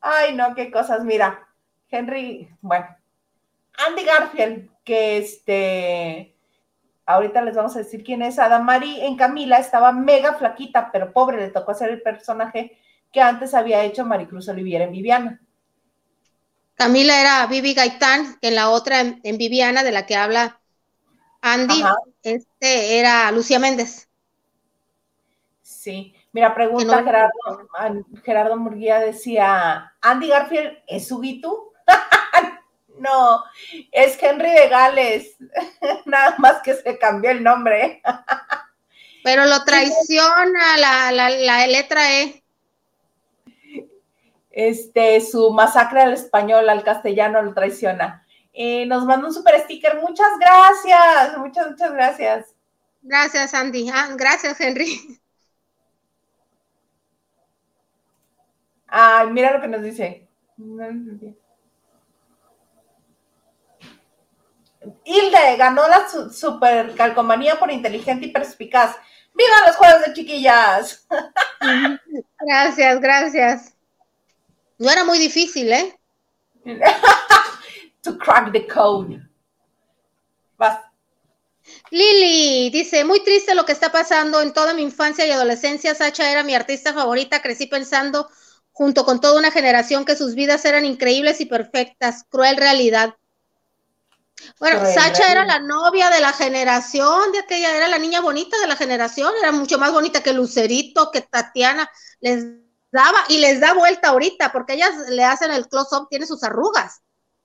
Ay, 0.00 0.34
no, 0.34 0.54
qué 0.54 0.70
cosas. 0.70 1.04
Mira, 1.04 1.48
Henry, 1.88 2.48
bueno, 2.60 2.86
Andy 3.86 4.04
Garfield, 4.04 4.70
que 4.84 5.18
este, 5.18 6.34
ahorita 7.06 7.42
les 7.42 7.56
vamos 7.56 7.74
a 7.76 7.80
decir 7.80 8.04
quién 8.04 8.22
es. 8.22 8.38
Adamari 8.38 9.00
en 9.00 9.16
Camila 9.16 9.58
estaba 9.58 9.92
mega 9.92 10.34
flaquita, 10.34 10.90
pero 10.92 11.12
pobre, 11.12 11.38
le 11.38 11.50
tocó 11.50 11.72
hacer 11.72 11.90
el 11.90 12.02
personaje 12.02 12.78
que 13.12 13.20
antes 13.20 13.54
había 13.54 13.84
hecho 13.84 14.04
Maricruz 14.04 14.48
Oliviera 14.48 14.84
en 14.84 14.92
Viviana. 14.92 15.40
Camila 16.74 17.20
era 17.20 17.46
Vivi 17.46 17.72
Gaitán, 17.72 18.36
en 18.40 18.56
la 18.56 18.70
otra 18.70 19.00
en, 19.00 19.38
Viviana, 19.38 19.84
de 19.84 19.92
la 19.92 20.06
que 20.06 20.16
habla 20.16 20.60
Andy, 21.40 21.82
este 22.22 22.98
era 22.98 23.30
Lucía 23.30 23.58
Méndez. 23.58 24.08
Sí, 25.62 26.14
Mira, 26.34 26.52
pregunta 26.52 27.00
Gerardo, 27.04 27.30
Gerardo 28.24 28.56
Murguía 28.56 28.98
decía, 28.98 29.94
¿Andy 30.00 30.28
Garfield 30.28 30.78
es 30.88 31.06
su 31.06 31.22
no, 32.98 33.44
es 33.92 34.20
Henry 34.20 34.50
de 34.50 34.68
Gales, 34.68 35.36
nada 36.06 36.34
más 36.38 36.60
que 36.62 36.74
se 36.74 36.98
cambió 36.98 37.30
el 37.30 37.44
nombre. 37.44 38.02
Pero 39.22 39.44
lo 39.44 39.62
traiciona 39.62 40.76
la, 40.76 41.12
la, 41.12 41.66
letra 41.68 42.12
E. 42.12 42.42
Este, 44.50 45.20
su 45.20 45.52
masacre 45.52 46.02
al 46.02 46.14
español, 46.14 46.68
al 46.68 46.82
castellano 46.82 47.42
lo 47.42 47.54
traiciona. 47.54 48.26
Eh, 48.52 48.86
nos 48.86 49.04
manda 49.04 49.28
un 49.28 49.34
super 49.34 49.56
sticker, 49.60 50.00
muchas 50.00 50.36
gracias, 50.40 51.38
muchas, 51.38 51.70
muchas 51.70 51.92
gracias. 51.92 52.54
Gracias, 53.02 53.54
Andy. 53.54 53.88
Ah, 53.94 54.08
gracias, 54.16 54.60
Henry. 54.60 55.20
Ay, 58.96 59.26
mira 59.32 59.52
lo 59.52 59.60
que 59.60 59.66
nos 59.66 59.82
dice. 59.82 60.28
Hilde 65.04 65.56
ganó 65.56 65.88
la 65.88 66.08
super 66.30 66.94
calcomanía 66.94 67.58
por 67.58 67.72
inteligente 67.72 68.26
y 68.26 68.30
perspicaz. 68.30 68.94
¡Viva 69.34 69.66
los 69.66 69.74
juegos 69.74 70.06
de 70.06 70.12
chiquillas! 70.12 71.08
Gracias, 72.46 73.00
gracias. 73.00 73.74
No 74.78 74.90
era 74.90 75.02
muy 75.02 75.18
difícil, 75.18 75.72
¿eh? 75.72 75.98
to 78.02 78.16
crack 78.18 78.52
the 78.52 78.66
code. 78.68 79.20
Vas. 80.56 80.78
Lili 81.90 82.70
dice, 82.70 83.02
muy 83.02 83.24
triste 83.24 83.54
lo 83.54 83.64
que 83.64 83.72
está 83.72 83.90
pasando 83.90 84.40
en 84.40 84.52
toda 84.52 84.74
mi 84.74 84.82
infancia 84.82 85.26
y 85.26 85.30
adolescencia. 85.30 85.94
Sacha 85.94 86.30
era 86.30 86.44
mi 86.44 86.54
artista 86.54 86.92
favorita. 86.92 87.40
Crecí 87.40 87.66
pensando, 87.66 88.28
junto 88.74 89.04
con 89.04 89.20
toda 89.20 89.38
una 89.38 89.52
generación, 89.52 90.04
que 90.04 90.16
sus 90.16 90.34
vidas 90.34 90.64
eran 90.64 90.84
increíbles 90.84 91.40
y 91.40 91.46
perfectas. 91.46 92.24
Cruel 92.28 92.56
realidad. 92.56 93.14
Bueno, 94.58 94.80
Sacha 94.84 95.30
era 95.30 95.44
la 95.44 95.60
novia 95.60 96.10
de 96.10 96.20
la 96.20 96.32
generación, 96.32 97.30
de 97.32 97.38
aquella, 97.38 97.74
era 97.74 97.86
la 97.86 97.98
niña 97.98 98.20
bonita 98.20 98.58
de 98.58 98.66
la 98.66 98.74
generación, 98.74 99.32
era 99.40 99.52
mucho 99.52 99.78
más 99.78 99.92
bonita 99.92 100.24
que 100.24 100.32
Lucerito, 100.32 101.12
que 101.12 101.22
Tatiana, 101.22 101.88
les 102.20 102.44
daba 102.90 103.18
y 103.28 103.38
les 103.38 103.60
da 103.60 103.74
vuelta 103.74 104.08
ahorita, 104.08 104.50
porque 104.50 104.74
ellas 104.74 104.92
le 105.08 105.22
hacen 105.22 105.52
el 105.52 105.68
close-up, 105.68 106.08
tiene 106.10 106.26
sus 106.26 106.42
arrugas, 106.42 107.00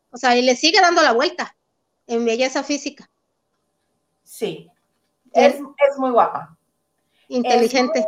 o 0.10 0.18
sea, 0.18 0.36
y 0.36 0.42
le 0.42 0.56
sigue 0.56 0.82
dando 0.82 1.04
la 1.04 1.12
vuelta 1.12 1.56
en 2.08 2.26
belleza 2.26 2.64
física. 2.64 3.08
Sí, 4.24 4.70
es, 5.32 5.56
es 5.56 5.98
muy 5.98 6.10
guapa. 6.10 6.58
Inteligente. 7.28 8.04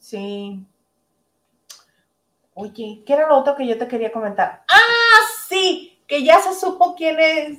sí. 0.00 0.66
Oye, 2.58 3.02
¿qué 3.04 3.12
era 3.12 3.28
lo 3.28 3.36
otro 3.36 3.54
que 3.54 3.66
yo 3.66 3.76
te 3.76 3.86
quería 3.86 4.10
comentar? 4.10 4.64
Ah, 4.68 5.26
sí, 5.46 6.00
que 6.06 6.24
ya 6.24 6.40
se 6.40 6.54
supo 6.54 6.94
quién 6.96 7.20
es, 7.20 7.58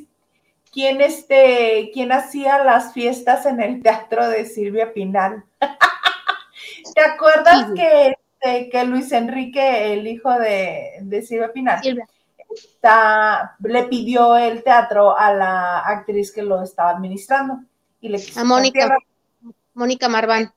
quién, 0.72 1.02
este, 1.02 1.92
quién 1.94 2.12
hacía 2.12 2.64
las 2.64 2.94
fiestas 2.94 3.46
en 3.46 3.62
el 3.62 3.84
teatro 3.84 4.28
de 4.28 4.46
Silvia 4.48 4.92
Pinal. 4.94 5.44
¿Te 6.96 7.02
acuerdas 7.02 7.74
que, 7.76 8.16
este, 8.42 8.70
que 8.70 8.84
Luis 8.86 9.12
Enrique, 9.12 9.94
el 9.94 10.08
hijo 10.08 10.32
de, 10.32 11.24
Silvia 11.28 11.54
Pinal, 11.54 11.80
le 13.60 13.84
pidió 13.84 14.36
el 14.36 14.64
teatro 14.64 15.16
a 15.16 15.32
la 15.32 15.80
actriz 15.82 16.32
que 16.32 16.42
lo 16.42 16.64
estaba 16.64 16.90
administrando? 16.90 17.60
Y 18.02 18.10
le 18.10 18.20
a 18.36 18.44
Mónica, 18.44 18.98
Mónica 19.76 20.10
Marván. 20.10 20.52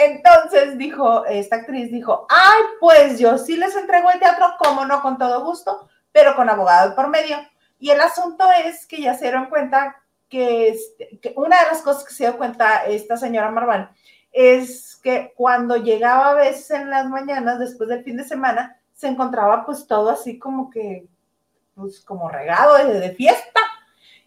Entonces 0.00 0.78
dijo, 0.78 1.26
esta 1.26 1.56
actriz 1.56 1.92
dijo, 1.92 2.26
ay, 2.30 2.62
pues 2.80 3.18
yo 3.18 3.36
sí 3.36 3.56
les 3.56 3.76
entrego 3.76 4.10
el 4.10 4.18
teatro, 4.18 4.54
como 4.58 4.86
no, 4.86 5.02
con 5.02 5.18
todo 5.18 5.44
gusto, 5.44 5.88
pero 6.10 6.34
con 6.34 6.48
abogado 6.48 6.94
por 6.94 7.08
medio. 7.08 7.36
Y 7.78 7.90
el 7.90 8.00
asunto 8.00 8.44
es 8.64 8.86
que 8.86 9.02
ya 9.02 9.14
se 9.14 9.24
dieron 9.24 9.46
cuenta 9.46 10.00
este, 10.30 11.18
que, 11.20 11.34
una 11.36 11.58
de 11.58 11.66
las 11.66 11.82
cosas 11.82 12.04
que 12.04 12.14
se 12.14 12.24
dio 12.24 12.38
cuenta 12.38 12.84
esta 12.84 13.16
señora 13.16 13.50
Marván 13.50 13.90
es 14.32 14.96
que 15.02 15.32
cuando 15.36 15.76
llegaba 15.76 16.30
a 16.30 16.34
veces 16.34 16.70
en 16.70 16.88
las 16.88 17.08
mañanas, 17.08 17.58
después 17.58 17.88
del 17.88 18.04
fin 18.04 18.16
de 18.16 18.24
semana, 18.24 18.80
se 18.94 19.08
encontraba 19.08 19.66
pues 19.66 19.86
todo 19.86 20.08
así 20.10 20.38
como 20.38 20.70
que, 20.70 21.06
pues 21.74 22.00
como 22.00 22.28
regado 22.28 22.74
de 22.88 23.10
fiesta. 23.10 23.60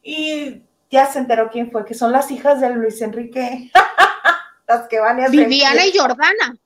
Y 0.04 0.62
ya 0.92 1.08
se 1.08 1.20
enteró 1.20 1.50
quién 1.50 1.72
fue, 1.72 1.86
que 1.86 1.94
son 1.94 2.12
las 2.12 2.30
hijas 2.30 2.62
de 2.62 2.70
Luis 2.70 3.02
Enrique, 3.02 3.72
las 4.68 4.88
que 4.88 5.00
van 5.00 5.22
a 5.22 5.28
Viviana 5.30 5.86
y 5.86 5.98
Jordana. 5.98 6.58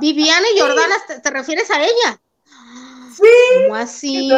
Viviana 0.00 0.46
y 0.54 0.58
Jordana, 0.58 0.94
¿te, 1.22 1.30
refieres 1.30 1.70
a 1.70 1.82
ella? 1.82 2.20
Sí. 3.14 3.64
¿Cómo 3.64 3.76
así? 3.76 4.28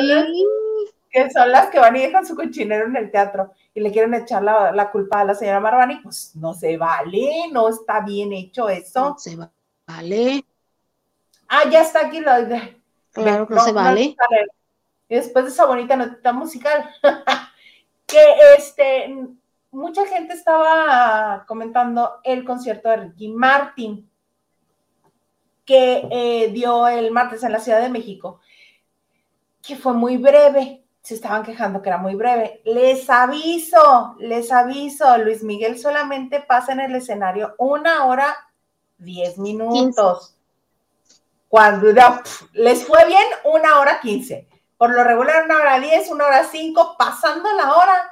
que 1.12 1.30
son 1.30 1.52
las 1.52 1.68
que 1.68 1.78
van 1.78 1.94
y 1.94 2.00
dejan 2.00 2.26
su 2.26 2.34
cochinero 2.34 2.86
en 2.86 2.96
el 2.96 3.10
teatro 3.10 3.52
y 3.74 3.80
le 3.80 3.92
quieren 3.92 4.14
echar 4.14 4.42
la, 4.42 4.90
culpa 4.90 5.20
a 5.20 5.24
la 5.24 5.34
señora 5.34 5.60
Marvani, 5.60 5.96
pues 5.96 6.34
no 6.34 6.54
se 6.54 6.76
vale, 6.78 7.48
no 7.52 7.68
está 7.68 8.00
bien 8.00 8.32
hecho 8.32 8.68
eso. 8.70 9.10
No 9.10 9.18
se 9.18 9.36
vale. 9.86 10.44
Ah, 11.48 11.68
ya 11.70 11.82
está 11.82 12.06
aquí 12.06 12.20
de... 12.20 12.80
Claro 13.12 13.46
que 13.46 13.54
no, 13.54 13.62
se 13.62 13.72
vale. 13.72 14.16
y 15.08 15.14
después 15.14 15.44
de 15.44 15.50
esa 15.50 15.66
bonita 15.66 15.96
notita 15.96 16.32
musical, 16.32 16.90
que 18.06 18.24
este, 18.56 19.14
mucha 19.72 20.06
gente 20.06 20.34
estaba 20.34 21.44
comentando 21.46 22.20
el 22.22 22.44
concierto 22.44 22.88
de 22.88 22.96
Ricky 22.96 23.28
Martin 23.28 24.08
que 25.64 26.06
eh, 26.10 26.50
dio 26.52 26.86
el 26.88 27.10
martes 27.10 27.42
en 27.42 27.52
la 27.52 27.60
Ciudad 27.60 27.80
de 27.80 27.88
México, 27.88 28.40
que 29.60 29.76
fue 29.76 29.92
muy 29.92 30.16
breve 30.16 30.82
se 31.02 31.14
estaban 31.14 31.42
quejando 31.42 31.82
que 31.82 31.88
era 31.88 31.98
muy 31.98 32.14
breve. 32.14 32.62
Les 32.64 33.10
aviso, 33.10 34.14
les 34.18 34.52
aviso, 34.52 35.18
Luis 35.18 35.42
Miguel 35.42 35.78
solamente 35.78 36.40
pasa 36.40 36.72
en 36.72 36.80
el 36.80 36.94
escenario 36.94 37.54
una 37.58 38.04
hora, 38.04 38.34
diez 38.98 39.36
minutos. 39.36 40.36
Cuando 41.48 41.88
les 42.52 42.86
fue 42.86 43.04
bien, 43.06 43.26
una 43.44 43.80
hora 43.80 44.00
quince. 44.00 44.48
Por 44.78 44.94
lo 44.94 45.02
regular, 45.04 45.44
una 45.44 45.56
hora 45.56 45.80
diez, 45.80 46.08
una 46.08 46.26
hora 46.26 46.44
cinco, 46.44 46.94
pasando 46.96 47.52
la 47.52 47.74
hora. 47.74 48.11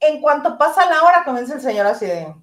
En 0.00 0.20
cuanto 0.20 0.58
pasa 0.58 0.88
la 0.88 1.02
hora, 1.02 1.24
comienza 1.24 1.54
el 1.54 1.60
señor 1.60 1.86
así 1.86 2.06
de... 2.06 2.34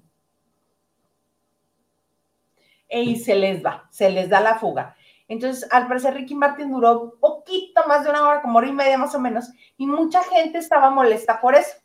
Y 2.90 3.16
se 3.16 3.34
les 3.34 3.64
va, 3.64 3.88
se 3.90 4.10
les 4.10 4.28
da 4.28 4.40
la 4.40 4.58
fuga. 4.58 4.94
Entonces, 5.26 5.66
al 5.72 5.88
parecer, 5.88 6.14
Ricky 6.14 6.34
Martin 6.34 6.70
duró 6.70 7.14
poquito 7.18 7.82
más 7.88 8.04
de 8.04 8.10
una 8.10 8.28
hora, 8.28 8.42
como 8.42 8.58
hora 8.58 8.68
y 8.68 8.72
media 8.72 8.98
más 8.98 9.14
o 9.14 9.20
menos, 9.20 9.50
y 9.76 9.86
mucha 9.86 10.22
gente 10.24 10.58
estaba 10.58 10.90
molesta 10.90 11.40
por 11.40 11.54
eso, 11.54 11.76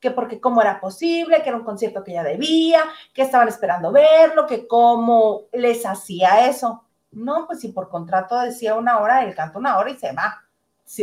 que 0.00 0.10
porque 0.10 0.40
cómo 0.40 0.60
era 0.60 0.80
posible, 0.80 1.42
que 1.42 1.48
era 1.48 1.58
un 1.58 1.64
concierto 1.64 2.02
que 2.02 2.12
ya 2.12 2.24
debía, 2.24 2.82
que 3.14 3.22
estaban 3.22 3.48
esperando 3.48 3.92
verlo, 3.92 4.46
que 4.46 4.66
cómo 4.66 5.42
les 5.52 5.86
hacía 5.86 6.48
eso. 6.48 6.84
No, 7.12 7.46
pues 7.46 7.60
si 7.60 7.68
por 7.68 7.88
contrato 7.88 8.38
decía 8.40 8.74
una 8.74 8.98
hora, 8.98 9.24
él 9.24 9.34
canta 9.34 9.58
una 9.58 9.78
hora 9.78 9.90
y 9.90 9.96
se 9.96 10.12
va. 10.12 10.42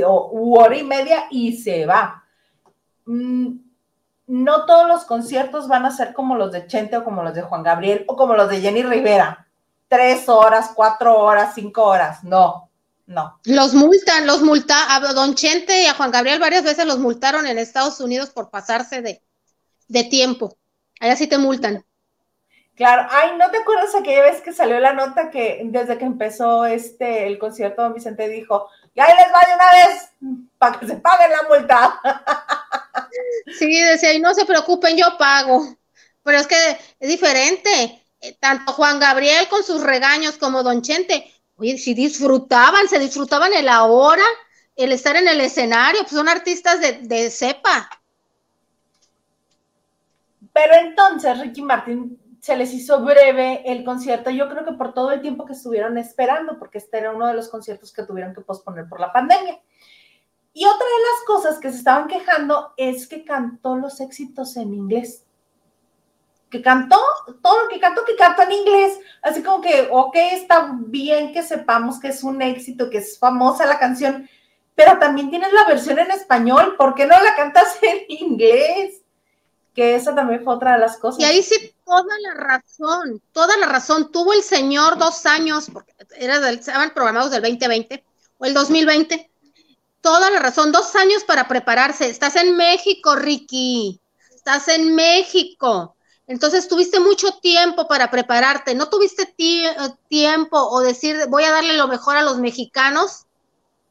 o 0.05 0.59
hora 0.59 0.77
y 0.77 0.83
media 0.83 1.25
y 1.29 1.57
se 1.57 1.85
va. 1.85 2.23
Mm, 3.05 3.66
no 4.27 4.65
todos 4.65 4.87
los 4.87 5.05
conciertos 5.05 5.67
van 5.67 5.85
a 5.85 5.91
ser 5.91 6.13
como 6.13 6.35
los 6.35 6.51
de 6.51 6.67
Chente 6.67 6.97
o 6.97 7.03
como 7.03 7.23
los 7.23 7.33
de 7.33 7.41
Juan 7.41 7.63
Gabriel 7.63 8.05
o 8.07 8.15
como 8.15 8.35
los 8.35 8.49
de 8.49 8.61
Jenny 8.61 8.83
Rivera 8.83 9.47
tres 9.87 10.27
horas, 10.29 10.71
cuatro 10.75 11.17
horas, 11.17 11.53
cinco 11.55 11.83
horas. 11.83 12.23
No, 12.23 12.69
no. 13.05 13.39
Los 13.45 13.73
multan, 13.73 14.27
los 14.27 14.41
multan. 14.41 14.77
A 14.89 14.99
Don 15.13 15.35
Chente 15.35 15.83
y 15.83 15.85
a 15.85 15.93
Juan 15.93 16.11
Gabriel 16.11 16.39
varias 16.39 16.63
veces 16.63 16.85
los 16.85 16.99
multaron 16.99 17.47
en 17.47 17.57
Estados 17.57 17.99
Unidos 17.99 18.29
por 18.29 18.49
pasarse 18.49 19.01
de, 19.01 19.21
de 19.87 20.03
tiempo. 20.03 20.57
Allá 20.99 21.15
sí 21.15 21.27
te 21.27 21.37
multan. 21.37 21.83
Claro, 22.75 23.07
ay, 23.09 23.31
¿no 23.39 23.49
te 23.49 23.57
acuerdas 23.57 23.95
aquella 23.95 24.21
vez 24.21 24.41
que 24.41 24.53
salió 24.53 24.79
la 24.79 24.93
nota 24.93 25.31
que 25.31 25.61
desde 25.65 25.97
que 25.97 26.05
empezó 26.05 26.65
este 26.67 27.25
el 27.25 27.39
concierto 27.39 27.81
Don 27.81 27.95
Vicente 27.95 28.29
dijo, 28.29 28.69
ya 28.97 29.05
ahí 29.05 29.13
les 29.15 29.27
va 29.27 29.41
de 29.47 29.55
una 29.55 29.71
vez 29.71 30.09
para 30.57 30.79
que 30.79 30.87
se 30.87 30.95
paguen 30.95 31.31
la 31.31 31.43
multa? 31.43 32.01
Sí, 33.59 33.79
decía, 33.79 34.13
y 34.13 34.19
no 34.19 34.33
se 34.33 34.45
preocupen, 34.45 34.97
yo 34.97 35.17
pago. 35.17 35.77
Pero 36.23 36.39
es 36.39 36.47
que 36.47 36.77
es 36.99 37.07
diferente. 37.07 38.03
Eh, 38.19 38.35
tanto 38.39 38.73
Juan 38.73 38.99
Gabriel 38.99 39.47
con 39.47 39.63
sus 39.63 39.83
regaños 39.83 40.37
como 40.37 40.63
Don 40.63 40.81
Chente, 40.81 41.31
oye, 41.55 41.77
si 41.77 41.93
disfrutaban, 41.93 42.89
se 42.89 42.97
disfrutaban 42.97 43.53
el 43.53 43.69
ahora, 43.69 44.25
el 44.75 44.91
estar 44.91 45.15
en 45.15 45.27
el 45.27 45.39
escenario, 45.41 46.01
pues 46.01 46.13
son 46.13 46.27
artistas 46.27 46.81
de, 46.81 46.93
de 47.03 47.29
cepa. 47.29 47.89
Pero 50.51 50.73
entonces 50.73 51.39
Ricky 51.39 51.61
Martin 51.61 52.19
se 52.47 52.55
les 52.55 52.73
hizo 52.73 53.03
breve 53.03 53.61
el 53.65 53.83
concierto, 53.83 54.29
yo 54.29 54.47
creo 54.47 54.63
que 54.63 54.71
por 54.71 54.93
todo 54.93 55.11
el 55.11 55.21
tiempo 55.21 55.45
que 55.45 55.51
estuvieron 55.51 55.97
esperando, 55.97 56.57
porque 56.57 56.77
este 56.77 56.97
era 56.97 57.11
uno 57.11 57.27
de 57.27 57.33
los 57.33 57.49
conciertos 57.49 57.91
que 57.91 58.03
tuvieron 58.03 58.33
que 58.33 58.39
posponer 58.39 58.87
por 58.87 59.01
la 59.01 59.11
pandemia. 59.11 59.59
Y 60.53 60.65
otra 60.65 60.85
de 60.85 61.03
las 61.03 61.25
cosas 61.27 61.59
que 61.59 61.69
se 61.69 61.79
estaban 61.79 62.07
quejando 62.07 62.73
es 62.77 63.05
que 63.05 63.25
cantó 63.25 63.75
los 63.75 63.99
éxitos 63.99 64.55
en 64.55 64.73
inglés 64.73 65.25
que 66.49 66.61
cantó, 66.61 66.97
todo 67.41 67.63
lo 67.63 67.67
que 67.67 67.81
cantó, 67.81 68.05
que 68.05 68.15
cantó 68.15 68.43
en 68.43 68.53
inglés. 68.53 68.97
Así 69.21 69.43
como 69.43 69.59
que, 69.59 69.89
ok, 69.91 70.15
está 70.31 70.71
bien 70.79 71.33
que 71.33 71.43
sepamos 71.43 71.99
que 71.99 72.07
es 72.07 72.23
un 72.23 72.41
éxito, 72.41 72.89
que 72.89 72.99
es 72.99 73.19
famosa 73.19 73.65
la 73.65 73.77
canción, 73.77 74.29
pero 74.73 74.97
también 74.99 75.29
tienes 75.29 75.51
la 75.51 75.65
versión 75.65 75.99
en 75.99 76.11
español, 76.11 76.75
¿por 76.77 76.95
qué 76.95 77.05
no 77.05 77.21
la 77.21 77.35
cantas 77.35 77.77
en 77.81 78.05
inglés? 78.07 79.03
Que 79.77 79.95
esa 79.95 80.13
también 80.13 80.43
fue 80.43 80.55
otra 80.55 80.73
de 80.73 80.79
las 80.79 80.97
cosas. 80.97 81.21
Y 81.21 81.23
ahí 81.23 81.41
sí, 81.41 81.73
toda 81.85 82.13
la 82.19 82.33
razón, 82.33 83.21
toda 83.31 83.55
la 83.55 83.67
razón. 83.67 84.11
Tuvo 84.11 84.33
el 84.33 84.41
señor 84.41 84.97
dos 84.97 85.25
años, 85.25 85.69
porque 85.71 85.93
era 86.17 86.49
estaban 86.49 86.93
programados 86.93 87.31
del 87.31 87.41
2020 87.43 88.03
o 88.39 88.45
el 88.45 88.53
2020. 88.53 89.31
Toda 90.01 90.29
la 90.29 90.39
razón, 90.39 90.73
dos 90.73 90.95
años 90.95 91.23
para 91.23 91.47
prepararse. 91.47 92.09
Estás 92.09 92.35
en 92.35 92.57
México, 92.57 93.15
Ricky. 93.15 94.01
Estás 94.35 94.67
en 94.67 94.93
México 94.93 95.95
entonces 96.27 96.67
tuviste 96.67 96.99
mucho 96.99 97.31
tiempo 97.41 97.87
para 97.87 98.11
prepararte, 98.11 98.75
no 98.75 98.89
tuviste 98.89 99.33
tiempo 100.09 100.57
o 100.57 100.81
decir 100.81 101.17
voy 101.29 101.45
a 101.45 101.51
darle 101.51 101.77
lo 101.77 101.87
mejor 101.87 102.17
a 102.17 102.21
los 102.21 102.37
mexicanos. 102.37 103.25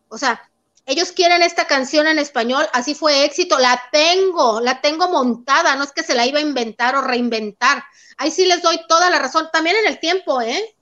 O 0.08 0.18
sea, 0.18 0.40
ellos 0.86 1.10
quieren 1.10 1.42
esta 1.42 1.66
canción 1.66 2.06
en 2.06 2.20
español, 2.20 2.64
así 2.72 2.94
fue 2.94 3.24
éxito, 3.24 3.58
la 3.58 3.82
tengo, 3.90 4.60
la 4.60 4.80
tengo 4.80 5.08
montada, 5.08 5.74
no 5.74 5.82
es 5.82 5.90
que 5.90 6.04
se 6.04 6.14
la 6.14 6.24
iba 6.26 6.38
a 6.38 6.42
inventar 6.42 6.94
o 6.94 7.02
reinventar. 7.02 7.82
Ahí 8.16 8.30
sí 8.30 8.46
les 8.46 8.62
doy 8.62 8.80
toda 8.88 9.10
la 9.10 9.18
razón, 9.18 9.48
también 9.52 9.74
en 9.76 9.88
el 9.88 9.98
tiempo, 9.98 10.40
¿eh? 10.40 10.76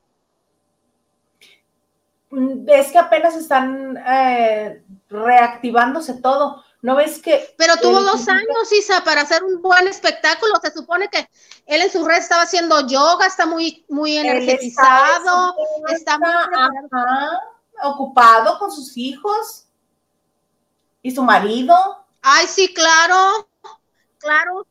Es 2.66 2.92
que 2.92 2.98
apenas 2.98 3.34
están 3.34 3.96
eh, 3.96 4.82
reactivándose 5.08 6.14
todo. 6.14 6.62
¿No 6.82 6.96
ves 6.96 7.18
que? 7.20 7.54
Pero 7.56 7.76
tuvo 7.78 8.02
dos 8.02 8.28
años, 8.28 8.72
Isa, 8.78 9.02
para 9.04 9.22
hacer 9.22 9.42
un 9.42 9.62
buen 9.62 9.88
espectáculo. 9.88 10.52
Se 10.60 10.70
supone 10.70 11.08
que 11.08 11.30
él 11.64 11.80
en 11.80 11.90
su 11.90 12.04
red 12.04 12.18
estaba 12.18 12.42
haciendo 12.42 12.86
yoga, 12.86 13.26
está 13.26 13.46
muy, 13.46 13.86
muy 13.88 14.18
energetizado, 14.18 15.54
está, 15.88 16.18
muy 16.18 16.28
ocupado 17.82 18.58
con 18.58 18.70
sus 18.70 18.96
hijos 18.98 19.63
y 21.04 21.14
su 21.14 21.22
marido. 21.22 21.76
Ay, 22.22 22.46
sí, 22.48 22.72
claro. 22.74 23.46
Claro, 24.18 24.66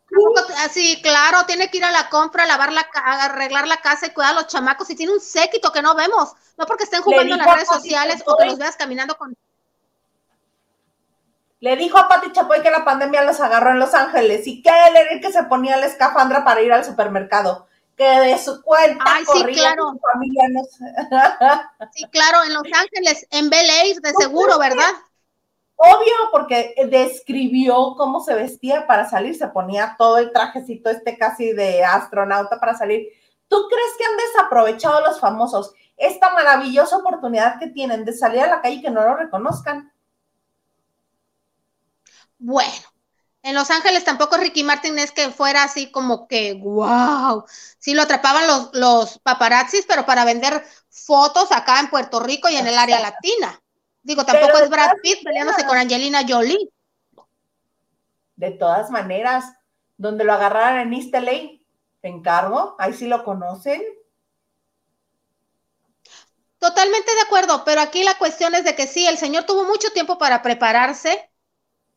así, 0.65 0.99
claro, 1.03 1.45
tiene 1.45 1.69
que 1.69 1.77
ir 1.77 1.85
a 1.85 1.91
la 1.91 2.09
compra, 2.09 2.47
lavar 2.47 2.73
la, 2.73 2.89
arreglar 2.95 3.67
la 3.67 3.77
casa 3.81 4.07
y 4.07 4.09
cuidar 4.09 4.31
a 4.31 4.41
los 4.41 4.47
chamacos. 4.47 4.89
Y 4.89 4.95
tiene 4.95 5.13
un 5.13 5.21
séquito 5.21 5.71
que 5.71 5.83
no 5.83 5.93
vemos, 5.93 6.33
no 6.57 6.65
porque 6.65 6.85
estén 6.85 7.03
jugando 7.03 7.35
en 7.35 7.39
las 7.39 7.53
redes 7.53 7.67
sociales 7.67 8.23
o 8.25 8.35
que 8.35 8.45
los 8.45 8.57
veas 8.57 8.75
caminando 8.75 9.15
con 9.15 9.37
le 11.59 11.77
dijo 11.77 11.97
a 11.97 12.09
Pati 12.09 12.33
Chapoy 12.33 12.61
que 12.61 12.71
la 12.71 12.83
pandemia 12.83 13.23
los 13.23 13.39
agarró 13.39 13.69
en 13.69 13.79
Los 13.79 13.93
Ángeles 13.93 14.45
y 14.47 14.61
que 14.61 14.69
él 14.69 14.97
era 14.97 15.11
el 15.11 15.21
que 15.21 15.31
se 15.31 15.43
ponía 15.43 15.77
la 15.77 15.85
escafandra 15.85 16.43
para 16.43 16.61
ir 16.61 16.73
al 16.73 16.83
supermercado. 16.83 17.67
Que 17.95 18.03
de 18.03 18.37
su 18.37 18.61
cuenta 18.63 19.01
Ay, 19.07 19.23
sí, 19.23 19.45
claro. 19.53 19.93
familia 20.11 20.43
sí, 21.93 22.05
claro, 22.11 22.43
en 22.43 22.53
Los 22.53 22.63
Ángeles, 22.63 23.27
en 23.31 23.49
Bel 23.49 23.69
Air, 23.69 24.01
de 24.01 24.11
seguro, 24.11 24.59
¿verdad? 24.59 24.93
Obvio, 25.85 26.13
porque 26.31 26.75
describió 26.89 27.95
cómo 27.97 28.21
se 28.23 28.33
vestía 28.33 28.87
para 28.87 29.09
salir, 29.09 29.35
se 29.35 29.49
ponía 29.49 29.95
todo 29.97 30.17
el 30.17 30.31
trajecito 30.31 30.89
este 30.89 31.17
casi 31.17 31.51
de 31.51 31.83
astronauta 31.83 32.57
para 32.57 32.73
salir. 32.73 33.09
¿Tú 33.49 33.67
crees 33.69 33.91
que 33.97 34.05
han 34.05 34.15
desaprovechado 34.15 35.01
los 35.01 35.19
famosos 35.19 35.73
esta 35.97 36.33
maravillosa 36.33 36.95
oportunidad 36.95 37.59
que 37.59 37.67
tienen 37.67 38.05
de 38.05 38.13
salir 38.13 38.39
a 38.39 38.47
la 38.47 38.61
calle 38.61 38.75
y 38.75 38.81
que 38.81 38.91
no 38.91 39.01
lo 39.01 39.17
reconozcan? 39.17 39.91
Bueno, 42.37 42.87
en 43.41 43.53
Los 43.53 43.69
Ángeles 43.69 44.05
tampoco 44.05 44.37
Ricky 44.37 44.63
Martin 44.63 44.97
es 44.99 45.11
que 45.11 45.31
fuera 45.31 45.63
así 45.63 45.91
como 45.91 46.29
que, 46.29 46.53
wow, 46.53 47.43
sí 47.77 47.93
lo 47.93 48.03
atrapaban 48.03 48.47
los, 48.47 48.69
los 48.71 49.19
paparazzis, 49.19 49.85
pero 49.85 50.05
para 50.05 50.23
vender 50.23 50.65
fotos 50.89 51.51
acá 51.51 51.81
en 51.81 51.89
Puerto 51.89 52.21
Rico 52.21 52.47
y 52.47 52.55
en 52.55 52.67
el 52.67 52.77
área 52.77 53.01
latina. 53.01 53.59
Digo, 54.03 54.25
tampoco 54.25 54.57
es 54.57 54.69
Brad 54.69 54.91
Pitt 55.01 55.23
peleándose 55.23 55.65
con 55.65 55.77
Angelina 55.77 56.21
Jolie. 56.27 56.69
De 58.35 58.51
todas 58.51 58.91
maneras, 58.91 59.45
donde 59.97 60.23
lo 60.23 60.33
agarraran 60.33 60.81
en 60.81 60.93
East 60.93 61.13
LA, 61.15 61.59
te 62.01 62.09
encargo, 62.09 62.75
ahí 62.79 62.93
sí 62.93 63.07
lo 63.07 63.23
conocen. 63.23 63.81
Totalmente 66.59 67.13
de 67.15 67.21
acuerdo, 67.21 67.63
pero 67.63 67.81
aquí 67.81 68.03
la 68.03 68.17
cuestión 68.17 68.55
es 68.55 68.63
de 68.65 68.75
que 68.75 68.87
sí, 68.87 69.05
el 69.07 69.17
señor 69.17 69.45
tuvo 69.45 69.63
mucho 69.63 69.89
tiempo 69.91 70.17
para 70.17 70.41
prepararse, 70.41 71.29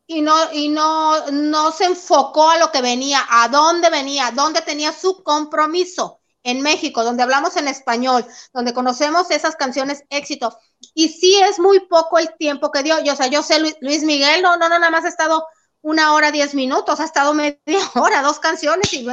y 0.07 0.21
no, 0.21 0.35
y 0.53 0.69
no, 0.69 1.29
no 1.31 1.71
se 1.71 1.85
enfocó 1.85 2.49
a 2.49 2.57
lo 2.57 2.71
que 2.71 2.81
venía, 2.81 3.19
a 3.29 3.49
dónde 3.49 3.89
venía, 3.89 4.31
dónde 4.31 4.61
tenía 4.61 4.93
su 4.93 5.21
compromiso 5.21 6.21
en 6.43 6.61
México, 6.61 7.03
donde 7.03 7.23
hablamos 7.23 7.57
en 7.57 7.67
español, 7.67 8.25
donde 8.53 8.73
conocemos 8.73 9.29
esas 9.31 9.57
canciones 9.57 10.05
éxito. 10.09 10.57
Y 10.93 11.09
sí 11.09 11.39
es 11.41 11.59
muy 11.59 11.79
poco 11.81 12.19
el 12.19 12.35
tiempo 12.37 12.71
que 12.71 12.83
dio. 12.83 12.99
Yo, 13.03 13.13
o 13.13 13.15
sea, 13.15 13.27
yo 13.27 13.43
sé 13.43 13.59
Luis, 13.81 14.03
Miguel, 14.03 14.41
no, 14.41 14.57
no, 14.57 14.69
no, 14.69 14.79
nada 14.79 14.91
más 14.91 15.05
ha 15.05 15.09
estado 15.09 15.45
una 15.81 16.13
hora, 16.13 16.31
diez 16.31 16.53
minutos, 16.53 16.99
ha 16.99 17.05
estado 17.05 17.33
media 17.33 17.57
hora, 17.95 18.21
dos 18.21 18.39
canciones 18.39 18.91
y 18.93 19.07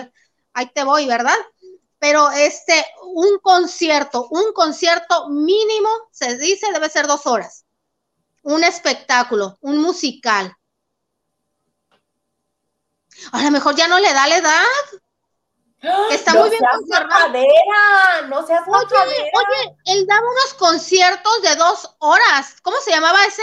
ahí 0.52 0.70
te 0.74 0.84
voy, 0.84 1.06
¿verdad? 1.06 1.36
Pero 1.98 2.30
este, 2.30 2.84
un 3.02 3.38
concierto, 3.38 4.28
un 4.30 4.52
concierto 4.52 5.28
mínimo, 5.30 5.88
se 6.10 6.36
dice, 6.38 6.72
debe 6.72 6.90
ser 6.90 7.06
dos 7.06 7.26
horas. 7.26 7.64
Un 8.42 8.62
espectáculo, 8.64 9.56
un 9.60 9.78
musical 9.78 10.54
a 13.32 13.42
lo 13.42 13.50
mejor 13.50 13.74
ya 13.74 13.88
no 13.88 13.98
le 13.98 14.12
da 14.12 14.26
la 14.26 14.36
edad. 14.36 14.64
Está 16.11 16.35
muy 16.35 16.51
bien 16.51 16.62
conservado. 16.72 17.35
no 18.28 18.47
seas 18.47 18.62
oye, 18.66 19.30
oye, 19.32 19.76
él 19.87 20.07
daba 20.07 20.22
unos 20.22 20.55
conciertos 20.55 21.43
de 21.43 21.57
dos 21.57 21.97
horas. 21.99 22.57
¿Cómo 22.62 22.76
se 22.78 22.91
llamaba 22.91 23.24
ese 23.24 23.43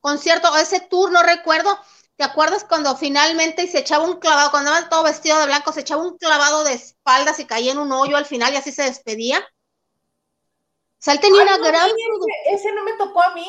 concierto 0.00 0.50
o 0.50 0.56
ese 0.56 0.80
tour? 0.80 1.10
No 1.10 1.22
recuerdo. 1.22 1.78
¿Te 2.16 2.24
acuerdas 2.24 2.64
cuando 2.64 2.96
finalmente 2.96 3.68
se 3.68 3.78
echaba 3.78 4.04
un 4.04 4.18
clavado, 4.18 4.50
cuando 4.50 4.70
iba 4.70 4.88
todo 4.88 5.04
vestido 5.04 5.38
de 5.38 5.46
blanco, 5.46 5.72
se 5.72 5.80
echaba 5.80 6.02
un 6.02 6.18
clavado 6.18 6.64
de 6.64 6.72
espaldas 6.72 7.38
y 7.38 7.44
caía 7.44 7.72
en 7.72 7.78
un 7.78 7.92
hoyo 7.92 8.16
al 8.16 8.26
final 8.26 8.52
y 8.52 8.56
así 8.56 8.72
se 8.72 8.82
despedía? 8.82 9.38
O 9.38 11.00
sea, 11.00 11.14
él 11.14 11.20
tenía 11.20 11.42
una 11.42 11.58
gran... 11.58 11.88
Ese, 11.88 12.54
ese 12.54 12.72
no 12.72 12.82
me 12.82 12.94
tocó 12.94 13.22
a 13.22 13.34
mí. 13.34 13.46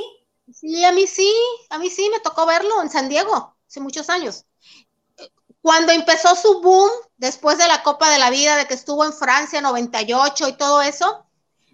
Sí, 0.54 0.86
a 0.86 0.92
mí 0.92 1.08
sí, 1.08 1.34
a 1.72 1.80
mí 1.80 1.90
sí 1.90 2.10
me 2.12 2.20
tocó 2.20 2.46
verlo 2.46 2.82
en 2.82 2.92
San 2.92 3.10
Diego 3.10 3.58
hace 3.68 3.80
muchos 3.80 4.10
años. 4.10 4.46
Cuando 5.62 5.91
empezó 5.91 6.36
su 6.36 6.62
boom, 6.62 6.89
después 7.18 7.57
de 7.57 7.68
la 7.68 7.84
Copa 7.84 8.10
de 8.10 8.18
la 8.18 8.30
Vida, 8.30 8.55
de 8.55 8.66
que 8.66 8.74
estuvo 8.74 9.03
en 9.03 9.14
Francia 9.14 9.62
98 9.62 10.47
y 10.47 10.53
todo 10.53 10.82
eso, 10.82 11.26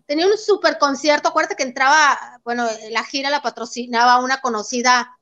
tenía 0.06 0.28
un 0.28 0.38
super 0.38 0.78
concierto. 0.78 1.30
Acuérdate 1.30 1.56
que 1.56 1.64
entraba, 1.64 2.40
bueno, 2.44 2.68
la 2.90 3.04
gira 3.04 3.30
la 3.30 3.42
patrocinaba 3.42 4.20
una 4.20 4.42
conocida 4.42 5.18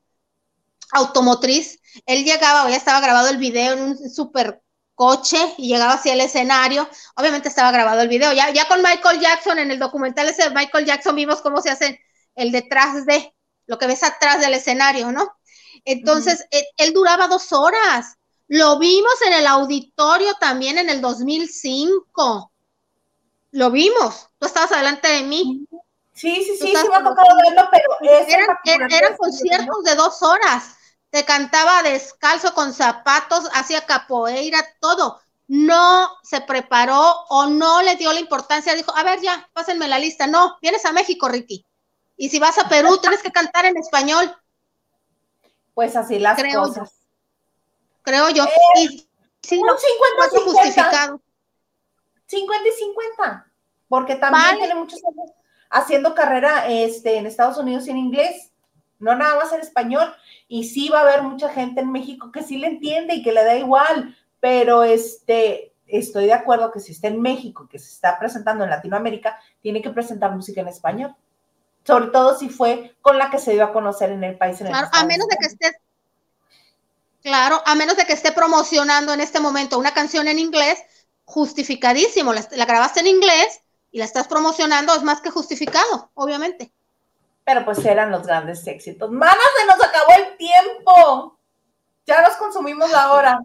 automotriz. 0.92 1.78
Él 2.06 2.24
llegaba, 2.24 2.68
ya 2.70 2.76
estaba 2.76 3.00
grabado 3.00 3.28
el 3.28 3.36
video 3.38 3.74
en 3.74 3.82
un 3.82 4.10
super 4.10 4.62
coche 4.94 5.38
y 5.58 5.68
llegaba 5.68 5.94
hacia 5.94 6.12
el 6.12 6.20
escenario. 6.20 6.88
Obviamente 7.16 7.48
estaba 7.48 7.70
grabado 7.70 8.00
el 8.00 8.08
video. 8.08 8.32
Ya, 8.32 8.50
ya 8.50 8.66
con 8.68 8.82
Michael 8.82 9.20
Jackson, 9.20 9.58
en 9.58 9.70
el 9.70 9.78
documental 9.78 10.28
ese 10.28 10.44
de 10.44 10.54
Michael 10.54 10.86
Jackson, 10.86 11.16
vimos 11.16 11.40
cómo 11.40 11.60
se 11.60 11.70
hace 11.70 12.00
el 12.34 12.52
detrás 12.52 13.04
de 13.06 13.34
lo 13.66 13.78
que 13.78 13.86
ves 13.86 14.02
atrás 14.02 14.40
del 14.40 14.54
escenario, 14.54 15.10
¿no? 15.12 15.32
Entonces, 15.84 16.46
él, 16.76 16.92
duraba 16.92 17.28
dos 17.28 17.52
horas 17.52 18.16
lo 18.48 18.78
vimos 18.78 19.14
en 19.26 19.32
el 19.32 19.46
auditorio 19.46 20.34
también 20.34 20.78
en 20.78 20.90
el 20.90 21.00
2005. 21.00 22.52
Lo 23.52 23.70
vimos. 23.70 24.28
Tú 24.38 24.46
estabas 24.46 24.72
adelante 24.72 25.08
de 25.08 25.22
mí. 25.22 25.66
Sí, 26.12 26.44
sí, 26.44 26.56
sí, 26.56 26.66
sí 26.68 26.72
me 26.72 26.78
ha 26.78 27.02
tocado 27.02 27.28
verlo, 27.44 27.68
pero 27.70 28.28
eran, 28.28 29.16
conciertos 29.16 29.84
de 29.84 29.94
dos 29.94 30.22
horas. 30.22 30.76
Te 31.10 31.24
cantaba 31.24 31.82
descalzo 31.82 32.54
con 32.54 32.72
zapatos, 32.72 33.48
hacía 33.54 33.86
capoeira, 33.86 34.64
todo. 34.80 35.20
No 35.46 36.10
se 36.22 36.40
preparó 36.40 37.24
o 37.28 37.46
no 37.46 37.82
le 37.82 37.96
dio 37.96 38.12
la 38.12 38.20
importancia. 38.20 38.74
Dijo, 38.74 38.94
a 38.96 39.02
ver, 39.02 39.20
ya, 39.20 39.48
pásenme 39.52 39.88
la 39.88 39.98
lista. 39.98 40.26
No, 40.26 40.58
vienes 40.60 40.84
a 40.84 40.92
México, 40.92 41.28
Ricky. 41.28 41.64
Y 42.16 42.28
si 42.28 42.38
vas 42.38 42.58
a 42.58 42.68
Perú, 42.68 42.98
tienes 42.98 43.22
que 43.22 43.32
cantar 43.32 43.64
en 43.64 43.76
español. 43.76 44.36
Pues 45.74 45.96
así 45.96 46.18
las 46.18 46.40
cosas 46.54 47.03
creo 48.04 48.30
yo. 48.30 48.44
Eh, 48.44 48.82
y 48.82 49.08
sí, 49.42 49.58
un 49.58 49.76
50 49.76 50.44
justificado. 50.44 51.20
50 52.26 52.68
y 52.68 52.72
50, 52.72 53.52
porque 53.88 54.16
también 54.16 54.58
tiene 54.58 54.74
muchos 54.74 55.00
años 55.04 55.30
haciendo 55.70 56.14
carrera 56.14 56.68
este, 56.68 57.18
en 57.18 57.26
Estados 57.26 57.58
Unidos 57.58 57.88
en 57.88 57.98
inglés, 57.98 58.52
no 58.98 59.14
nada 59.16 59.36
más 59.36 59.52
en 59.52 59.60
español, 59.60 60.14
y 60.48 60.64
sí 60.64 60.88
va 60.88 61.00
a 61.00 61.02
haber 61.02 61.22
mucha 61.22 61.48
gente 61.48 61.80
en 61.80 61.90
México 61.90 62.30
que 62.30 62.42
sí 62.42 62.58
le 62.58 62.68
entiende 62.68 63.14
y 63.14 63.22
que 63.22 63.32
le 63.32 63.44
da 63.44 63.56
igual, 63.56 64.16
pero 64.40 64.84
este, 64.84 65.74
estoy 65.86 66.26
de 66.26 66.32
acuerdo 66.32 66.70
que 66.70 66.80
si 66.80 66.92
está 66.92 67.08
en 67.08 67.20
México, 67.20 67.68
que 67.68 67.78
se 67.78 67.90
está 67.90 68.18
presentando 68.18 68.64
en 68.64 68.70
Latinoamérica, 68.70 69.38
tiene 69.60 69.82
que 69.82 69.90
presentar 69.90 70.34
música 70.34 70.60
en 70.60 70.68
español, 70.68 71.14
sobre 71.84 72.06
todo 72.06 72.38
si 72.38 72.48
fue 72.48 72.94
con 73.02 73.18
la 73.18 73.30
que 73.30 73.38
se 73.38 73.52
dio 73.52 73.64
a 73.64 73.72
conocer 73.72 74.10
en 74.10 74.24
el 74.24 74.38
país. 74.38 74.60
En 74.60 74.68
claro, 74.68 74.88
a 74.92 75.04
menos 75.04 75.26
de 75.28 75.36
que 75.36 75.46
estés 75.46 75.74
Claro, 77.24 77.62
a 77.64 77.74
menos 77.74 77.96
de 77.96 78.04
que 78.04 78.12
esté 78.12 78.32
promocionando 78.32 79.14
en 79.14 79.20
este 79.20 79.40
momento 79.40 79.78
una 79.78 79.94
canción 79.94 80.28
en 80.28 80.38
inglés, 80.38 80.84
justificadísimo. 81.24 82.34
La, 82.34 82.66
grabaste 82.66 83.00
en 83.00 83.06
inglés 83.06 83.62
y 83.90 83.98
la 83.98 84.04
estás 84.04 84.28
promocionando, 84.28 84.94
es 84.94 85.02
más 85.02 85.22
que 85.22 85.30
justificado, 85.30 86.10
obviamente. 86.12 86.70
Pero 87.42 87.64
pues 87.64 87.82
eran 87.86 88.10
los 88.10 88.26
grandes 88.26 88.66
éxitos. 88.66 89.10
Manas, 89.10 89.38
se 89.58 89.66
nos 89.66 89.82
acabó 89.82 90.12
el 90.18 90.36
tiempo. 90.36 91.38
Ya 92.04 92.20
nos 92.20 92.36
consumimos 92.36 92.90
la 92.90 93.12
hora. 93.12 93.40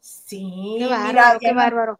Sí, 0.00 0.76
qué 0.78 0.98
mira, 0.98 1.38
qué 1.40 1.54
bárbaro. 1.54 1.98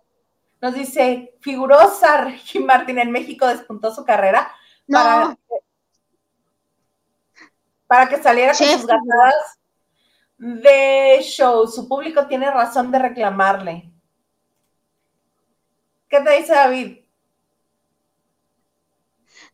Nos 0.61 0.74
dice, 0.74 1.38
figurosa 1.40 2.18
Ricky 2.18 2.59
Martin 2.59 2.99
en 2.99 3.11
México 3.11 3.47
despuntó 3.47 3.95
su 3.95 4.05
carrera 4.05 4.53
no. 4.86 4.99
para, 4.99 5.38
para 7.86 8.09
que 8.11 8.22
saliera 8.22 8.53
con 8.55 8.66
sus 8.66 8.86
ganadas 8.86 9.59
de 10.39 11.20
show. 11.22 11.66
Su 11.66 11.89
público 11.89 12.26
tiene 12.26 12.51
razón 12.51 12.91
de 12.91 12.99
reclamarle. 12.99 13.91
¿Qué 16.09 16.20
te 16.20 16.39
dice 16.39 16.53
David? 16.53 16.99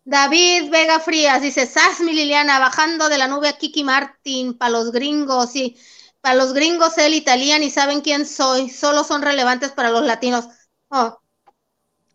David 0.05 0.71
Vega 0.71 0.99
Frías 0.99 1.43
dice, 1.43 1.67
Sasmi 1.67 2.13
Liliana, 2.13 2.59
bajando 2.59 3.09
de 3.09 3.19
la 3.19 3.29
nube 3.29 3.49
a 3.49 3.59
Kiki 3.59 3.85
Martin, 3.85 4.57
para 4.57 4.71
los 4.71 4.93
gringos, 4.93 5.55
y 5.55 5.77
para 6.21 6.35
los 6.35 6.53
gringos 6.53 6.99
él 6.99 7.15
italiano 7.15 7.65
y 7.65 7.71
saben 7.71 8.01
quién 8.01 8.27
soy, 8.27 8.69
solo 8.71 9.05
son 9.05 9.23
relevantes 9.23 9.73
para 9.73 9.91
los 9.91 10.03
latinos. 10.03 10.49
Oh. 10.89 11.19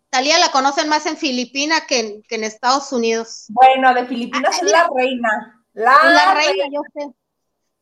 Talía 0.09 0.37
la 0.39 0.51
conocen 0.51 0.89
más 0.89 1.05
en 1.05 1.17
Filipinas 1.17 1.83
que 1.87 2.21
en, 2.29 2.43
Estados 2.43 2.91
Unidos. 2.91 3.45
Bueno, 3.49 3.93
de 3.93 4.05
Filipinas 4.05 4.61
es 4.61 4.71
la 4.71 4.89
reina. 4.95 5.63
La, 5.73 6.33
reina, 6.33 6.65
yo 6.71 6.81
sé. 6.93 7.13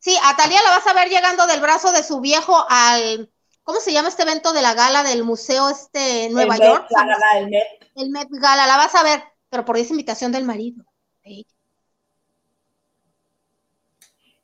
Sí, 0.04 0.14
a 0.22 0.36
Talía 0.36 0.60
la 0.62 0.68
vas 0.68 0.86
a 0.86 0.92
ver 0.92 1.08
llegando 1.08 1.46
del 1.46 1.62
brazo 1.62 1.90
de 1.90 2.02
su 2.02 2.20
viejo 2.20 2.66
al, 2.68 3.32
¿cómo 3.62 3.80
se 3.80 3.90
llama 3.90 4.10
este 4.10 4.24
evento 4.24 4.52
de 4.52 4.60
la 4.60 4.74
gala 4.74 5.02
del 5.02 5.24
museo 5.24 5.70
este 5.70 6.28
Nueva 6.28 6.58
York? 6.58 6.88
la 6.90 7.06
gala 7.06 7.26
del 7.36 7.48
Met. 7.48 7.66
El 7.96 8.10
Met 8.10 8.28
Gala, 8.30 8.66
la 8.66 8.76
vas 8.76 8.94
a 8.94 9.02
ver 9.02 9.24
pero 9.48 9.64
por 9.64 9.78
esa 9.78 9.94
invitación 9.94 10.30
del 10.30 10.44
marido. 10.44 10.84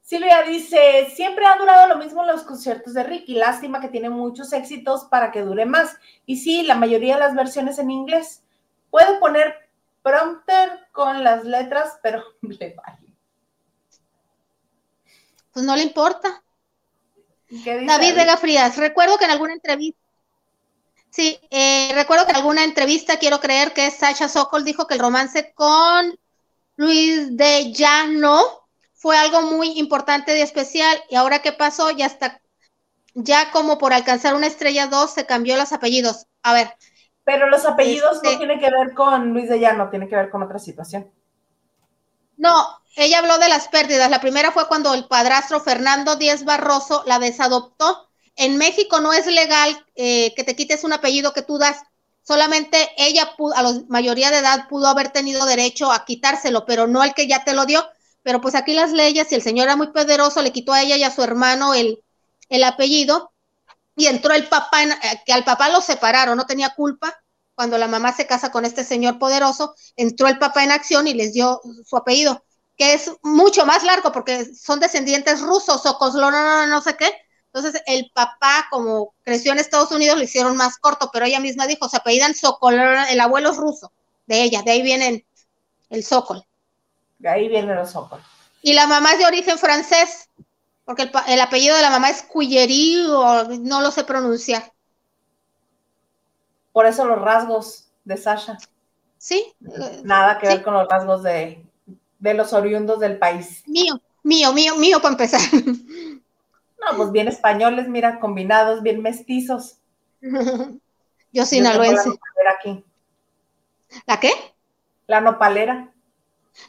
Silvia 0.01 0.43
dice, 0.45 1.11
siempre 1.15 1.45
han 1.45 1.59
durado 1.59 1.89
lo 1.89 1.97
mismo 1.97 2.25
los 2.25 2.43
conciertos 2.45 2.95
de 2.95 3.03
Ricky, 3.03 3.35
lástima 3.35 3.83
que 3.83 3.89
tiene 3.89 4.09
muchos 4.09 4.55
éxitos 4.55 5.05
para 5.11 5.31
que 5.31 5.43
dure 5.43 5.67
más. 5.67 5.99
Y 6.25 6.39
sí, 6.39 6.63
la 6.63 6.75
mayoría 6.75 7.15
de 7.15 7.21
las 7.21 7.35
versiones 7.35 7.79
en 7.79 7.91
inglés. 7.91 8.43
Puede 8.89 9.19
poner 9.19 9.69
prompter 10.03 10.89
con 10.93 11.23
las 11.23 11.45
letras, 11.45 11.99
pero 12.03 12.25
le 12.41 12.75
vale. 12.75 13.00
Pues 15.53 15.65
no 15.65 15.77
le 15.77 15.83
importa. 15.83 16.43
David 17.49 18.15
Vega 18.15 18.37
Frías, 18.37 18.77
recuerdo 18.77 19.19
que 19.19 19.25
en 19.25 19.33
alguna 19.33 19.55
entrevista 19.55 20.01
Sí, 21.11 21.41
eh, 21.51 21.91
recuerdo 21.95 22.25
que 22.25 22.31
en 22.31 22.37
alguna 22.37 22.63
entrevista, 22.63 23.19
quiero 23.19 23.41
creer 23.41 23.73
que 23.73 23.91
Sasha 23.91 24.29
Sokol 24.29 24.65
dijo 24.65 24.87
que 24.87 24.95
el 24.95 25.01
romance 25.01 25.53
con 25.55 26.17
Luis 26.77 27.37
de 27.37 27.73
Llano 27.73 28.41
fue 28.95 29.17
algo 29.17 29.43
muy 29.43 29.79
importante 29.79 30.39
y 30.39 30.41
especial. 30.41 30.97
Y 31.11 31.17
ahora 31.17 31.41
qué 31.41 31.53
pasó, 31.53 31.91
ya 31.91 32.07
está, 32.07 32.41
ya 33.15 33.51
como 33.51 33.77
por 33.77 33.93
alcanzar 33.93 34.35
una 34.35 34.47
estrella 34.47 34.87
2 34.87 35.11
se 35.11 35.27
cambió 35.27 35.57
los 35.57 35.73
apellidos. 35.73 36.27
A 36.43 36.55
ver. 36.55 36.73
Pero 37.25 37.49
los 37.49 37.67
apellidos 37.67 38.23
no 38.23 38.31
este 38.31 38.37
tienen 38.37 38.61
que 38.61 38.71
ver 38.71 38.95
con 38.95 39.33
Luis 39.33 39.49
de 39.49 39.59
Llano, 39.59 39.91
tiene 39.91 40.09
que 40.09 40.17
ver 40.17 40.31
con 40.31 40.43
otra 40.45 40.61
situación. 40.61 41.11
No, 42.41 42.67
ella 42.97 43.19
habló 43.19 43.39
de 43.39 43.49
las 43.49 43.69
pérdidas. 43.69 44.11
La 44.11 44.21
primera 44.21 44.51
fue 44.51 44.67
cuando 44.67 44.95
el 44.95 45.07
padrastro 45.07 45.61
Fernando 45.61 46.17
Díez 46.17 46.45
Barroso 46.45 47.03
la 47.07 47.19
desadoptó 47.19 48.09
en 48.37 48.57
México 48.57 49.01
no 49.03 49.13
es 49.13 49.27
legal 49.27 49.85
eh, 49.97 50.33
que 50.35 50.45
te 50.45 50.57
quites 50.57 50.85
un 50.85 50.95
apellido 50.95 51.35
que 51.35 51.43
tú 51.43 51.59
das. 51.59 51.83
Solamente 52.23 52.89
ella 52.97 53.35
a 53.55 53.63
la 53.63 53.83
mayoría 53.89 54.31
de 54.31 54.39
edad 54.39 54.67
pudo 54.67 54.87
haber 54.89 55.11
tenido 55.11 55.45
derecho 55.45 55.93
a 55.93 56.07
quitárselo, 56.07 56.65
pero 56.65 56.87
no 56.87 57.05
el 57.05 57.13
que 57.13 57.27
ya 57.27 57.45
te 57.45 57.53
lo 57.53 57.67
dio. 57.67 57.87
Pero 58.23 58.41
pues 58.41 58.55
aquí 58.55 58.73
las 58.73 58.93
leyes, 58.93 59.29
si 59.29 59.35
el 59.35 59.43
señor 59.43 59.65
era 59.65 59.77
muy 59.77 59.89
poderoso, 59.89 60.41
le 60.41 60.53
quitó 60.53 60.73
a 60.73 60.81
ella 60.81 60.97
y 60.97 61.03
a 61.03 61.11
su 61.11 61.23
hermano 61.23 61.75
el, 61.75 62.03
el 62.49 62.65
apellido 62.65 63.33
y 63.95 64.07
entró 64.07 64.33
el 64.33 64.47
papá, 64.49 64.83
en, 64.83 64.93
eh, 64.93 65.23
que 65.27 65.35
al 65.35 65.45
papá 65.45 65.69
lo 65.69 65.83
separaron, 65.83 66.39
no 66.39 66.47
tenía 66.47 66.71
culpa. 66.75 67.15
Cuando 67.61 67.77
la 67.77 67.89
mamá 67.89 68.15
se 68.15 68.27
casa 68.27 68.51
con 68.51 68.65
este 68.65 68.85
señor 68.85 69.19
poderoso, 69.19 69.75
entró 69.95 70.29
el 70.29 70.39
papá 70.39 70.65
en 70.65 70.73
acción 70.73 71.07
y 71.07 71.13
les 71.13 71.35
dio 71.35 71.61
su 71.85 71.95
apellido, 71.95 72.43
que 72.75 72.95
es 72.95 73.13
mucho 73.23 73.67
más 73.67 73.85
largo 73.85 74.13
porque 74.13 74.47
son 74.55 74.81
descendientes 74.81 75.43
rusos 75.43 75.85
o 75.85 76.13
no, 76.15 76.31
no, 76.31 76.67
no 76.67 76.81
sé 76.81 76.97
qué, 76.97 77.13
entonces, 77.53 77.83
el 77.85 78.11
papá, 78.15 78.67
como 78.71 79.13
creció 79.25 79.53
en 79.53 79.59
Estados 79.59 79.93
Unidos, 79.93 80.17
lo 80.17 80.25
hicieron 80.25 80.57
más 80.57 80.79
corto, 80.79 81.11
pero 81.13 81.27
ella 81.27 81.39
misma 81.39 81.67
dijo, 81.67 81.87
se 81.87 81.99
apellidan 81.99 82.35
Sokol, 82.35 82.81
el 82.81 83.21
abuelo 83.21 83.51
es 83.51 83.59
ruso, 83.59 83.93
de 84.25 84.43
ella, 84.43 84.63
de 84.63 84.71
ahí 84.71 84.81
vienen 84.81 85.23
el 85.91 86.03
Sokol. 86.03 86.43
De 87.19 87.29
ahí 87.29 87.47
vienen 87.49 87.77
los 87.77 87.91
Sokol. 87.91 88.23
Y 88.63 88.73
la 88.73 88.87
mamá 88.87 89.13
es 89.13 89.19
de 89.19 89.27
origen 89.27 89.59
francés, 89.59 90.31
porque 90.87 91.11
el, 91.27 91.41
apellido 91.43 91.77
de 91.77 91.83
la 91.83 91.91
mamá 91.91 92.09
es 92.09 92.23
Cuillerí 92.23 93.05
o 93.07 93.45
no 93.59 93.83
lo 93.83 93.91
sé 93.91 94.05
pronunciar. 94.05 94.73
Por 96.73 96.87
eso 96.87 97.05
los 97.05 97.21
rasgos 97.21 97.89
de 98.05 98.17
Sasha. 98.17 98.59
Sí. 99.19 99.55
Nada 100.03 100.39
que 100.39 100.49
ver 100.49 100.63
con 100.63 100.75
los 100.75 100.89
rasgos 100.89 101.23
de, 101.23 101.65
de 102.19 102.35
los 102.35 102.53
oriundos 102.53 103.01
del 103.01 103.19
país. 103.19 103.63
Mío, 103.67 104.01
mío, 104.23 104.53
mío, 104.53 104.77
mío 104.77 105.01
para 105.01 105.13
empezar. 105.13 105.41
No, 105.53 106.97
pues 106.97 107.13
bien 107.13 107.29
españoles, 107.29 107.89
mira, 107.89 108.19
combinados, 108.21 108.83
bien 108.83 109.03
mestizos. 109.03 109.77
Yo 111.33 111.47
sinaloense. 111.47 112.09
La, 112.09 112.51
aquí. 112.53 112.85
¿La 114.07 114.19
qué? 114.19 114.33
La 115.07 115.21
nopalera. 115.21 115.91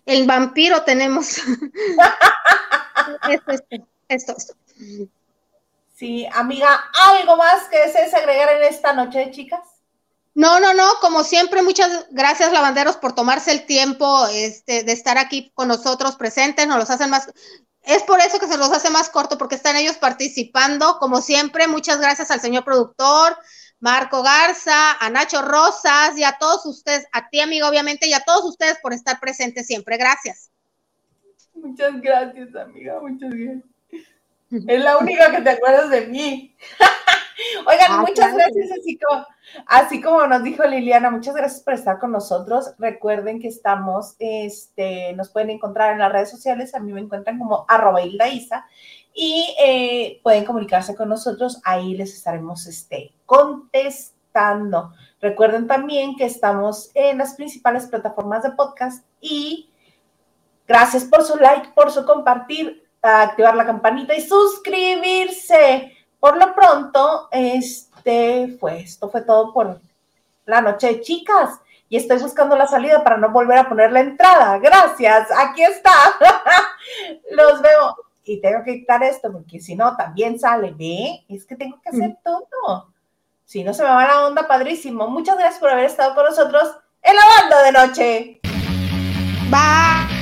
El 0.05 0.27
vampiro 0.27 0.83
tenemos. 0.83 1.37
esto, 3.29 3.51
esto, 3.51 3.87
esto, 4.07 4.35
esto. 4.37 4.53
Sí, 5.95 6.27
amiga, 6.33 6.67
¿algo 6.99 7.37
más 7.37 7.67
que 7.69 7.79
desees 7.79 8.13
agregar 8.13 8.55
en 8.55 8.63
esta 8.63 8.93
noche, 8.93 9.31
chicas? 9.31 9.61
No, 10.33 10.59
no, 10.59 10.73
no, 10.73 10.87
como 11.01 11.23
siempre, 11.23 11.61
muchas 11.61 12.07
gracias, 12.11 12.53
lavanderos, 12.53 12.95
por 12.95 13.13
tomarse 13.13 13.51
el 13.51 13.65
tiempo 13.65 14.27
este, 14.27 14.83
de 14.83 14.91
estar 14.93 15.17
aquí 15.17 15.51
con 15.53 15.67
nosotros 15.67 16.15
presentes, 16.15 16.67
nos 16.67 16.77
los 16.77 16.89
hacen 16.89 17.09
más, 17.09 17.29
es 17.83 18.03
por 18.03 18.19
eso 18.19 18.39
que 18.39 18.47
se 18.47 18.57
los 18.57 18.71
hace 18.71 18.89
más 18.89 19.09
corto, 19.09 19.37
porque 19.37 19.55
están 19.55 19.75
ellos 19.75 19.97
participando. 19.97 20.97
Como 20.99 21.21
siempre, 21.21 21.67
muchas 21.67 21.99
gracias 21.99 22.29
al 22.31 22.39
señor 22.39 22.63
productor, 22.63 23.35
Marco 23.79 24.21
Garza, 24.21 24.93
a 24.99 25.09
Nacho 25.09 25.41
Rosas 25.41 26.17
y 26.17 26.23
a 26.23 26.37
todos 26.39 26.65
ustedes, 26.65 27.07
a 27.11 27.29
ti 27.29 27.39
amigo 27.39 27.67
obviamente, 27.67 28.07
y 28.07 28.13
a 28.13 28.23
todos 28.23 28.45
ustedes 28.45 28.77
por 28.81 28.93
estar 28.93 29.19
presentes 29.19 29.65
siempre. 29.65 29.97
Gracias. 29.97 30.51
Muchas 31.55 31.99
gracias, 32.01 32.55
amiga, 32.55 32.99
muchas 33.01 33.31
gracias. 33.31 33.71
Es 34.51 34.83
la 34.83 34.97
única 34.97 35.31
que 35.31 35.41
te 35.41 35.49
acuerdas 35.49 35.89
de 35.89 36.07
mí. 36.07 36.55
Oigan, 37.67 37.87
ah, 37.89 38.05
muchas 38.07 38.33
gracias, 38.33 38.71
así 38.71 38.99
como, 38.99 39.25
así 39.65 40.01
como 40.01 40.27
nos 40.27 40.43
dijo 40.43 40.63
Liliana, 40.63 41.09
muchas 41.09 41.35
gracias 41.35 41.61
por 41.61 41.73
estar 41.73 41.99
con 41.99 42.11
nosotros. 42.11 42.73
Recuerden 42.77 43.39
que 43.39 43.47
estamos, 43.47 44.15
este, 44.19 45.13
nos 45.13 45.29
pueden 45.29 45.49
encontrar 45.49 45.93
en 45.93 45.99
las 45.99 46.11
redes 46.11 46.29
sociales, 46.29 46.75
a 46.75 46.79
mí 46.79 46.91
me 46.93 47.01
encuentran 47.01 47.39
como 47.39 47.65
arroba 47.67 48.01
Isa, 48.03 48.67
y 49.13 49.55
eh, 49.63 50.19
pueden 50.23 50.45
comunicarse 50.45 50.95
con 50.95 51.09
nosotros, 51.09 51.59
ahí 51.63 51.95
les 51.95 52.13
estaremos 52.13 52.67
este, 52.67 53.13
contestando. 53.25 54.93
Recuerden 55.19 55.67
también 55.67 56.15
que 56.15 56.25
estamos 56.25 56.91
en 56.93 57.17
las 57.17 57.35
principales 57.35 57.87
plataformas 57.87 58.43
de 58.43 58.51
podcast 58.51 59.05
y 59.19 59.69
gracias 60.67 61.05
por 61.05 61.23
su 61.23 61.37
like, 61.37 61.69
por 61.75 61.91
su 61.91 62.05
compartir, 62.05 62.80
activar 63.01 63.55
la 63.55 63.65
campanita 63.65 64.15
y 64.15 64.21
suscribirse 64.21 65.97
por 66.21 66.37
lo 66.37 66.53
pronto, 66.53 67.27
este 67.31 68.55
fue, 68.59 68.81
esto 68.81 69.09
fue 69.09 69.21
todo 69.21 69.51
por 69.51 69.81
la 70.45 70.61
noche, 70.61 71.01
chicas. 71.01 71.59
Y 71.89 71.97
estoy 71.97 72.19
buscando 72.19 72.55
la 72.55 72.67
salida 72.67 73.03
para 73.03 73.17
no 73.17 73.31
volver 73.31 73.57
a 73.57 73.67
poner 73.67 73.91
la 73.91 74.01
entrada. 74.01 74.59
Gracias, 74.59 75.27
aquí 75.35 75.63
está. 75.63 75.91
Los 77.31 77.61
veo. 77.61 77.97
Y 78.23 78.39
tengo 78.39 78.63
que 78.63 78.79
quitar 78.79 79.03
esto 79.03 79.31
porque 79.31 79.59
si 79.59 79.75
no, 79.75 79.97
también 79.97 80.39
sale. 80.39 80.71
Ve, 80.71 81.25
es 81.27 81.43
que 81.45 81.55
tengo 81.55 81.81
que 81.81 81.89
hacer 81.89 82.15
todo. 82.23 82.93
Si 83.43 83.63
no, 83.63 83.73
se 83.73 83.83
me 83.83 83.89
va 83.89 84.07
la 84.07 84.27
onda 84.27 84.47
padrísimo. 84.47 85.07
Muchas 85.07 85.37
gracias 85.37 85.59
por 85.59 85.71
haber 85.71 85.85
estado 85.85 86.15
con 86.15 86.25
nosotros 86.25 86.71
en 87.01 87.15
la 87.15 87.23
banda 87.41 87.63
de 87.63 87.71
noche. 87.71 88.41
Bye. 89.49 90.20